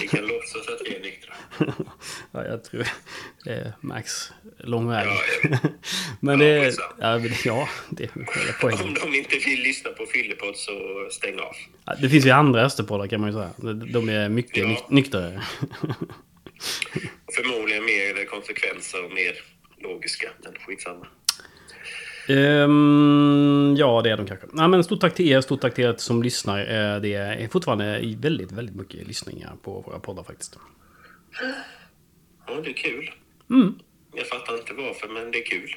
vi 0.00 0.08
kan 0.08 0.26
låtsas 0.26 0.68
att 0.68 0.80
vi 0.84 0.94
är 0.96 1.00
nyktra. 1.00 1.25
ja, 2.32 2.44
jag 2.44 2.64
tror 2.64 2.86
det 3.44 3.50
är 3.50 3.72
max 3.80 4.32
lång 4.58 4.88
väg. 4.88 5.06
Ja, 5.06 5.16
ja. 5.42 5.58
Men 6.20 6.40
Ja, 6.40 6.46
det... 6.46 6.64
skitsamma. 6.64 6.88
Ja, 7.00 7.18
ja, 7.44 7.68
det 7.90 8.04
är 8.04 8.08
hela 8.08 8.26
Om 8.26 8.54
poängen. 8.60 8.94
de 8.94 9.14
inte 9.18 9.36
vill 9.44 9.60
lyssna 9.62 9.90
på 9.90 10.06
Fyllepodd 10.06 10.56
så 10.56 10.72
stäng 11.10 11.38
av. 11.40 11.54
Ja, 11.84 11.94
Det 12.00 12.08
finns 12.08 12.26
ju 12.26 12.30
andra 12.30 12.62
Österpoddar 12.64 13.06
kan 13.06 13.20
man 13.20 13.30
ju 13.30 13.36
säga. 13.36 13.50
De- 13.92 14.08
är 14.08 14.28
mycket 14.28 14.56
Ja. 14.56 14.64
nyk- 14.68 14.84
nyktrare. 14.88 15.42
Förmodligen 17.36 17.84
mer 17.84 18.24
konsekvenser 18.26 19.04
och 19.04 19.12
mer 19.12 19.32
logiska. 19.82 20.28
Men 20.44 20.52
skitsamma. 20.66 21.06
Ehm, 22.28 23.74
ja, 23.78 24.00
det 24.02 24.10
är 24.10 24.16
de 24.16 24.26
kanske. 24.26 24.46
Nej, 24.52 24.68
men 24.68 24.84
stort 24.84 25.00
tack 25.00 25.14
till 25.14 25.28
er, 25.28 25.40
stort 25.40 25.60
tack 25.60 25.74
till 25.74 25.84
er 25.84 25.94
som 25.98 26.22
lyssnar. 26.22 26.58
Eh, 26.60 27.00
Det 27.00 27.14
är 27.14 27.48
fortfarande 27.48 28.14
väldigt, 28.18 28.52
väldigt 28.52 28.76
mycket 28.76 29.06
lyssningar 29.08 29.52
på 29.62 29.80
våra 29.80 29.98
poddar 29.98 30.22
faktiskt. 30.22 30.58
Ja, 32.46 32.54
det 32.64 32.70
är 32.70 32.74
kul. 32.74 33.10
Mm. 33.50 33.78
Jag 34.14 34.26
fattar 34.26 34.58
inte 34.58 34.72
varför, 34.74 35.08
men 35.08 35.30
det 35.30 35.38
är 35.38 35.46
kul. 35.46 35.76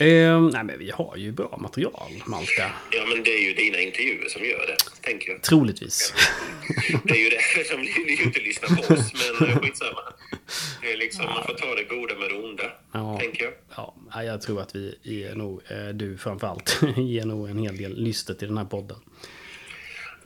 Ehm, 0.00 0.46
nej, 0.48 0.64
men 0.64 0.78
vi 0.78 0.90
har 0.90 1.16
ju 1.16 1.32
bra 1.32 1.56
material, 1.60 2.22
Malte. 2.26 2.70
Ja, 2.92 3.04
men 3.08 3.22
det 3.22 3.30
är 3.30 3.48
ju 3.48 3.54
dina 3.54 3.78
intervjuer 3.80 4.28
som 4.28 4.44
gör 4.44 4.66
det, 4.66 4.76
tänker 5.02 5.30
jag. 5.32 5.42
Troligtvis. 5.42 6.14
Det 7.04 7.14
är 7.14 7.18
ju 7.24 7.30
det. 7.30 7.70
De 7.70 7.76
vill 8.04 8.18
ju 8.18 8.24
inte 8.24 8.40
lyssna 8.40 8.68
på 8.68 8.94
oss, 8.94 9.12
men 9.40 9.48
eh, 9.48 9.58
skitsamma. 9.60 10.00
Det 10.82 10.92
är 10.92 10.96
liksom, 10.96 11.24
man 11.24 11.46
får 11.46 11.54
ta 11.54 11.74
det 11.74 11.84
goda 11.84 12.14
med 12.18 12.28
det 12.30 12.34
onda, 12.34 12.72
Ja. 12.92 13.18
tänker 13.20 13.44
jag. 13.44 13.52
Ja, 14.14 14.22
jag 14.24 14.42
tror 14.42 14.60
att 14.60 14.74
vi 14.74 15.24
är 15.24 15.34
nog, 15.34 15.62
eh, 15.70 15.88
du 15.88 16.18
framförallt, 16.18 16.80
ger 16.96 17.24
nog 17.24 17.48
en 17.50 17.58
hel 17.58 17.76
del 17.76 18.02
lyster 18.02 18.34
till 18.34 18.48
den 18.48 18.58
här 18.58 18.64
podden. 18.64 18.96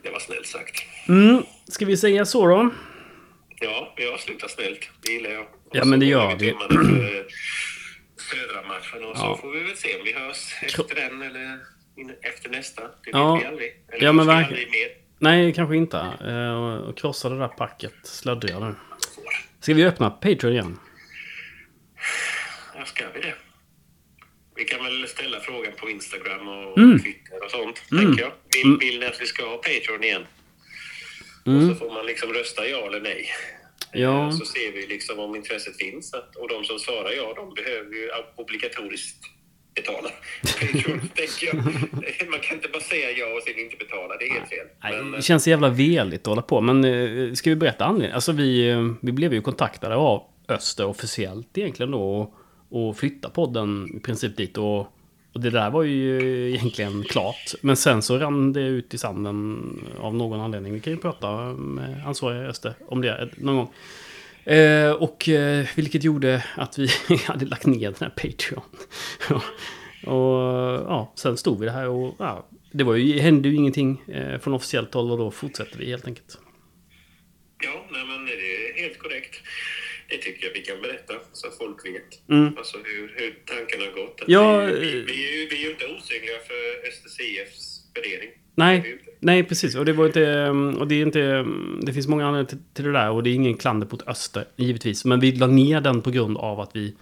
Det 0.03 0.09
var 0.09 0.19
snällt 0.19 0.47
sagt. 0.47 0.83
Mm, 1.07 1.43
ska 1.67 1.85
vi 1.85 1.97
säga 1.97 2.25
så 2.25 2.47
då? 2.47 2.69
Ja, 3.63 3.93
vi 3.97 4.07
avslutar 4.07 4.47
snällt. 4.47 4.89
Det 5.01 5.11
gillar 5.11 5.29
jag. 5.29 5.41
Och 5.43 5.49
Ja, 5.71 5.85
men 5.85 5.99
det 5.99 6.05
gör 6.05 6.35
vi 6.35 6.51
för 6.51 7.17
eh, 7.17 7.23
södra 8.31 8.67
matchen 8.67 9.03
och 9.03 9.11
Ja. 9.15 9.15
så 9.15 9.37
får 9.41 9.51
vi 9.51 9.59
väl 9.63 9.75
se 9.77 9.95
om 9.99 10.03
vi 10.05 10.13
hörs 10.13 10.53
efter 10.63 10.95
den 10.95 11.21
eller 11.21 11.59
efter 12.21 12.49
nästa. 12.49 12.81
Det 12.81 12.87
vet 12.87 13.13
Ja. 13.13 13.35
vi 13.41 13.45
aldrig. 13.45 13.71
Eller 13.93 14.05
Ja, 14.05 14.11
men 14.11 14.27
verkligen. 14.27 14.69
Nej, 15.19 15.53
kanske 15.53 15.75
inte. 15.75 15.97
Eh, 16.27 16.53
och 16.87 16.97
krossa 16.97 17.29
det 17.29 17.37
där 17.39 17.47
packet, 17.47 17.93
sladdriga 18.03 18.59
nu. 18.59 18.75
Ska 19.59 19.73
vi 19.73 19.85
öppna 19.85 20.09
Patreon 20.09 20.53
igen? 20.53 20.79
Ja, 22.75 22.85
ska 22.85 23.05
vi 23.13 23.21
det? 23.21 23.33
vi 24.55 24.63
kan 24.63 24.83
väl 24.83 25.07
ställa 25.07 25.39
frågan 25.39 25.71
på 25.77 25.89
Instagram 25.89 26.47
och 26.47 26.77
Mm. 26.77 26.99
Twitter 26.99 27.43
och 27.45 27.51
sånt, 27.51 27.83
tänker 27.89 28.21
jag. 28.23 28.31
Vill, 28.55 28.77
vill 28.79 28.99
ni 28.99 29.05
att 29.05 29.21
vi 29.21 29.25
ska 29.25 29.45
ha 29.45 29.57
Patreon 29.57 30.03
igen? 30.03 30.25
Mm. 31.45 31.69
Och 31.69 31.77
så 31.77 31.85
får 31.85 31.93
man 31.93 32.05
liksom 32.05 32.33
rösta 32.33 32.67
ja 32.67 32.87
eller 32.87 33.01
nej. 33.01 33.25
Ja. 33.91 34.27
Eh, 34.27 34.31
Så 34.31 34.45
ser 34.45 34.71
vi 34.71 34.87
liksom 34.87 35.19
om 35.19 35.35
intresset 35.35 35.77
finns. 35.77 36.13
Att, 36.13 36.35
och 36.35 36.49
de 36.49 36.63
som 36.63 36.79
svarar 36.79 37.11
ja, 37.11 37.33
de 37.35 37.53
behöver 37.53 37.95
ju 37.95 38.09
obligatoriskt 38.35 39.17
betala. 39.75 40.09
Man 42.31 42.39
kan 42.39 42.55
inte 42.57 42.69
bara 42.73 42.81
säga 42.81 43.11
ja 43.11 43.25
och 43.25 43.43
sen 43.43 43.59
inte 43.59 43.75
betala. 43.77 44.17
Det 44.17 44.25
är 44.25 44.33
helt 44.33 44.49
fel. 44.49 44.67
Nej, 44.83 45.11
det 45.11 45.17
eh, 45.17 45.21
känns 45.21 45.47
jävla 45.47 45.69
veligt 45.69 46.21
att 46.21 46.27
hålla 46.27 46.41
på. 46.41 46.61
Men 46.61 46.83
eh, 46.83 47.33
ska 47.33 47.49
vi 47.49 47.55
berätta 47.55 47.85
anledningen? 47.85 48.15
Alltså 48.15 48.31
vi, 48.31 48.75
vi 49.01 49.11
blev 49.11 49.33
ju 49.33 49.41
kontaktade 49.41 49.95
av 49.95 50.23
Öster 50.47 50.85
officiellt 50.85 51.57
egentligen 51.57 51.91
då. 51.91 52.19
Och, 52.19 52.33
och 52.69 52.97
flytta 52.97 53.29
podden 53.29 53.97
i 53.97 53.99
princip 53.99 54.37
dit. 54.37 54.57
Och, 54.57 54.87
och 55.33 55.39
det 55.39 55.49
där 55.49 55.69
var 55.69 55.83
ju 55.83 56.49
egentligen 56.49 57.03
klart. 57.03 57.53
Men 57.61 57.75
sen 57.75 58.01
så 58.01 58.17
rann 58.17 58.53
det 58.53 58.61
ut 58.61 58.93
i 58.93 58.97
sanden 58.97 59.63
av 59.99 60.15
någon 60.15 60.39
anledning. 60.39 60.73
Vi 60.73 60.79
kan 60.79 60.93
ju 60.93 60.99
prata 60.99 61.53
med 61.53 62.07
ansvariga 62.07 62.49
Öster 62.49 62.73
om 62.87 63.01
det 63.01 63.29
någon 63.37 63.55
gång. 63.55 63.73
Eh, 64.43 64.91
och 64.91 65.29
eh, 65.29 65.65
vilket 65.75 66.03
gjorde 66.03 66.45
att 66.55 66.77
vi 66.77 66.87
hade 67.27 67.45
lagt 67.45 67.65
ner 67.65 67.91
den 67.91 67.95
här 67.99 68.09
Patreon. 68.09 68.63
och 70.05 70.41
ja, 70.87 71.13
sen 71.15 71.37
stod 71.37 71.59
vi 71.59 71.65
det 71.65 71.71
här 71.71 71.87
och 71.87 72.15
ja, 72.19 72.45
det 72.71 72.83
var 72.83 72.95
ju, 72.95 73.19
hände 73.19 73.49
ju 73.49 73.55
ingenting 73.55 74.01
eh, 74.07 74.39
från 74.39 74.53
officiellt 74.53 74.93
håll 74.93 75.11
och 75.11 75.17
då 75.17 75.31
fortsätter 75.31 75.77
vi 75.77 75.89
helt 75.89 76.07
enkelt. 76.07 76.37
Ja, 77.63 77.85
nej, 77.91 78.05
men 78.05 78.12
det 80.13 80.19
tycker 80.25 80.45
jag 80.47 80.53
vi 80.53 80.59
kan 80.61 80.81
berätta 80.81 81.13
så 81.33 81.47
att 81.47 81.57
folk 81.57 81.85
vet. 81.85 82.29
Mm. 82.29 82.57
Alltså 82.57 82.77
hur, 82.83 83.13
hur 83.17 83.31
tankarna 83.45 83.83
har 83.85 83.91
gått. 84.01 84.21
Ja, 84.27 84.57
vi, 84.59 84.71
vi, 84.73 84.99
eh, 84.99 85.05
vi, 85.05 85.27
är 85.27 85.39
ju, 85.39 85.47
vi 85.49 85.55
är 85.55 85.65
ju 85.65 85.69
inte 85.71 85.85
osynliga 85.85 86.37
för 86.47 86.91
STCFs 86.91 87.81
värdering. 87.95 88.29
Det 88.55 88.61
är 88.61 88.71
vi 88.71 88.79
Nej, 88.79 88.89
ju 88.89 88.97
nej 89.19 89.43
precis. 89.43 89.75
Och 89.75 89.85
det 89.85 89.93
var 89.93 90.05
inte... 90.05 90.25
mm, 90.27 90.77
Och 90.77 90.87
det 90.87 90.95
är 90.95 91.01
inte... 91.01 91.45
Det 91.85 91.93
finns 91.93 92.07
många 92.07 92.25
anledningar 92.27 92.49
till, 92.49 92.57
till 92.73 92.85
det 92.85 92.91
där 92.91 93.09
och 93.09 93.23
det 93.23 93.29
är 93.29 93.33
ingen 93.33 93.57
klander 93.57 93.87
på 93.87 93.97
Öster, 94.07 94.45
givetvis. 94.55 95.05
Men 95.05 95.19
vi 95.19 95.31
la 95.31 95.47
ner 95.47 95.81
den 95.81 96.01
på 96.01 96.11
grund 96.11 96.37
av 96.37 96.59
att 96.59 96.75
vi 96.75 96.93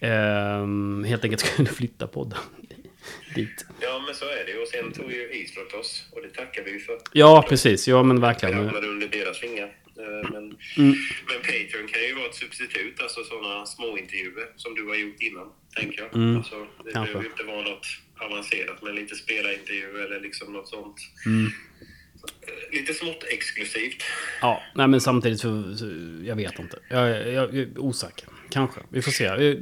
ehm, 0.00 1.04
helt 1.08 1.24
enkelt 1.24 1.40
skulle 1.42 1.68
flytta 1.68 2.06
podden 2.06 2.38
dit. 3.34 3.66
Ja, 3.80 4.02
men 4.06 4.14
så 4.14 4.24
är 4.24 4.44
det. 4.46 4.58
Och 4.62 4.68
sen 4.68 4.92
tog 4.92 5.12
ju 5.12 5.30
Eastrock 5.40 5.74
oss 5.74 6.04
och 6.12 6.22
det 6.22 6.28
tackar 6.28 6.62
vi 6.64 6.72
ju 6.72 6.78
för. 6.80 6.98
Ja, 7.12 7.44
precis. 7.48 7.88
Ja, 7.88 8.02
men 8.02 8.16
Vi 8.16 8.20
verkligen. 8.22 8.54
hamnade 8.54 8.86
under 8.88 9.08
deras 9.08 9.42
vingar. 9.42 9.72
Eh, 9.98 10.30
Men, 10.32 10.44
Mm. 10.76 10.94
men 11.28 11.38
Patreon 11.48 11.86
kan 11.92 12.02
ju 12.02 12.14
vara 12.14 12.26
ett 12.26 12.34
substitut, 12.34 13.00
alltså 13.02 13.24
sådana 13.24 13.66
småintervjuer 13.66 14.46
som 14.56 14.74
du 14.74 14.84
har 14.88 14.94
gjort 14.94 15.22
innan, 15.22 15.48
tänker 15.76 15.98
jag. 16.02 16.14
Mm, 16.14 16.36
Alltså, 16.36 16.54
det 16.84 16.92
kanske. 16.92 17.12
behöver 17.12 17.22
ju 17.22 17.30
inte 17.30 17.42
vara 17.44 17.62
något 17.70 17.86
avancerat, 18.20 18.82
men 18.82 18.94
lite 18.94 19.14
spelarintervju 19.14 20.00
eller 20.04 20.20
liksom 20.20 20.52
något 20.52 20.68
sånt. 20.68 20.96
Mm. 21.26 21.46
Eh, 21.46 22.78
Lite 22.78 22.94
smått 22.94 23.24
exklusivt. 23.24 24.02
Ja, 24.40 24.62
nej 24.74 24.88
men 24.88 25.00
samtidigt 25.00 25.40
så, 25.40 25.76
så 25.76 25.84
jag 26.24 26.36
vet 26.36 26.58
inte. 26.58 26.78
Jag, 26.90 27.08
jag, 27.10 27.32
jag 27.32 27.56
är 27.58 27.78
osäker. 27.78 28.28
Kanske. 28.50 28.80
Vi 28.90 29.02
får 29.02 29.10
se. 29.12 29.24
Eh, 29.24 29.36
Det, 29.38 29.54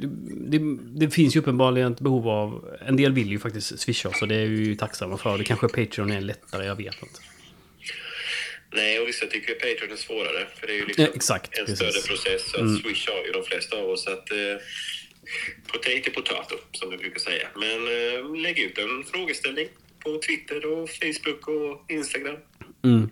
det, 0.59 0.77
det 0.99 1.09
finns 1.09 1.35
ju 1.35 1.39
uppenbarligen 1.39 1.93
ett 1.93 1.99
behov 1.99 2.27
av... 2.29 2.77
En 2.87 2.95
del 2.95 3.13
vill 3.13 3.27
ju 3.31 3.39
faktiskt 3.39 3.79
swisha 3.79 4.09
oss 4.09 4.21
och 4.21 4.27
det 4.27 4.35
är 4.35 4.47
vi 4.47 4.57
ju 4.65 4.75
tacksamma 4.75 5.17
för. 5.17 5.37
Det 5.37 5.43
kanske 5.43 5.67
Patreon 5.67 6.11
är 6.11 6.21
lättare, 6.21 6.65
jag 6.65 6.75
vet 6.75 7.01
inte. 7.03 7.19
Nej, 8.71 8.99
och 8.99 9.07
vissa 9.07 9.25
tycker 9.27 9.51
att 9.51 9.59
Patreon 9.59 9.91
är 9.91 9.95
svårare. 9.95 10.47
För 10.59 10.67
det 10.67 10.73
är 10.73 10.77
ju 10.77 10.85
liksom 10.85 11.03
Ja, 11.05 11.11
exakt, 11.15 11.57
en 11.57 11.65
precis. 11.65 11.77
större 11.93 12.07
process. 12.07 12.49
Så 12.51 12.55
att 12.57 12.61
Mm. 12.61 12.81
Swish 12.81 13.07
har 13.09 13.25
ju 13.25 13.31
de 13.31 13.43
flesta 13.43 13.77
av 13.77 13.89
oss. 13.89 14.07
Att, 14.07 14.31
eh, 14.31 14.37
potato 15.67 16.11
potato, 16.11 16.55
som 16.71 16.89
vi 16.89 16.97
brukar 16.97 17.19
säga. 17.19 17.47
Men 17.55 17.77
eh, 17.87 18.41
lägg 18.41 18.59
ut 18.59 18.77
en 18.77 19.03
frågeställning 19.03 19.67
på 20.03 20.19
Twitter 20.27 20.65
och 20.65 20.89
Facebook 20.89 21.47
och 21.47 21.85
Instagram. 21.91 22.37
Mm. 22.83 23.09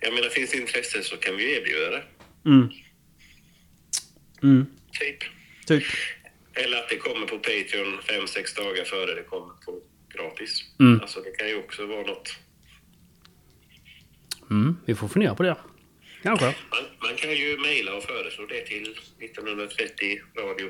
Jag 0.00 0.14
menar, 0.14 0.28
finns 0.28 0.50
det 0.50 0.56
intresse 0.56 1.02
så 1.02 1.16
kan 1.16 1.36
vi 1.36 1.52
erbjuda 1.56 1.90
det. 1.90 2.02
Mm. 2.46 2.68
Mm. 4.42 4.66
Typ. 5.00 5.18
Typ. 5.66 5.84
Eller 6.54 6.76
att 6.78 6.88
det 6.88 6.96
kommer 6.96 7.26
på 7.26 7.38
Patreon 7.38 8.02
fem 8.08 8.26
sex 8.26 8.54
dagar 8.54 8.84
före 8.84 9.14
det 9.14 9.22
kommer 9.22 9.54
på 9.64 9.80
gratis. 10.14 10.64
Mm. 10.80 11.00
Alltså, 11.00 11.20
det 11.20 11.30
kan 11.30 11.48
ju 11.48 11.56
också 11.56 11.86
vara 11.86 12.02
något. 12.06 12.36
Mm. 14.50 14.76
Vi 14.86 14.94
får 14.94 15.08
fundera 15.08 15.34
på 15.34 15.42
det. 15.42 15.56
Kanske. 16.22 16.44
Man, 16.46 16.54
man 17.02 17.14
kan 17.16 17.30
ju 17.30 17.58
mejla 17.58 17.94
och 17.94 18.02
föreslå 18.02 18.46
det 18.46 18.60
till 18.60 18.82
1930 19.20 20.20
radio 20.38 20.66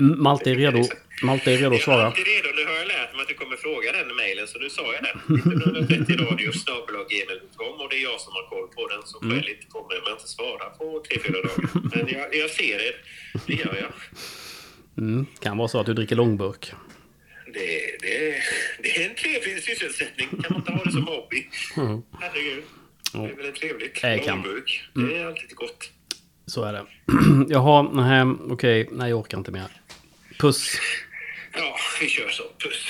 Mm, 0.00 0.22
Malte 0.22 0.50
är 0.50 0.54
redo. 0.54 0.82
Malte 1.22 1.52
är 1.52 1.56
redo 1.56 1.66
att 1.66 1.72
Jag 1.72 1.80
är 1.80 1.84
svara. 1.84 2.06
alltid 2.06 2.24
redo. 2.26 2.48
Nu 2.56 2.64
har 2.70 2.76
jag 2.82 2.88
lärt 2.88 3.12
mig 3.14 3.22
att 3.22 3.28
du 3.28 3.34
kommer 3.34 3.56
fråga 3.56 3.92
den 3.92 4.16
mejlen, 4.16 4.46
så 4.48 4.58
nu 4.58 4.70
sa 4.70 4.82
jag 4.94 5.02
den. 5.08 5.36
1930 5.36 6.16
radio 6.16 6.48
och 7.82 7.88
det 7.90 7.96
är 7.96 8.02
jag 8.02 8.20
som 8.20 8.32
har 8.38 8.44
koll 8.52 8.68
på 8.76 8.82
den. 8.92 9.02
Så 9.04 9.16
Mm. 9.22 9.30
skäligt 9.42 9.68
kommer 9.72 9.94
jag 9.94 10.12
inte 10.16 10.28
svara 10.28 10.66
på 10.78 11.02
tre 11.08 11.18
fyra 11.24 11.38
dagar. 11.46 11.70
Men 11.94 12.08
jag, 12.18 12.34
jag 12.42 12.50
ser 12.50 12.78
det. 12.78 12.92
Det 13.46 13.54
gör 13.54 13.74
jag. 13.84 13.92
Mm. 15.04 15.26
Kan 15.40 15.56
vara 15.58 15.68
så 15.68 15.80
att 15.80 15.86
du 15.86 15.94
dricker 15.94 16.16
långburk. 16.16 16.72
Det, 17.54 17.96
det, 18.00 18.34
det 18.82 18.96
är 18.96 19.08
en 19.10 19.14
trevlig 19.14 19.62
sysselsättning. 19.62 20.28
Kan 20.28 20.40
man 20.50 20.56
inte 20.56 20.72
ha 20.72 20.84
det 20.84 20.92
som 20.92 21.06
hobby? 21.06 21.46
Mm. 21.76 22.02
Herregud. 22.20 22.64
Det 23.12 23.18
är 23.18 23.36
väl 23.36 23.52
trevligt. 23.52 24.02
Det 24.02 24.18
kan. 24.18 24.42
Långburk. 24.42 24.88
Mm. 24.96 25.08
Det 25.08 25.16
är 25.18 25.26
alltid 25.26 25.54
gott. 25.54 25.90
Så 26.46 26.64
är 26.64 26.72
det. 26.72 26.86
Jaha, 27.48 27.82
nej, 27.82 28.24
okej. 28.50 28.88
Nej, 28.92 29.10
jag 29.10 29.18
orkar 29.18 29.38
inte 29.38 29.50
mer. 29.50 29.66
Puss. 30.38 30.78
Ja, 31.52 31.76
vi 32.00 32.08
kör 32.08 32.28
så. 32.28 32.42
Puss. 32.58 32.86